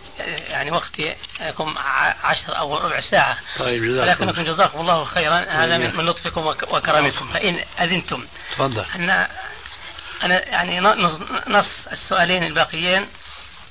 يعني 0.48 0.70
وقتي 0.70 1.16
لكم 1.40 1.78
عشر 2.24 2.58
أو 2.58 2.76
ربع 2.76 3.00
ساعة. 3.00 3.38
طيب 3.58 3.84
جزاكم 3.84 4.08
ولكنكم 4.08 4.42
جزاكم 4.42 4.80
الله 4.80 5.04
خيرا. 5.04 5.38
هذا 5.38 5.78
من, 5.78 5.96
من 5.96 6.06
لطفكم 6.06 6.46
وكرمكم. 6.46 7.26
فإن 7.26 7.64
أذنتم. 7.80 8.26
تفضل. 8.52 8.84
أن 8.94 9.28
أنا 10.22 10.48
يعني 10.48 10.80
نص 11.48 11.86
السؤالين 11.86 12.42
الباقيين. 12.42 13.08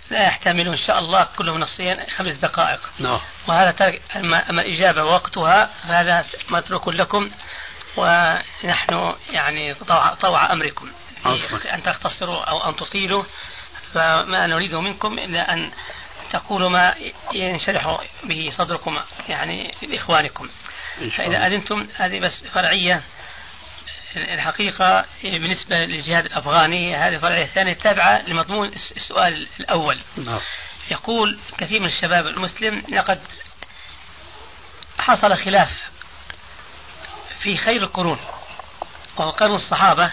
لا 0.10 0.24
يحتمل 0.24 0.68
إن 0.68 0.78
شاء 0.78 1.00
الله 1.00 1.28
كل 1.38 1.60
نصين 1.60 1.98
خمس 2.18 2.34
دقائق. 2.34 2.80
نعم. 3.00 3.20
وهذا 3.48 3.72
ترك 3.72 4.02
أما, 4.16 4.50
أما 4.50 4.62
الإجابة 4.62 5.04
ووقتها 5.04 5.66
فهذا 5.66 6.26
متروك 6.50 6.88
لكم 6.88 7.32
ونحن 7.98 9.14
يعني 9.30 9.74
طوع, 9.74 10.14
طوع 10.14 10.52
أمركم. 10.52 10.92
أن 11.74 11.84
تختصروا 11.84 12.44
أو 12.44 12.70
أن 12.70 12.76
تطيلوا 12.76 13.24
فما 13.94 14.48
نريد 14.48 14.76
منكم 14.76 15.20
إلا 15.20 15.54
أن 15.54 15.72
تقولوا 16.32 16.70
ما 16.70 16.96
ينشرح 17.34 18.02
به 18.24 18.50
صدركم 18.58 18.98
يعني 19.30 19.72
لإخوانكم. 19.82 20.50
فإذا 21.18 21.48
أذنتم 21.48 21.88
هذه 21.96 22.20
بس 22.20 22.44
فرعية. 22.54 23.04
الحقيقة 24.16 25.06
بالنسبة 25.24 25.76
للجهاد 25.76 26.26
الأفغاني 26.26 26.96
هذه 26.96 27.18
فرعية 27.18 27.46
ثانية 27.46 27.74
تابعة 27.74 28.22
لمضمون 28.28 28.68
السؤال 28.68 29.48
الأول 29.60 30.00
نعم. 30.18 30.40
يقول 30.92 31.40
كثير 31.58 31.80
من 31.80 31.86
الشباب 31.86 32.28
المسلم 32.28 32.84
لقد 32.90 33.20
حصل 35.00 35.38
خلاف 35.38 35.70
في 37.40 37.58
خير 37.58 37.84
القرون 37.84 38.20
وهو 39.18 39.30
قرن 39.30 39.56
الصحابة 39.56 40.12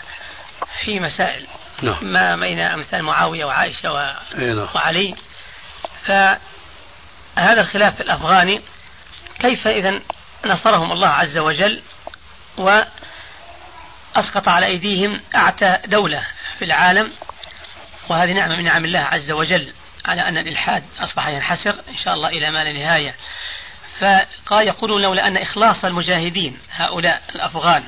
في 0.85 1.01
مسائل 1.01 1.47
نعم. 1.83 2.05
ما 2.05 2.37
بين 2.37 2.61
أمثال 2.61 3.03
معاوية 3.03 3.45
وعائشة 3.45 3.93
و... 3.93 4.15
نعم. 4.37 4.69
وعلي 4.75 5.15
فهذا 6.05 7.61
الخلاف 7.61 8.01
الأفغاني 8.01 8.63
كيف 9.39 9.67
إذا 9.67 10.01
نصرهم 10.47 10.93
الله 10.93 11.09
عز 11.09 11.39
وجل 11.39 11.83
وأسقط 14.17 14.49
على 14.49 14.67
أيديهم 14.67 15.21
أعتى 15.35 15.77
دولة 15.87 16.27
في 16.59 16.65
العالم 16.65 17.13
وهذه 18.09 18.33
نعمة 18.33 18.57
من 18.57 18.65
نعم 18.65 18.85
الله 18.85 19.01
عز 19.01 19.31
وجل 19.31 19.73
على 20.05 20.29
أن 20.29 20.39
الإلحاد 20.39 20.85
أصبح 20.99 21.29
ينحسر 21.29 21.71
إن 21.89 21.97
شاء 22.05 22.15
الله 22.15 22.29
إلى 22.29 22.51
ما 22.51 22.65
لا 22.65 22.73
نهاية. 22.73 23.15
فقال 24.01 24.67
يقولون 24.67 25.03
لولا 25.03 25.27
أن 25.27 25.37
إخلاص 25.37 25.85
المجاهدين 25.85 26.59
هؤلاء 26.71 27.23
الأفغان 27.35 27.85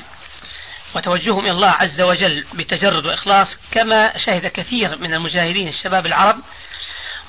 وتوجههم 0.94 1.40
إلى 1.40 1.50
الله 1.50 1.70
عز 1.70 2.00
وجل 2.00 2.44
بتجرد 2.54 3.06
وإخلاص 3.06 3.58
كما 3.70 4.18
شهد 4.18 4.46
كثير 4.46 4.98
من 4.98 5.14
المجاهدين 5.14 5.68
الشباب 5.68 6.06
العرب 6.06 6.36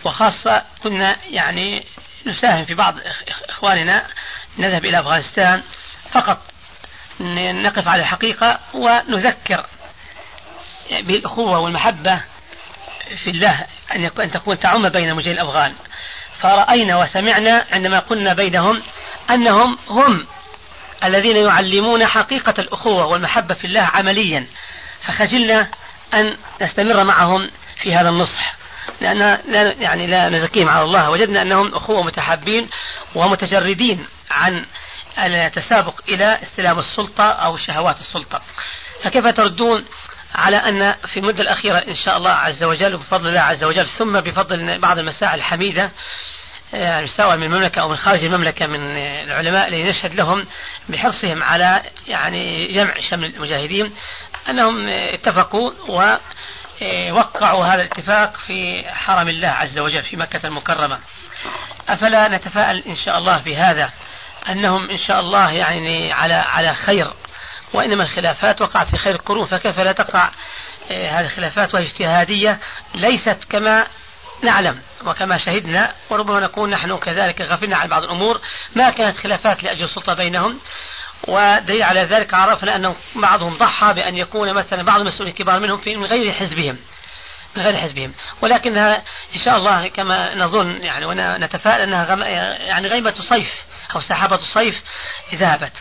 وخاصة 0.06 0.64
كنا 0.84 1.16
يعني 1.30 1.86
نساهم 2.26 2.66
في 2.66 2.74
بعض 2.74 2.96
إخواننا 3.50 4.08
نذهب 4.58 4.86
إلى 4.86 5.00
أفغانستان 5.00 5.64
فقط 6.12 6.42
نقف 7.20 7.88
على 7.88 8.02
الحقيقة 8.02 8.60
ونذكر 8.74 9.66
بالأخوة 10.92 11.60
والمحبة 11.60 12.22
في 13.24 13.30
الله 13.30 13.66
أن 13.96 14.32
تكون 14.32 14.60
تعم 14.60 14.90
بين 14.90 15.14
مجاهدين 15.14 15.42
الأفغان 15.42 15.74
فرأينا 16.40 16.98
وسمعنا 16.98 17.66
عندما 17.72 18.00
قلنا 18.00 18.34
بينهم 18.34 18.82
أنهم 19.30 19.78
هم 19.90 20.28
الذين 21.04 21.38
يعلمون 21.38 22.06
حقيقة 22.06 22.54
الأخوة 22.60 23.06
والمحبة 23.06 23.56
في 23.56 23.68
الله 23.68 23.82
عمليا. 23.82 24.48
فخجلنا 25.08 25.68
أن 26.14 26.38
نستمر 26.62 27.04
معهم 27.04 27.50
في 27.82 27.96
هذا 27.96 28.10
النصح. 28.10 28.56
لأن 29.02 29.18
لا 29.48 29.74
يعني 29.80 30.08
لا 30.08 30.30
نزكيهم 30.30 30.70
على 30.70 30.84
الله. 30.84 31.10
وجدنا 31.10 31.42
أنهم 31.42 31.76
أخوة 31.76 32.04
متحابين 32.04 32.70
ومتجردين 33.16 34.06
عن 34.32 34.66
التسابق 35.18 36.02
إلى 36.10 36.42
استلام 36.42 36.80
السلطة 36.80 37.24
أو 37.24 37.58
شهوات 37.58 37.98
السلطة. 38.00 38.42
فكيف 39.04 39.28
تردون 39.28 39.86
على 40.36 40.58
أن 40.58 40.96
في 41.08 41.20
المدة 41.20 41.42
الأخيرة 41.42 41.78
إن 41.78 41.96
شاء 41.96 42.18
الله 42.18 42.32
عز 42.32 42.64
وجل 42.64 42.96
وبفضل 42.96 43.30
الله 43.30 43.40
عز 43.40 43.64
وجل 43.64 43.88
ثم 43.88 44.20
بفضل 44.20 44.80
بعض 44.80 45.00
المساعي 45.00 45.36
الحميدة 45.36 45.92
يعني 46.74 47.08
سواء 47.08 47.38
من 47.38 47.44
المملكة 47.44 47.82
أو 47.82 47.88
من 47.90 47.98
خارج 47.98 48.24
المملكة 48.24 48.68
من 48.68 48.98
العلماء 48.98 49.68
الذين 49.68 49.88
نشهد 49.88 50.14
لهم 50.14 50.46
بحرصهم 50.90 51.44
على 51.44 51.84
يعني 52.08 52.74
جمع 52.74 52.94
شمل 53.12 53.36
المجاهدين 53.36 53.94
أنهم 54.50 54.88
اتفقوا 54.90 55.72
إيه، 56.82 57.12
وقعوا 57.12 57.66
هذا 57.66 57.82
الاتفاق 57.82 58.38
في 58.38 58.86
حرم 58.88 59.28
الله 59.28 59.50
عز 59.50 59.80
وجل 59.80 60.04
في 60.04 60.18
مكة 60.18 60.48
المكرمة. 60.48 61.00
أفلا 61.90 62.28
نتفائل 62.28 62.78
إن 62.78 62.96
شاء 63.06 63.18
الله 63.18 63.40
في 63.40 63.56
هذا 63.56 63.90
أنهم 64.50 64.90
إن 64.90 64.98
شاء 64.98 65.20
الله 65.20 65.52
يعني 65.52 66.14
على 66.14 66.34
على 66.34 66.74
خير 66.74 67.14
وإنما 67.74 68.04
الخلافات 68.04 68.62
وقعت 68.62 68.88
في 68.88 68.98
خير 68.98 69.16
القرون 69.16 69.46
فكيف 69.46 69.80
لا 69.80 69.92
تقع 69.92 70.30
إيه، 70.92 71.20
هذه 71.20 71.26
الخلافات 71.26 71.74
وهي 71.74 71.84
اجتهادية 71.84 72.60
ليست 72.96 73.38
كما 73.50 73.88
نعلم 74.44 74.82
وكما 75.06 75.38
شهدنا 75.38 75.94
وربما 76.10 76.40
نكون 76.40 76.70
نحن 76.70 76.98
كذلك 76.98 77.42
غفلنا 77.42 77.78
عن 77.78 77.88
بعض 77.88 78.04
الأمور. 78.04 78.42
ما 78.76 78.90
كانت 78.90 79.18
خلافات 79.18 79.64
لأجل 79.64 79.84
السلطة 79.84 80.14
بينهم؟ 80.14 80.60
ودليل 81.28 81.84
على 81.84 82.04
ذلك 82.04 82.34
عرفنا 82.34 82.76
أن 82.76 82.96
بعضهم 83.16 83.58
ضحى 83.58 83.94
بأن 83.94 84.16
يكون 84.16 84.54
مثلا 84.54 84.84
بعض 84.84 85.00
المسؤولين 85.00 85.34
الكبار 85.34 85.60
منهم 85.60 85.78
في 85.78 85.96
من 85.96 86.06
غير 86.06 86.34
حزبهم 86.34 86.78
من 87.56 87.64
غير 87.64 87.78
حزبهم. 87.78 88.14
ولكنها 88.42 88.96
إن 89.36 89.40
شاء 89.46 89.58
الله 89.58 89.88
كما 89.88 90.36
نظن 90.36 90.82
يعني 90.82 91.06
ونتفائل 91.06 91.82
أنها 91.82 92.04
غم 92.04 92.22
يعني 92.22 92.88
غيمة 92.88 93.14
صيف. 93.30 93.54
أو 93.96 94.02
سحابة 94.02 94.40
صيف 94.54 94.82
ذهبت 95.36 95.74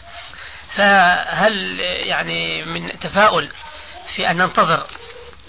فهل 0.77 1.81
يعني 1.81 2.65
من 2.65 2.99
تفاؤل 2.99 3.51
في 4.15 4.31
أن 4.31 4.37
ننتظر 4.37 4.87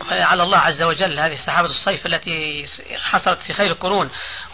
على 0.10 0.44
الله 0.44 0.58
عز 0.58 0.84
وجل. 0.84 1.20
هذه 1.20 1.36
سحابة 1.36 1.70
الصيف 1.70 2.06
التي 2.06 2.66
حصلت 2.98 3.40
في 3.40 3.54
خير 3.54 3.68
القرون 3.68 4.10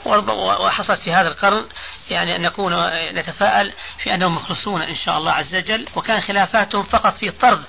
وحصلت 0.05 0.99
في 0.99 1.13
هذا 1.13 1.27
القرن 1.27 1.65
يعني 2.09 2.35
أن 2.35 2.41
نكون 2.41 2.73
نتفائل 3.13 3.73
في 3.97 4.13
أنهم 4.13 4.35
مخلصون 4.35 4.81
إن 4.81 4.95
شاء 4.95 5.17
الله 5.17 5.31
عز 5.31 5.55
وجل. 5.55 5.85
وكان 5.95 6.21
خلافاتهم 6.21 6.83
فقط 6.83 7.13
في 7.13 7.31
طرد 7.31 7.63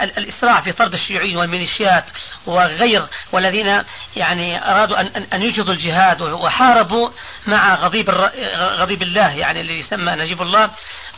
الإسراع 0.00 0.60
في 0.60 0.72
طرد 0.72 0.94
الشيوعيين 0.94 1.36
والميليشيات 1.36 2.04
وغير 2.46 3.08
والذين 3.32 3.82
يعني 4.16 4.70
أرادوا 4.70 5.00
أن 5.00 5.26
أن 5.32 5.42
يجهضوا 5.42 5.74
الجهاد 5.74 6.22
وحاربوا 6.22 7.10
مع 7.46 7.74
غضيب 7.74 8.10
غضيب 8.56 9.02
الله 9.02 9.30
يعني 9.34 9.60
اللي 9.60 9.78
يسمى 9.78 10.12
نجيب 10.12 10.42
الله. 10.42 10.70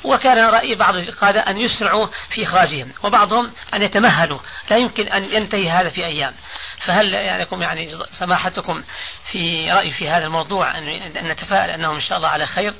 وكان 0.07 0.38
رأي 0.38 0.74
بعض 0.74 0.94
القادة 0.94 1.40
أن 1.40 1.59
يسرعوا 1.59 2.07
في 2.34 2.42
إخراجهم 2.42 2.92
وبعضهم 3.04 3.50
أن 3.74 3.82
يتمهلوا 3.82 4.38
لا 4.70 4.76
يمكن 4.76 5.09
أن 5.09 5.24
ينتهي 5.24 5.70
هذا 5.70 5.88
في 5.88 6.07
أيام. 6.07 6.32
فهل 6.86 7.14
يعني 7.14 7.46
يعني 7.61 7.88
سماحتكم 8.11 8.82
في 9.32 9.70
رأي 9.70 9.90
في 9.90 10.09
هذا 10.09 10.24
الموضوع 10.24 10.78
أن 10.78 11.28
نتفائل 11.28 11.70
أنهم 11.70 11.94
إن 11.94 12.00
شاء 12.00 12.16
الله 12.16 12.28
على 12.28 12.46
خير؟ 12.46 12.74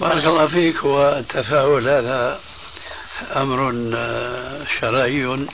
بارك 0.00 0.24
الله 0.24 0.46
فيك 0.46 0.84
والتفاؤل 0.84 1.88
هذا 1.88 2.40
أمر 3.36 3.72
شرعي 4.80 5.46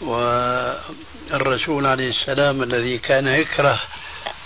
والرسول 0.00 1.86
عليه 1.86 2.10
السلام 2.10 2.62
الذي 2.62 2.98
كان 2.98 3.26
يكره 3.26 3.80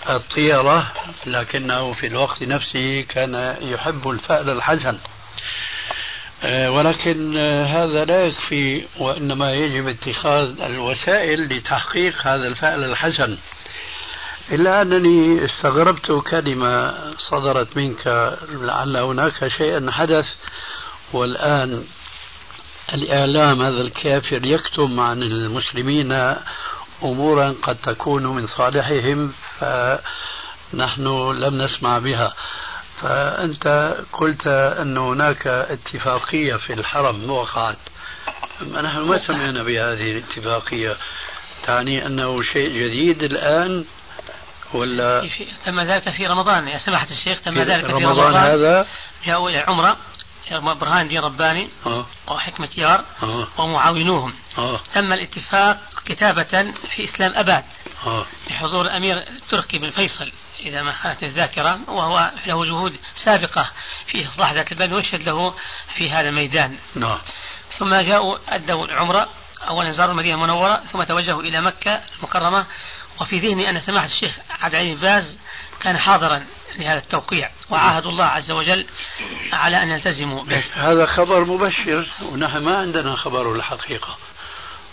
الطيرة 0.09 0.93
لكنه 1.27 1.93
في 1.93 2.07
الوقت 2.07 2.43
نفسه 2.43 3.05
كان 3.09 3.57
يحب 3.61 4.11
الفأل 4.11 4.51
الحسن. 4.51 4.89
آه، 4.89 5.22
ولكن 6.45 7.37
آه، 7.37 7.65
هذا 7.65 8.05
لا 8.05 8.27
يكفي 8.27 8.85
وإنما 8.99 9.53
يجب 9.53 9.89
اتخاذ 9.89 10.61
الوسائل 10.61 11.41
لتحقيق 11.41 12.27
هذا 12.27 12.49
الفعل 12.49 12.85
الحسن. 12.85 13.39
إلا 14.53 14.83
أنني 14.83 15.45
استغربت 15.45 16.13
كلمة 16.31 16.95
صدرت 17.19 17.77
منك 17.77 18.37
لعل 18.49 18.97
هناك 18.97 19.49
شيئا 19.59 19.91
حدث 19.91 20.29
والآن 21.13 21.85
الإعلام 22.93 23.63
هذا 23.63 23.81
الكافر 23.81 24.47
يكتم 24.47 25.01
عن 25.01 25.23
المسلمين 25.23 26.37
أمورا 27.03 27.55
قد 27.63 27.77
تكون 27.77 28.27
من 28.27 28.47
صالحهم 28.47 29.33
فنحن 29.59 31.07
لم 31.33 31.63
نسمع 31.63 31.99
بها. 31.99 32.35
فأنت 33.03 33.97
قلت 34.13 34.47
أن 34.47 34.99
هناك 34.99 35.47
اتفاقية 35.47 36.57
في 36.57 36.73
الحرم 36.73 37.31
وقعت. 37.31 37.79
نحن 38.63 38.99
ما 38.99 39.19
سمعنا 39.19 39.63
بهذه 39.63 40.13
الاتفاقية. 40.13 40.97
تعني 41.67 42.07
أنه 42.07 42.43
شيء 42.43 42.69
جديد 42.69 43.23
الآن 43.23 43.85
ولا 44.75 45.29
تم 45.65 45.81
ذلك 45.81 46.11
في 46.11 46.27
رمضان. 46.27 46.69
يا 46.69 46.79
سماحة 46.79 47.07
الشيخ 47.11 47.41
تم 47.41 47.55
ذلك 47.55 47.87
في 47.87 47.93
رمضان, 47.93 48.27
رمضان. 48.27 48.37
هذا؟ 48.37 48.87
جاءوا 49.27 49.51
إلى 49.51 49.59
عمرة 49.59 49.97
برهان 50.53 51.03
الدين 51.03 51.21
رباني 51.21 51.69
أوه. 51.87 52.07
وحكمة 52.29 52.69
يار 52.79 53.05
أوه. 53.23 53.49
ومعاونوهم. 53.59 54.33
أوه. 54.59 54.81
تم 54.95 55.13
الاتفاق 55.13 55.81
كتابة 56.07 56.75
في 56.97 57.05
إسلام 57.05 57.33
أباد. 57.35 57.65
أوه. 58.07 58.27
بحضور 58.51 58.87
الأمير 58.87 59.19
التركي 59.19 59.79
بن 59.79 59.91
فيصل 59.91 60.33
إذا 60.61 60.83
ما 60.83 60.93
خانت 60.93 61.23
الذاكرة 61.23 61.81
وهو 61.89 62.31
له 62.47 62.65
جهود 62.65 62.97
سابقة 63.15 63.71
في 64.07 64.27
إصلاح 64.27 64.53
ذات 64.53 64.73
البلد 64.73 64.93
ويشهد 64.93 65.23
له 65.23 65.55
في 65.95 66.11
هذا 66.11 66.29
الميدان. 66.29 66.79
نعم. 66.95 67.19
ثم 67.79 67.95
جاءوا 67.95 68.39
أدوا 68.49 68.85
العمرة 68.85 69.29
أولا 69.69 69.93
زاروا 69.93 70.13
المدينة 70.13 70.35
المنورة 70.35 70.77
ثم 70.77 71.03
توجهوا 71.03 71.43
إلى 71.43 71.61
مكة 71.61 72.01
المكرمة. 72.19 72.67
وفي 73.21 73.39
ذهني 73.39 73.71
أن 73.71 73.81
سماحة 73.81 74.07
الشيخ 74.07 74.39
عبد 74.51 74.75
العزيز 74.75 75.01
باز 75.01 75.39
كان 75.81 75.99
حاضرا 75.99 76.47
لهذا 76.77 76.99
التوقيع 76.99 77.51
وعاهدوا 77.71 78.11
الله 78.11 78.25
عز 78.25 78.51
وجل 78.51 78.87
على 79.53 79.83
أن 79.83 79.89
يلتزموا 79.89 80.45
به. 80.45 80.63
هذا 80.75 81.07
خبر 81.07 81.45
مبشر 81.45 82.07
ونحن 82.23 82.59
ما 82.59 82.79
عندنا 82.79 83.17
خبر 83.17 83.53
الحقيقة. 83.53 84.17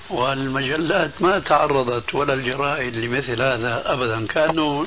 والمجلات 0.09 1.21
ما 1.21 1.39
تعرضت 1.39 2.15
ولا 2.15 2.33
الجرائد 2.33 2.95
لمثل 2.95 3.41
هذا 3.41 3.83
أبدا 3.85 4.27
كأنه 4.27 4.85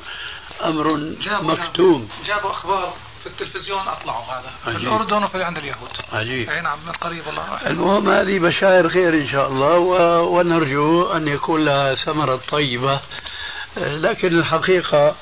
أمر 0.64 1.14
مكتوم. 1.42 2.08
جابوا 2.26 2.50
أخبار 2.50 2.94
في 3.22 3.26
التلفزيون 3.26 3.88
أطلعوا 3.88 4.24
هذا. 4.24 4.50
عجيب. 4.66 4.78
في 4.78 4.86
الأردن 4.86 5.22
وفي 5.22 5.42
عند 5.42 5.58
اليهود. 5.58 5.90
عجيب. 6.12 6.50
أي 6.50 6.60
نعم 6.60 6.78
من 6.86 6.92
قريب 6.92 7.26
والله. 7.26 7.66
المهم 7.66 8.08
هذه 8.08 8.38
بشائر 8.38 8.88
خير 8.88 9.14
إن 9.14 9.26
شاء 9.26 9.48
الله 9.48 9.78
و... 9.78 10.20
ونرجو 10.38 11.06
أن 11.06 11.28
يكون 11.28 11.64
لها 11.64 11.94
ثمرة 11.94 12.40
طيبة. 12.50 13.00
لكن 13.76 14.38
الحقيقة 14.38 15.14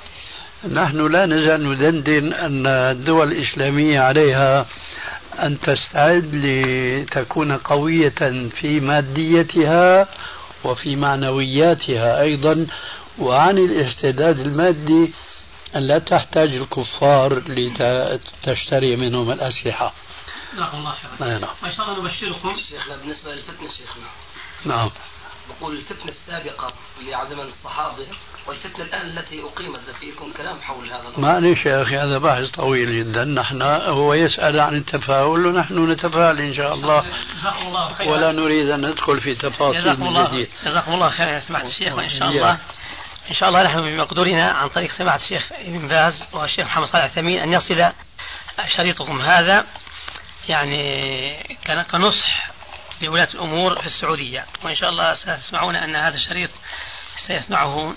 نحن 0.72 1.12
لا 1.12 1.26
نزال 1.26 1.70
ندندن 1.72 2.32
أن 2.32 2.66
الدول 2.66 3.32
الإسلامية 3.32 4.00
عليها 4.00 4.66
أن 5.38 5.60
تستعد 5.60 6.34
لتكون 6.34 7.56
قوية 7.56 8.48
في 8.50 8.80
ماديتها 8.80 10.08
وفي 10.64 10.96
معنوياتها 10.96 12.20
أيضا 12.20 12.66
وعن 13.18 13.58
الاستعداد 13.58 14.40
المادي 14.40 15.12
أن 15.76 15.82
لا 15.82 15.98
تحتاج 15.98 16.54
الكفار 16.54 17.42
لتشتري 17.48 18.96
منهم 18.96 19.30
الأسلحة. 19.30 19.92
جزاكم 20.54 20.78
الله 20.78 20.92
خيرا. 20.92 21.38
نعم. 21.38 21.48
وإن 21.62 21.72
شاء 21.72 21.88
الله 21.88 22.02
نبشركم. 22.04 22.56
شيخنا 22.68 22.96
بالنسبة 22.96 23.32
للفتنة 23.32 23.68
شيخنا 23.68 24.06
نعم. 24.64 24.90
بقول 25.50 25.76
الفتنة 25.76 26.08
السابقة 26.08 26.72
زمن 27.24 27.40
الصحابة 27.40 28.06
والفتنة 28.46 28.84
الآن 28.84 29.18
التي 29.18 29.42
أقيمت 29.42 29.80
فيكم 30.00 30.32
كلام 30.36 30.60
حول 30.60 30.86
هذا 30.86 31.08
الأمر. 31.08 31.20
معلش 31.20 31.66
يا 31.66 31.82
أخي 31.82 31.98
هذا 31.98 32.18
بحث 32.18 32.50
طويل 32.50 32.98
جدا. 32.98 33.24
نحن 33.24 33.62
هو 33.62 34.14
يسأل 34.14 34.60
عن 34.60 34.74
التفاؤل 34.74 35.46
ونحن 35.46 35.90
نتفائل 35.90 36.40
إن 36.40 36.54
شاء 36.54 36.74
الله. 36.74 37.00
جزاكم 37.40 37.66
الله 37.66 37.88
خيرا. 37.94 38.10
ولا 38.10 38.32
نريد 38.32 38.70
أن 38.70 38.86
ندخل 38.86 39.20
في 39.20 39.34
تفاصيل 39.34 39.80
جزاكم 39.80 40.06
الله 40.06 40.46
جزاكم 40.64 40.92
الله 40.92 41.10
خيرا 41.10 41.30
يا 41.30 41.40
سماحة 41.40 41.66
الشيخ 41.66 41.94
وإن 41.94 42.08
شاء 42.08 42.28
الله. 42.28 42.58
إن 43.30 43.34
شاء 43.34 43.48
الله 43.48 43.62
نحن 43.62 43.80
بمقدورنا 43.80 44.50
عن 44.50 44.68
طريق 44.68 44.90
سماعة 44.92 45.16
الشيخ 45.16 45.52
ابن 45.52 45.88
باز 45.88 46.22
والشيخ 46.32 46.66
محمد 46.66 46.86
صالح 46.86 47.04
الثمين 47.04 47.40
أن 47.40 47.52
يصل 47.52 47.92
شريطكم 48.76 49.20
هذا. 49.20 49.64
يعني 50.48 51.58
كنصح 51.90 52.50
لولاة 53.02 53.28
الأمور 53.34 53.78
في 53.78 53.86
السعودية. 53.86 54.46
وإن 54.64 54.74
شاء 54.74 54.90
الله 54.90 55.14
ستسمعون 55.14 55.76
أن 55.76 55.96
هذا 55.96 56.16
الشريط 56.16 56.50
سيسمعه 57.16 57.94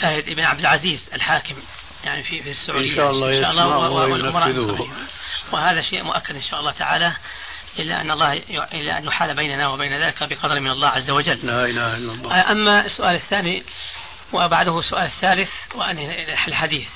فهد 0.00 0.24
بن 0.30 0.44
عبد 0.44 0.60
العزيز 0.60 1.10
الحاكم 1.14 1.56
يعني 2.04 2.22
في 2.22 2.42
في 2.42 2.50
السعودية. 2.50 2.90
إن 2.90 2.96
شاء 2.96 3.10
الله, 3.10 3.30
إن 3.30 3.42
شاء 3.42 3.50
الله 3.50 3.88
وينفذه. 3.88 4.88
وهذا 5.52 5.82
شيء 5.82 6.02
مؤكد 6.02 6.34
إن 6.34 6.42
شاء 6.42 6.60
الله 6.60 6.72
تعالى 6.72 7.12
إلا 7.78 8.00
أن 8.00 8.10
الله 8.10 8.32
إلا 8.74 8.98
أن 8.98 9.04
يحال 9.04 9.36
بيننا 9.36 9.68
وبين 9.68 10.02
ذلك 10.02 10.22
بقدر 10.22 10.60
من 10.60 10.70
الله 10.70 10.88
عز 10.88 11.10
وجل. 11.10 11.38
لا 11.42 11.64
إله 11.64 11.96
إلا 11.96 12.12
الله. 12.12 12.50
أما 12.50 12.86
السؤال 12.86 13.14
الثاني 13.14 13.62
وبعده 14.32 14.78
السؤال 14.78 15.04
الثالث 15.04 15.50
وأنهي 15.74 16.34
الحديث. 16.48 16.88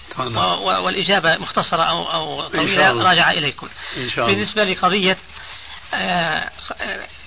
والإجابة 0.62 1.36
مختصرة 1.36 1.82
أو 1.82 2.12
أو 2.12 2.48
طويلة 2.48 2.92
راجعة 2.92 3.30
إليكم. 3.30 3.68
إن 3.96 4.10
شاء 4.10 4.24
الله. 4.24 4.34
بالنسبة 4.34 4.64
لقضية 4.64 5.12
آه، 5.12 5.16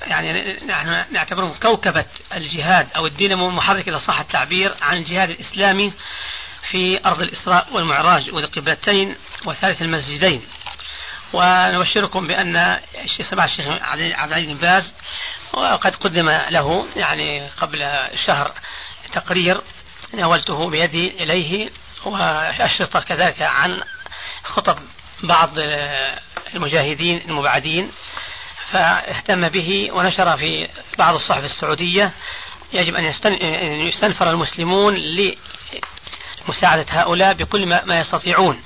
يعني 0.07 0.57
نحن 0.68 1.05
نعتبره 1.11 1.55
كوكبة 1.61 2.05
الجهاد 2.34 2.88
أو 2.95 3.05
الدينامو 3.07 3.49
المحرك 3.49 3.88
إذا 3.88 3.97
صح 3.97 4.20
التعبير 4.20 4.76
عن 4.82 4.97
الجهاد 4.97 5.30
الإسلامي 5.30 5.93
في 6.61 7.05
أرض 7.05 7.22
الإسراء 7.22 7.68
والمعراج 7.72 8.34
والقبلتين 8.34 9.16
وثالث 9.45 9.82
المسجدين. 9.82 10.41
ونبشركم 11.34 12.28
بأن 12.28 12.55
الشيخ 13.03 13.30
سمع 13.30 13.45
الشيخ 13.45 13.68
عبد 13.68 14.01
العزيز 14.01 14.49
بن 14.49 14.55
باز 14.55 14.93
وقد 15.53 15.95
قدم 15.95 16.30
له 16.30 16.88
يعني 16.95 17.47
قبل 17.47 18.09
شهر 18.28 18.51
تقرير 19.14 19.61
ناولته 20.14 20.70
بيدي 20.70 21.24
إليه 21.24 21.70
وأشرطة 22.05 22.99
كذلك 22.99 23.41
عن 23.41 23.82
خطب 24.43 24.78
بعض 25.24 25.49
المجاهدين 26.55 27.22
المبعدين 27.30 27.91
فاهتم 28.74 29.48
به 29.48 29.90
ونشر 29.92 30.38
في 30.38 30.68
بعض 30.98 31.14
الصحف 31.16 31.44
السعودية. 31.44 32.12
يجب 32.74 32.96
أن 32.96 33.04
يستنفر 33.88 34.30
المسلمون 34.30 34.96
لمساعدة 36.48 36.86
هؤلاء 36.90 37.34
بكل 37.34 37.66
ما 37.66 38.00
يستطيعون 38.00 38.64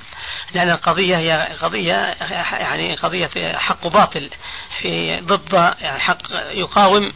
لأن 0.54 0.70
القضية 0.70 1.16
هي 1.16 1.48
قضية 1.62 2.14
يعني 2.52 2.94
قضية 2.94 3.30
حق 3.58 3.86
باطل 3.86 4.30
في 4.80 5.20
ضد 5.20 5.74
يعني 5.80 6.00
حق 6.00 6.22
يقاوم 6.52 7.12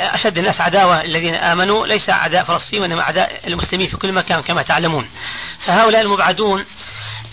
أشد 0.00 0.38
الناس 0.38 0.60
عداوة 0.60 1.00
الذين 1.00 1.34
آمنوا. 1.34 1.86
ليس 1.86 2.10
أعداء 2.10 2.44
فلسطين 2.44 2.82
وإنما 2.82 3.02
أعداء 3.02 3.40
المسلمين 3.46 3.88
في 3.88 3.96
كل 3.96 4.12
مكان 4.12 4.42
كما 4.42 4.62
تعلمون. 4.62 5.10
فهؤلاء 5.66 6.00
المبعدون 6.00 6.64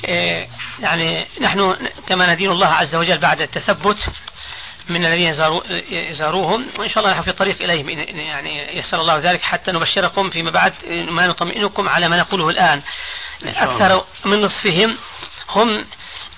إيه، 0.08 0.48
يعني 0.80 1.28
نحن 1.42 1.76
كما 2.08 2.34
ندين 2.34 2.52
الله 2.52 2.68
عز 2.68 2.96
وجل 2.96 3.18
بعد 3.18 3.42
التثبت 3.42 3.98
من 4.90 5.06
الذين 5.06 5.34
يزاروهم 5.92 6.66
وإن 6.80 6.90
شاء 6.90 7.00
الله 7.04 7.12
نحن 7.12 7.22
في 7.22 7.30
الطريق 7.30 7.62
إليهم 7.62 7.90
يعني 8.20 8.78
يسر 8.78 9.02
الله 9.02 9.18
ذلك 9.18 9.42
حتى 9.42 9.72
نبشركم 9.72 10.30
فيما 10.30 10.52
بعد 10.52 10.74
ما 10.88 11.28
نطمئنكم 11.28 11.90
على 11.90 12.10
ما 12.10 12.18
نقوله 12.18 12.50
الآن. 12.50 12.82
أكثر 13.46 14.06
من 14.26 14.42
نصفهم 14.42 14.98
هم 15.50 15.86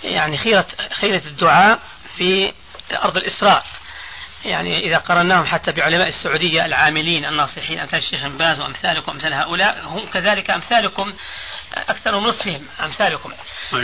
يعني 0.04 0.38
خيرة 0.38 0.66
خيرة 0.94 1.22
الدعاء 1.26 1.80
في 2.18 2.52
أرض 3.04 3.18
الإسراء. 3.18 3.66
يعني 4.46 4.88
إذا 4.88 4.98
قرناهم 4.98 5.46
حتى 5.46 5.72
بعلماء 5.72 6.08
السعودية 6.08 6.66
العاملين 6.66 7.26
الناصحين 7.26 7.80
أمثال 7.80 8.00
الشيخ 8.00 8.28
باز 8.28 8.60
وأمثالكم 8.60 9.12
أمثال 9.12 9.34
هؤلاء 9.34 9.82
هم 9.86 10.06
كذلك 10.06 10.50
أمثالكم 10.50 11.14
أكثر 11.74 12.20
من 12.20 12.28
نصفهم 12.28 12.66
أمثالكم 12.84 13.32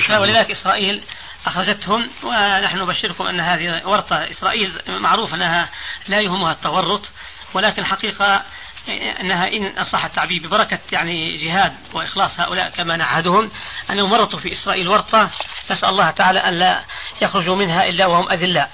ولذلك 0.09 0.51
إسرائيل 0.51 1.03
أخرجتهم 1.45 2.09
ونحن 2.23 2.77
نبشركم 2.77 3.27
أن 3.27 3.39
هذه 3.39 3.87
ورطة 3.87 4.15
إسرائيل 4.15 4.71
معروف 4.87 5.33
أنها 5.33 5.69
لا 6.07 6.19
يهمها 6.19 6.51
التورط 6.51 7.11
ولكن 7.53 7.85
حقيقة 7.85 8.43
أنها 9.19 9.47
إن 9.47 9.83
صح 9.83 10.05
التعبير 10.05 10.47
ببركة 10.47 10.79
يعني 10.91 11.37
جهاد 11.37 11.73
وإخلاص 11.93 12.39
هؤلاء 12.39 12.69
كما 12.69 12.97
نعهدهم 12.97 13.51
انهم 13.89 14.11
ورطوا 14.11 14.39
في 14.39 14.53
إسرائيل 14.53 14.87
ورطة 14.87 15.29
نسأل 15.71 15.89
الله 15.89 16.11
تعالى 16.11 16.39
أن 16.39 16.53
لا 16.53 16.83
يخرجوا 17.21 17.55
منها 17.55 17.85
إلا 17.85 18.05
وهم 18.05 18.29
اذلاء. 18.29 18.71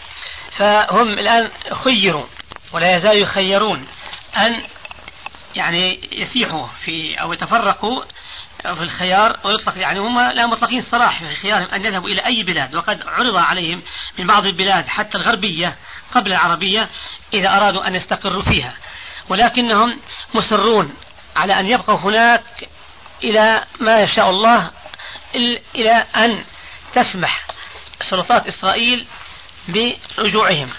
فهم 0.51 1.07
الآن 1.07 1.51
خيروا 1.71 2.25
ولا 2.71 2.95
يزالوا 2.95 3.15
يخيرون 3.15 3.87
أن 4.37 4.63
يعني 5.55 6.09
يسيحوا 6.11 6.67
في 6.85 7.21
أو 7.21 7.33
يتفرقوا 7.33 8.03
في 8.61 8.83
الخيار 8.83 9.39
ويطلق 9.43 9.77
يعني 9.77 9.99
هم 9.99 10.19
لا 10.19 10.47
مطلقين 10.47 10.79
الصلاح 10.79 11.19
في 11.23 11.35
خيارهم 11.35 11.67
أن 11.73 11.85
يذهبوا 11.85 12.09
إلى 12.09 12.25
أي 12.25 12.43
بلاد. 12.43 12.75
وقد 12.75 13.07
عرض 13.07 13.35
عليهم 13.35 13.81
من 14.17 14.27
بعض 14.27 14.45
البلاد 14.45 14.87
حتى 14.87 15.17
الغربية 15.17 15.75
قبل 16.11 16.31
العربية 16.31 16.89
إذا 17.33 17.49
أرادوا 17.49 17.87
أن 17.87 17.95
يستقروا 17.95 18.41
فيها. 18.41 18.73
ولكنهم 19.29 19.99
مصرون 20.33 20.95
على 21.35 21.59
أن 21.59 21.67
يبقوا 21.67 21.97
هناك 21.97 22.69
إلى 23.23 23.63
ما 23.79 24.01
يشاء 24.01 24.29
الله 24.29 24.71
إلى 25.75 26.05
أن 26.15 26.43
تسمح 26.93 27.47
سلطات 28.09 28.47
إسرائيل 28.47 29.07
برجوعهم. 29.67 30.69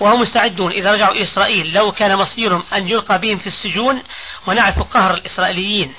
وهم 0.00 0.20
مستعدون 0.20 0.72
إذا 0.72 0.92
رجعوا 0.92 1.14
إلى 1.14 1.24
إسرائيل. 1.24 1.72
لو 1.72 1.92
كان 1.92 2.16
مصيرهم 2.16 2.62
أن 2.72 2.88
يلقى 2.88 3.18
بهم 3.18 3.36
في 3.36 3.46
السجون 3.46 4.02
ونعرف 4.46 4.78
قهر 4.78 5.14
الإسرائيليين 5.14 5.94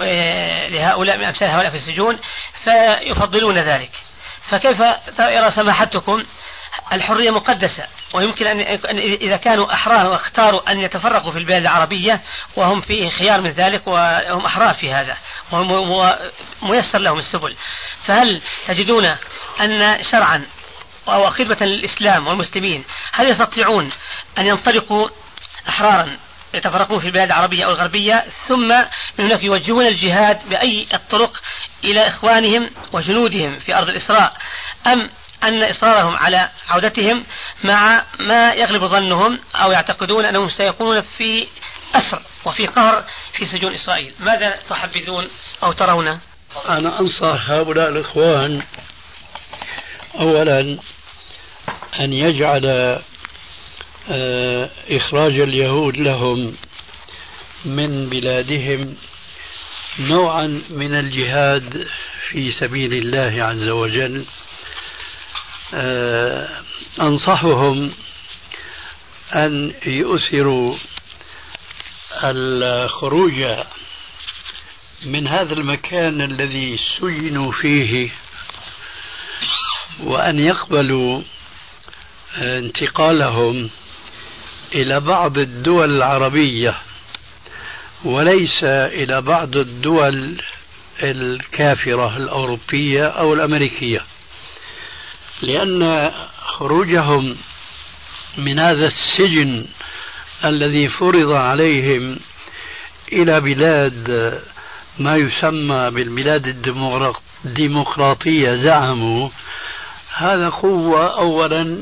آه، 0.00 0.68
لهؤلاء 0.68 1.18
من 1.18 1.24
أمثال 1.24 1.50
هؤلاء 1.50 1.70
في 1.70 1.76
السجون 1.76 2.18
فيفضلون 2.64 3.58
ذلك. 3.58 3.90
فكيف 4.48 4.80
يرى 5.18 5.50
سماحتكم 5.50 6.22
الحرية 6.92 7.30
مقدسة؟ 7.30 7.86
ويمكن 8.14 8.46
أن 8.46 8.60
إذا 8.98 9.36
كانوا 9.36 9.72
أحرار 9.72 10.10
واختاروا 10.10 10.72
أن 10.72 10.80
يتفرقوا 10.80 11.32
في 11.32 11.38
البلاد 11.38 11.60
العربية 11.60 12.20
وهم 12.56 12.80
في 12.80 13.10
خيار 13.10 13.40
من 13.40 13.50
ذلك 13.50 13.86
وهم 13.86 14.46
أحرار 14.46 14.72
في 14.72 14.92
هذا 14.92 15.16
وميسر 16.62 16.98
لهم 16.98 17.18
السبل. 17.18 17.56
فهل 18.04 18.42
تجدون 18.66 19.16
أن 19.60 20.04
شرعا 20.12 20.46
أو 21.08 21.30
خدمة 21.30 21.56
للإسلام 21.60 22.26
والمسلمين 22.26 22.84
هل 23.12 23.30
يستطيعون 23.30 23.90
أن 24.38 24.46
ينطلقوا 24.46 25.08
أحرارا 25.68 26.16
يتفرقون 26.54 26.98
في 26.98 27.06
البلاد 27.06 27.26
العربية 27.26 27.64
أو 27.64 27.70
الغربية 27.70 28.24
ثم 28.48 28.68
من 29.18 29.24
هناك 29.24 29.44
يوجهون 29.44 29.86
الجهاد 29.86 30.48
بأي 30.48 30.86
الطرق 30.94 31.42
إلى 31.84 32.06
إخوانهم 32.06 32.70
وجنودهم 32.92 33.58
في 33.58 33.74
أرض 33.74 33.88
الإسراء؟ 33.88 34.32
أم 34.86 35.10
أن 35.44 35.62
إصرارهم 35.62 36.16
على 36.16 36.48
عودتهم 36.68 37.24
مع 37.64 38.04
ما 38.20 38.52
يغلب 38.52 38.84
ظنهم 38.84 39.38
أو 39.54 39.70
يعتقدون 39.70 40.24
أنهم 40.24 40.50
سيكونون 40.50 41.00
في 41.00 41.46
أسر 41.94 42.22
وفي 42.44 42.66
قهر 42.66 43.04
في 43.32 43.46
سجون 43.46 43.74
إسرائيل؟ 43.74 44.14
ماذا 44.20 44.58
تحبذون 44.68 45.28
أو 45.62 45.72
ترون؟ 45.72 46.20
أنا 46.68 47.00
أنصح 47.00 47.50
هؤلاء 47.50 47.88
الإخوان 47.88 48.62
أولا 50.20 50.78
أن 52.00 52.12
يجعل 52.12 52.66
آه، 54.10 54.70
إخراج 54.90 55.40
اليهود 55.40 55.96
لهم 55.96 56.56
من 57.64 58.08
بلادهم 58.08 58.96
نوعا 59.98 60.62
من 60.70 60.94
الجهاد 60.94 61.86
في 62.28 62.52
سبيل 62.52 62.94
الله 62.94 63.44
عز 63.44 63.68
وجل. 63.68 64.24
آه، 65.74 66.48
أنصحهم 67.00 67.92
أن 69.34 69.74
يؤثروا 69.86 70.76
الخروج 72.24 73.44
من 75.06 75.28
هذا 75.28 75.54
المكان 75.54 76.20
الذي 76.20 76.78
سجنوا 76.98 77.52
فيه 77.52 78.10
وأن 80.00 80.38
يقبلوا 80.38 81.22
انتقالهم 82.38 83.70
إلى 84.74 85.00
بعض 85.00 85.38
الدول 85.38 85.96
العربية 85.96 86.74
وليس 88.04 88.64
إلى 88.64 89.20
بعض 89.20 89.56
الدول 89.56 90.40
الكافرة 91.02 92.16
الأوروبية 92.16 93.06
أو 93.06 93.34
الأمريكية 93.34 94.00
لأن 95.42 96.12
خروجهم 96.44 97.36
من 98.38 98.58
هذا 98.58 98.86
السجن 98.86 99.66
الذي 100.44 100.88
فرض 100.88 101.32
عليهم 101.32 102.18
إلى 103.12 103.40
بلاد 103.40 104.40
ما 104.98 105.16
يسمى 105.16 105.90
بالبلاد 105.90 106.46
الديمقراطية 107.44 108.52
زعموا 108.52 109.28
هذا 110.14 110.48
قوة 110.48 111.18
أولا 111.18 111.78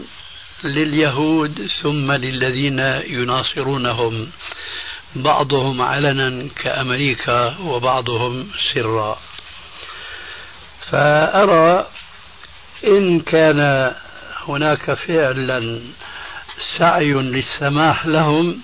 لليهود 0.65 1.69
ثم 1.83 2.13
للذين 2.13 2.79
يناصرونهم. 3.07 4.29
بعضهم 5.15 5.83
علنا 5.83 6.49
كأمريكا 6.57 7.57
وبعضهم 7.59 8.47
سرا. 8.75 9.19
فأرى 10.91 11.87
إن 12.87 13.21
كان 13.21 13.93
هناك 14.49 14.95
فعلا 14.95 15.81
سعي 16.79 17.13
للسماح 17.13 18.07
لهم 18.07 18.61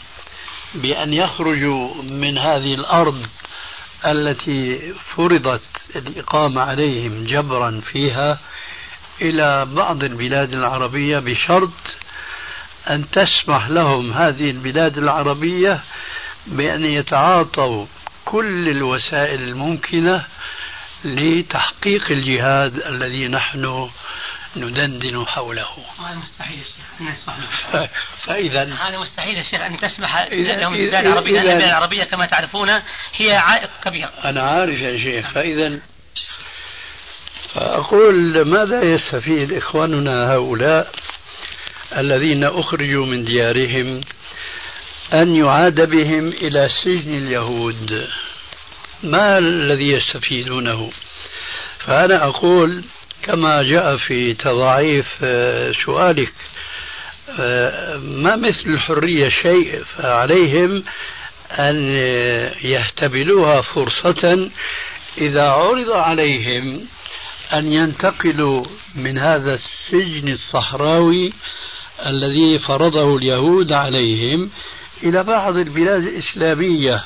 بأن 0.75 1.14
يخرجوا 1.14 1.95
من 2.03 2.39
هذه 2.39 2.75
الأرض 2.75 3.27
التي 4.07 4.93
فرضت 4.95 5.62
الإقامة 5.97 6.62
عليهم 6.62 7.25
جبرا 7.25 7.81
فيها 7.81 8.39
إلى 9.21 9.64
بعض 9.64 10.05
البلاد 10.05 10.53
العربية 10.53 11.19
بشرط 11.19 11.71
أن 12.91 13.11
تسمح 13.11 13.69
لهم 13.69 14.12
هذه 14.12 14.51
البلاد 14.51 14.99
العربية 14.99 15.81
بأن 16.47 16.85
يتعاطوا 16.85 17.87
كل 18.25 18.69
الوسائل 18.69 19.43
الممكنة 19.43 20.25
لتحقيق 21.05 22.11
الجهاد 22.11 22.77
الذي 22.77 23.29
نحن 23.29 23.91
ندندن 24.57 25.27
حوله. 25.27 25.69
هذا 25.99 26.14
مستحيل 26.14 26.59
يا 26.59 26.64
شيخ 26.64 27.87
فإذا 28.27 28.62
هذا 28.62 28.99
مستحيل 28.99 29.37
يا 29.37 29.43
شيخ 29.43 29.61
أن 29.61 29.77
تسمح 29.77 30.27
لهم 30.33 30.75
البلاد 30.75 31.07
العربية 31.07 31.33
لأن 31.33 31.51
البلاد 31.51 31.69
العربية 31.69 32.05
كما 32.05 32.27
تعرفون 32.27 32.71
هي 33.14 33.37
عائق 33.37 33.71
كبير. 33.85 34.09
أنا 34.25 34.43
عارف 34.43 34.81
يا 34.81 34.99
شيخ 34.99 35.31
فإذا 35.31 35.81
فأقول 37.57 38.43
ماذا 38.49 38.83
يستفيد 38.83 39.53
إخواننا 39.53 40.33
هؤلاء 40.35 40.93
الذين 41.97 42.45
أخرجوا 42.45 43.07
من 43.07 43.25
ديارهم 43.25 44.01
أن 45.15 45.37
يعاد 45.37 45.91
بهم 45.91 46.29
إلى 46.29 46.69
سجن 46.85 47.15
اليهود؟ 47.15 48.09
ما 49.03 49.39
الذي 49.39 49.89
يستفيدونه؟ 49.89 50.91
فأنا 51.79 52.25
أقول 52.25 52.85
كما 53.23 53.63
جاء 53.63 53.97
في 53.97 54.35
تضعيف 54.35 55.07
آه، 55.23 55.73
سؤالك 55.85 56.33
آه، 57.41 57.97
ما 57.97 58.37
مثل 58.37 58.67
الحرية 58.67 59.29
شيء 59.29 59.83
فعليهم 59.83 60.85
أن 61.51 61.97
يهتبلوها 62.63 63.61
فرصة 63.61 64.51
إذا 65.19 65.43
عرض 65.43 65.91
عليهم 65.91 66.87
أن 67.53 67.73
ينتقلوا 67.73 68.65
من 68.95 69.19
هذا 69.19 69.55
السجن 69.55 70.33
الصحراوي 70.33 71.33
الذي 72.07 72.59
فرضه 72.59 73.17
اليهود 73.17 73.73
عليهم 73.73 74.51
إلى 75.03 75.23
بعض 75.23 75.57
البلاد 75.57 76.03
الإسلامية. 76.03 77.05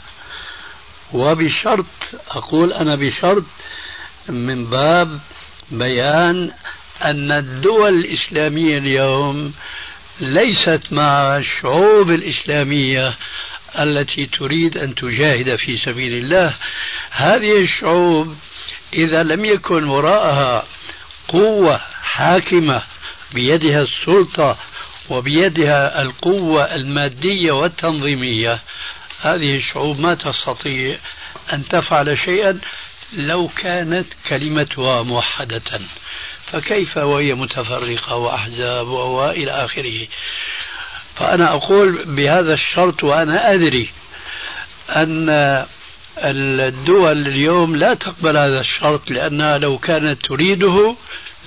وبشرط 1.12 1.86
أقول 2.30 2.72
أنا 2.72 2.96
بشرط 2.96 3.44
من 4.28 4.64
باب 4.64 5.18
بيان 5.70 6.50
أن 7.04 7.32
الدول 7.32 7.94
الإسلامية 7.94 8.78
اليوم 8.78 9.52
ليست 10.20 10.92
مع 10.92 11.36
الشعوب 11.36 12.10
الإسلامية 12.10 13.14
التي 13.78 14.26
تريد 14.26 14.78
أن 14.78 14.94
تجاهد 14.94 15.54
في 15.54 15.76
سبيل 15.76 16.12
الله. 16.12 16.54
هذه 17.10 17.62
الشعوب 17.62 18.36
إذا 18.92 19.22
لم 19.22 19.44
يكن 19.44 19.84
وراءها 19.84 20.64
قوة 21.28 21.80
حاكمة 22.02 22.82
بيدها 23.34 23.82
السلطة 23.82 24.56
وبيدها 25.10 26.02
القوة 26.02 26.74
المادية 26.74 27.52
والتنظيمية 27.52 28.60
هذه 29.20 29.56
الشعوب 29.56 30.00
ما 30.00 30.14
تستطيع 30.14 30.98
أن 31.52 31.68
تفعل 31.68 32.18
شيئا 32.18 32.60
لو 33.12 33.48
كانت 33.48 34.06
كلمتها 34.28 35.02
موحدة. 35.02 35.80
فكيف 36.46 36.96
وهي 36.96 37.34
متفرقة 37.34 38.16
وأحزاب 38.16 38.88
وإلى 38.88 39.50
آخره؟ 39.50 40.06
فأنا 41.14 41.54
أقول 41.54 42.04
بهذا 42.04 42.54
الشرط 42.54 43.04
وأنا 43.04 43.52
أدري 43.52 43.88
أن 44.90 45.28
الدول 46.22 47.26
اليوم 47.26 47.76
لا 47.76 47.94
تقبل 47.94 48.36
هذا 48.36 48.60
الشرط 48.60 49.10
لأنها 49.10 49.58
لو 49.58 49.78
كانت 49.78 50.26
تريده 50.26 50.94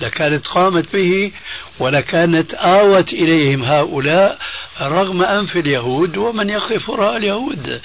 لكانت 0.00 0.46
قامت 0.46 0.92
به 0.92 1.32
ولكانت 1.78 2.54
آوت 2.54 3.12
إليهم 3.12 3.64
هؤلاء 3.64 4.38
رغم 4.80 5.22
أنف 5.22 5.56
اليهود 5.56 6.16
ومن 6.16 6.50
يقف 6.50 6.90
وراء 6.90 7.16
اليهود. 7.16 7.80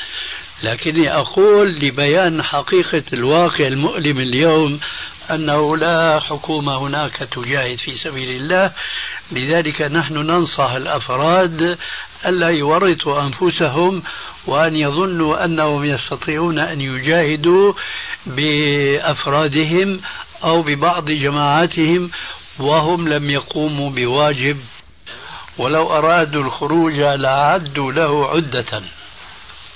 لكني 0.64 1.14
أقول 1.14 1.70
لبيان 1.70 2.44
حقيقة 2.44 3.04
الواقع 3.14 3.68
المؤلم 3.68 4.20
اليوم 4.20 4.80
أنه 5.32 5.78
لا 5.78 6.20
حكومة 6.20 6.78
هناك 6.78 7.16
تجاهد 7.16 7.78
في 7.78 7.92
سبيل 8.04 8.30
الله. 8.30 8.72
لذلك 9.32 9.82
نحن 9.82 10.14
ننصح 10.14 10.72
الأفراد 10.72 11.78
ألا 12.26 12.50
يورطوا 12.50 13.22
أنفسهم 13.22 14.04
وأن 14.48 14.76
يظنوا 14.76 15.46
أنهم 15.46 15.86
يستطيعون 15.86 16.60
أن 16.60 16.82
يجاهدوا 16.82 17.74
بأفرادهم 18.26 20.02
أو 20.44 20.62
ببعض 20.62 21.12
جماعاتهم 21.12 22.12
وهم 22.60 23.08
لم 23.08 23.30
يقوموا 23.30 23.90
بواجب. 23.90 24.58
ولو 25.58 25.92
أرادوا 25.98 26.44
الخروج 26.44 26.94
لأعدوا 26.94 27.92
له 27.92 28.30
عدة. 28.30 28.84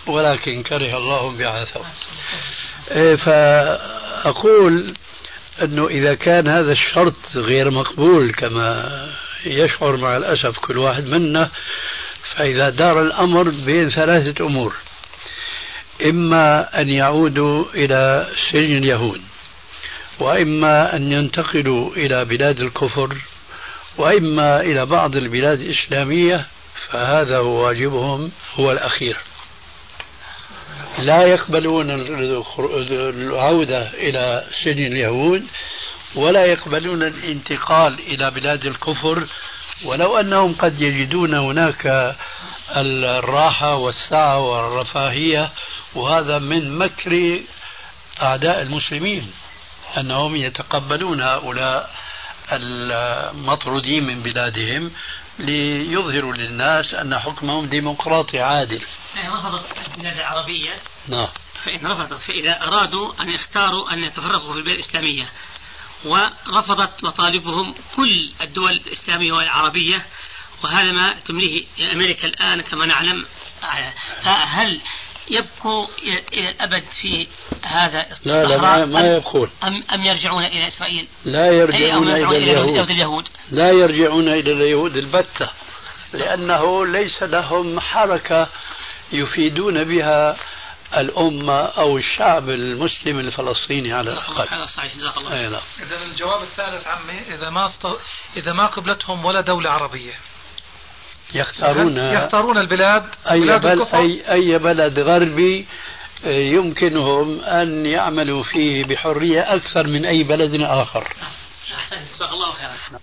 ولكن 0.07 0.63
كره 0.63 0.97
الله 0.97 1.37
بعثهم 1.37 1.85
إيه، 2.91 3.15
فأقول 3.15 4.93
أنه 5.61 5.87
إذا 5.87 6.13
كان 6.13 6.47
هذا 6.47 6.71
الشرط 6.71 7.15
غير 7.35 7.71
مقبول 7.71 8.31
كما 8.31 8.89
يشعر 9.45 9.97
مع 9.97 10.17
الأسف 10.17 10.57
كل 10.59 10.77
واحد 10.77 11.05
منا 11.05 11.49
فإذا 12.35 12.69
دار 12.69 13.01
الأمر 13.01 13.49
بين 13.49 13.89
ثلاثة 13.89 14.45
أمور. 14.45 14.75
إما 16.05 16.81
أن 16.81 16.89
يعودوا 16.89 17.65
إلى 17.73 18.27
سجن 18.51 18.77
اليهود 18.77 19.21
وإما 20.19 20.95
أن 20.95 21.11
ينتقلوا 21.11 21.95
إلى 21.95 22.25
بلاد 22.25 22.59
الكفر 22.59 23.17
وإما 23.97 24.61
إلى 24.61 24.85
بعض 24.85 25.15
البلاد 25.15 25.59
الإسلامية 25.59 26.45
فهذا 26.89 27.37
هو 27.37 27.65
واجبهم 27.65 28.31
هو 28.55 28.71
الأخير. 28.71 29.17
لا 30.97 31.27
يقبلون 31.27 31.91
العودة 32.89 33.89
إلى 33.93 34.45
سجن 34.63 34.85
اليهود 34.85 35.43
ولا 36.15 36.45
يقبلون 36.45 37.03
الانتقال 37.03 37.99
إلى 37.99 38.31
بلاد 38.31 38.65
الكفر 38.65 39.27
ولو 39.85 40.19
أنهم 40.19 40.53
قد 40.53 40.81
يجدون 40.81 41.33
هناك 41.33 42.15
الراحة 42.75 43.75
والسعة 43.75 44.39
والرفاهية 44.39 45.49
وهذا 45.95 46.39
من 46.39 46.77
مكر 46.77 47.39
أعداء 48.21 48.61
المسلمين 48.61 49.31
أنهم 49.97 50.35
يتقبلون 50.35 51.21
هؤلاء 51.21 51.89
المطرودين 52.51 54.03
من 54.03 54.23
بلادهم 54.23 54.91
ليظهروا 55.39 56.33
للناس 56.33 56.93
أن 56.93 57.19
حكمهم 57.19 57.65
ديمقراطي 57.65 58.39
عادل. 58.39 58.81
رفضت 59.17 59.65
البلاد 59.95 60.17
العربية 60.17 60.79
نعم. 61.07 61.27
فإن 61.65 61.87
رفضت 61.87 62.13
فإذا 62.13 62.61
أرادوا 62.61 63.13
أن 63.21 63.29
يختاروا 63.29 63.93
أن 63.93 64.03
يتفرقوا 64.03 64.53
في 64.53 64.59
البلاد 64.59 64.75
الإسلامية 64.75 65.29
ورفضت 66.05 67.03
مطالبهم 67.03 67.75
كل 67.95 68.29
الدول 68.41 68.71
الإسلامية 68.71 69.33
والعربية 69.33 70.05
وهذا 70.63 70.91
ما 70.91 71.15
تمليه 71.27 71.63
أمريكا 71.93 72.27
الآن 72.27 72.61
كما 72.61 72.85
نعلم. 72.85 73.25
فهل 74.23 74.81
يبقوا 75.29 75.87
إلى 76.33 76.49
الأبد 76.49 76.83
في 77.01 77.27
هذا 77.63 78.05
لا 78.25 78.43
لا 78.43 78.61
ما, 78.61 78.85
ما 78.85 79.15
يبقون 79.15 79.49
أم, 79.63 79.83
أم 79.93 80.03
يرجعون 80.03 80.45
إلى 80.45 80.67
إسرائيل؟ 80.67 81.07
لا 81.25 81.47
يرجعون 81.47 82.09
إلى, 82.09 82.23
إلى 82.23 82.37
اليهود. 82.37 82.89
اليهود؟ 82.91 83.27
لا 83.51 83.71
يرجعون 83.71 84.27
إلى 84.27 84.51
اليهود 84.51 84.97
البتة 84.97 85.49
لأنه 86.13 86.85
ليس 86.85 87.23
لهم 87.23 87.79
حركة 87.79 88.47
يفيدون 89.13 89.83
بها 89.83 90.37
الأمة 90.97 91.59
أو 91.59 91.97
الشعب 91.97 92.49
المسلم 92.49 93.19
الفلسطيني 93.19 93.93
على 93.93 94.11
الأقل 94.11 94.47
هذا 94.55 94.65
صحيح 94.65 94.95
جزاك 94.95 95.17
الله 95.17 95.49
نعم. 95.49 95.61
إذا 95.81 96.03
الجواب 96.05 96.43
الثالث 96.43 96.87
عمي 96.87 97.35
إذا 97.35 97.49
ما 97.49 97.65
است... 97.65 97.87
إذا 98.37 98.53
ما 98.53 98.67
قبلتهم 98.67 99.25
ولا 99.25 99.41
دولة 99.41 99.71
عربية 99.71 100.13
يختارون 101.35 101.97
يختارون 101.97 102.57
البلاد 102.57 103.05
أي 103.31 103.39
بلاد 103.39 103.61
بل 103.61 103.85
أي 103.93 104.31
أي 104.31 104.57
بلد 104.57 104.99
غربي 104.99 105.65
آه، 106.25 106.29
يمكنهم 106.29 107.39
أن 107.39 107.85
يعملوا 107.85 108.43
فيه 108.43 108.83
بحرية 108.83 109.41
أكثر 109.41 109.87
من 109.87 110.05
أي 110.05 110.23
بلد 110.23 110.61
آخر. 110.61 111.13
أحسن 111.75 111.97
جزاك 112.13 112.29
الله 112.29 112.51
خيرا. 112.51 112.99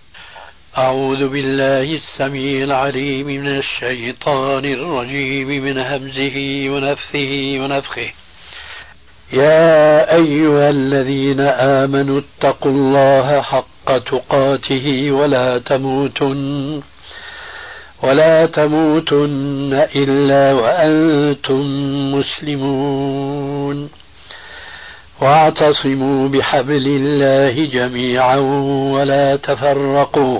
أعوذ 0.77 1.27
بالله 1.27 1.95
السميع 1.95 2.63
العليم 2.63 3.27
من 3.27 3.47
الشيطان 3.47 4.65
الرجيم 4.65 5.47
من 5.47 5.77
همزه 5.77 6.65
ونفثه 6.69 7.59
ونفخه. 7.59 8.09
يا 9.33 10.15
أيها 10.15 10.69
الذين 10.69 11.41
آمنوا 11.41 12.21
اتقوا 12.21 12.71
الله 12.71 13.41
حق 13.41 13.97
تقاته 13.97 15.11
ولا 15.11 15.57
تموتن 15.57 16.81
ولا 18.03 18.45
تموتن 18.45 19.87
إلا 19.95 20.53
وأنتم 20.53 21.61
مسلمون. 22.13 23.89
واعتصموا 25.21 26.29
بحبل 26.29 26.87
الله 26.87 27.65
جميعا 27.65 28.37
ولا 28.95 29.35
تفرقوا. 29.35 30.39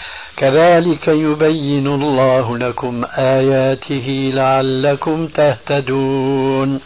كذلك 0.37 1.07
يبين 1.07 1.87
الله 1.87 2.57
لكم 2.57 3.05
آياته 3.17 4.31
لعلكم 4.33 5.27
تهتدون. 5.27 6.79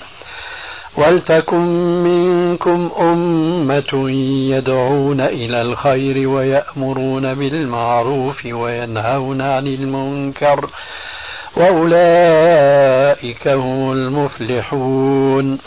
ولتكن 0.98 1.66
منكم 2.04 2.91
أمة 3.00 4.10
يدعون 4.50 5.22
إلى 5.22 5.62
الخير 5.62 6.30
ويأمرون 6.30 7.34
بالمعروف 7.34 8.46
وينهون 8.46 9.41
عن 9.41 9.68
المنكر 9.68 10.70
وأولئك 11.58 13.48
هم 13.48 13.91
المفلحون. 13.91 15.60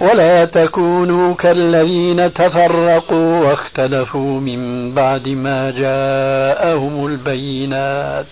ولا 0.00 0.44
تكونوا 0.44 1.34
كالذين 1.34 2.32
تفرقوا 2.32 3.44
واختلفوا 3.46 4.40
من 4.40 4.92
بعد 4.94 5.28
ما 5.28 5.70
جاءهم 5.70 7.06
البينات. 7.06 8.26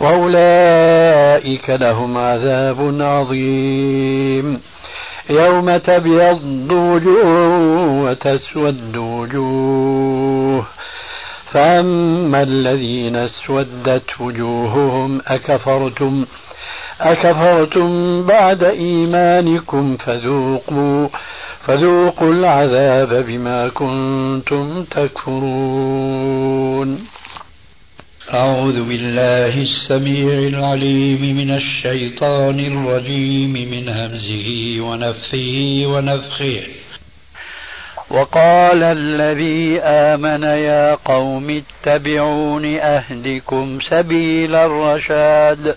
وأولئك 0.00 1.70
لهم 1.70 2.18
عذاب 2.18 2.96
عظيم. 3.00 4.60
يوم 5.30 5.76
تبيض 5.76 6.72
وجوه 6.72 8.04
وتسود 8.04 8.96
وجوه. 8.96 10.64
فأما 11.54 12.42
الذين 12.42 13.16
اسودت 13.16 14.20
وجوههم 14.20 15.20
أكفرتم 15.26 16.26
أكفرتم 17.04 18.22
بعد 18.26 18.64
إيمانكم 18.64 19.96
فذوقوا 19.96 21.08
فذوقوا 21.60 22.32
العذاب 22.32 23.26
بما 23.26 23.68
كنتم 23.68 24.84
تكفرون. 24.84 26.34
أعوذ 28.34 28.88
بالله 28.88 29.62
السميع 29.62 30.38
العليم 30.38 31.36
من 31.36 31.50
الشيطان 31.50 32.60
الرجيم 32.60 33.52
من 33.52 33.88
همزه 33.88 34.80
ونفثه 34.80 35.86
ونفخه. 35.86 36.62
وقال 38.10 38.82
الذي 38.82 39.80
آمن 39.80 40.42
يا 40.42 40.94
قوم 40.94 41.62
اتبعون 41.62 42.64
أهدكم 42.76 43.78
سبيل 43.90 44.54
الرشاد. 44.54 45.76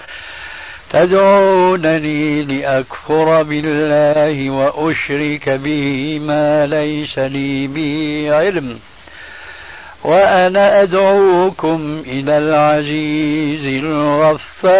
تدعونني 0.91 2.43
لأكفر 2.43 3.43
بالله 3.43 4.49
وأشرك 4.49 5.49
به 5.49 6.19
ما 6.19 6.65
ليس 6.65 7.19
لي 7.19 7.67
به 7.67 8.27
علم. 8.31 8.79
وأنا 10.03 10.81
أدعوكم 10.81 12.03
إلى 12.07 12.37
العزيز 12.37 13.83
الغفار. 13.83 14.71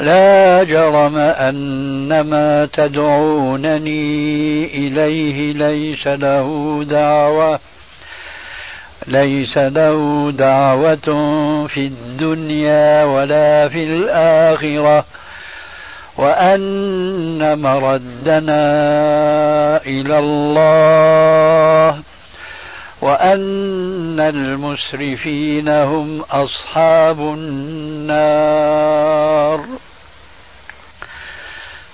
لا 0.00 0.64
جرم 0.64 1.16
أن 1.16 2.20
ما 2.20 2.68
تدعونني 2.72 4.64
إليه 4.64 5.52
ليس 5.52 6.06
له 6.06 6.84
دعوة. 6.90 7.60
ليس 9.06 9.58
له 9.58 10.30
دعوة 10.30 10.96
في 11.66 11.86
الدنيا 11.86 13.04
ولا 13.04 13.68
في 13.68 13.84
الآخرة. 13.84 15.04
وأن 16.16 17.58
مردنا 17.58 18.62
إلى 19.86 20.18
الله. 20.18 22.00
وأن 23.02 24.20
المسرفين 24.20 25.68
هم 25.68 26.22
أصحاب 26.30 27.20
النار. 27.20 28.22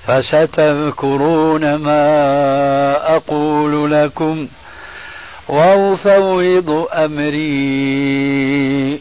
فستذكرون 0.06 1.74
ما 1.74 3.16
أقول 3.16 3.92
لكم. 3.92 4.48
وأفوض 5.48 6.86
أمري 6.92 7.48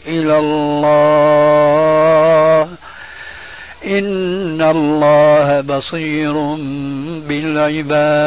إلى 0.06 0.38
الله. 0.38 1.48
إن 3.86 4.62
الله 4.62 5.60
بصير 5.60 6.32
بالعباد. 7.28 8.18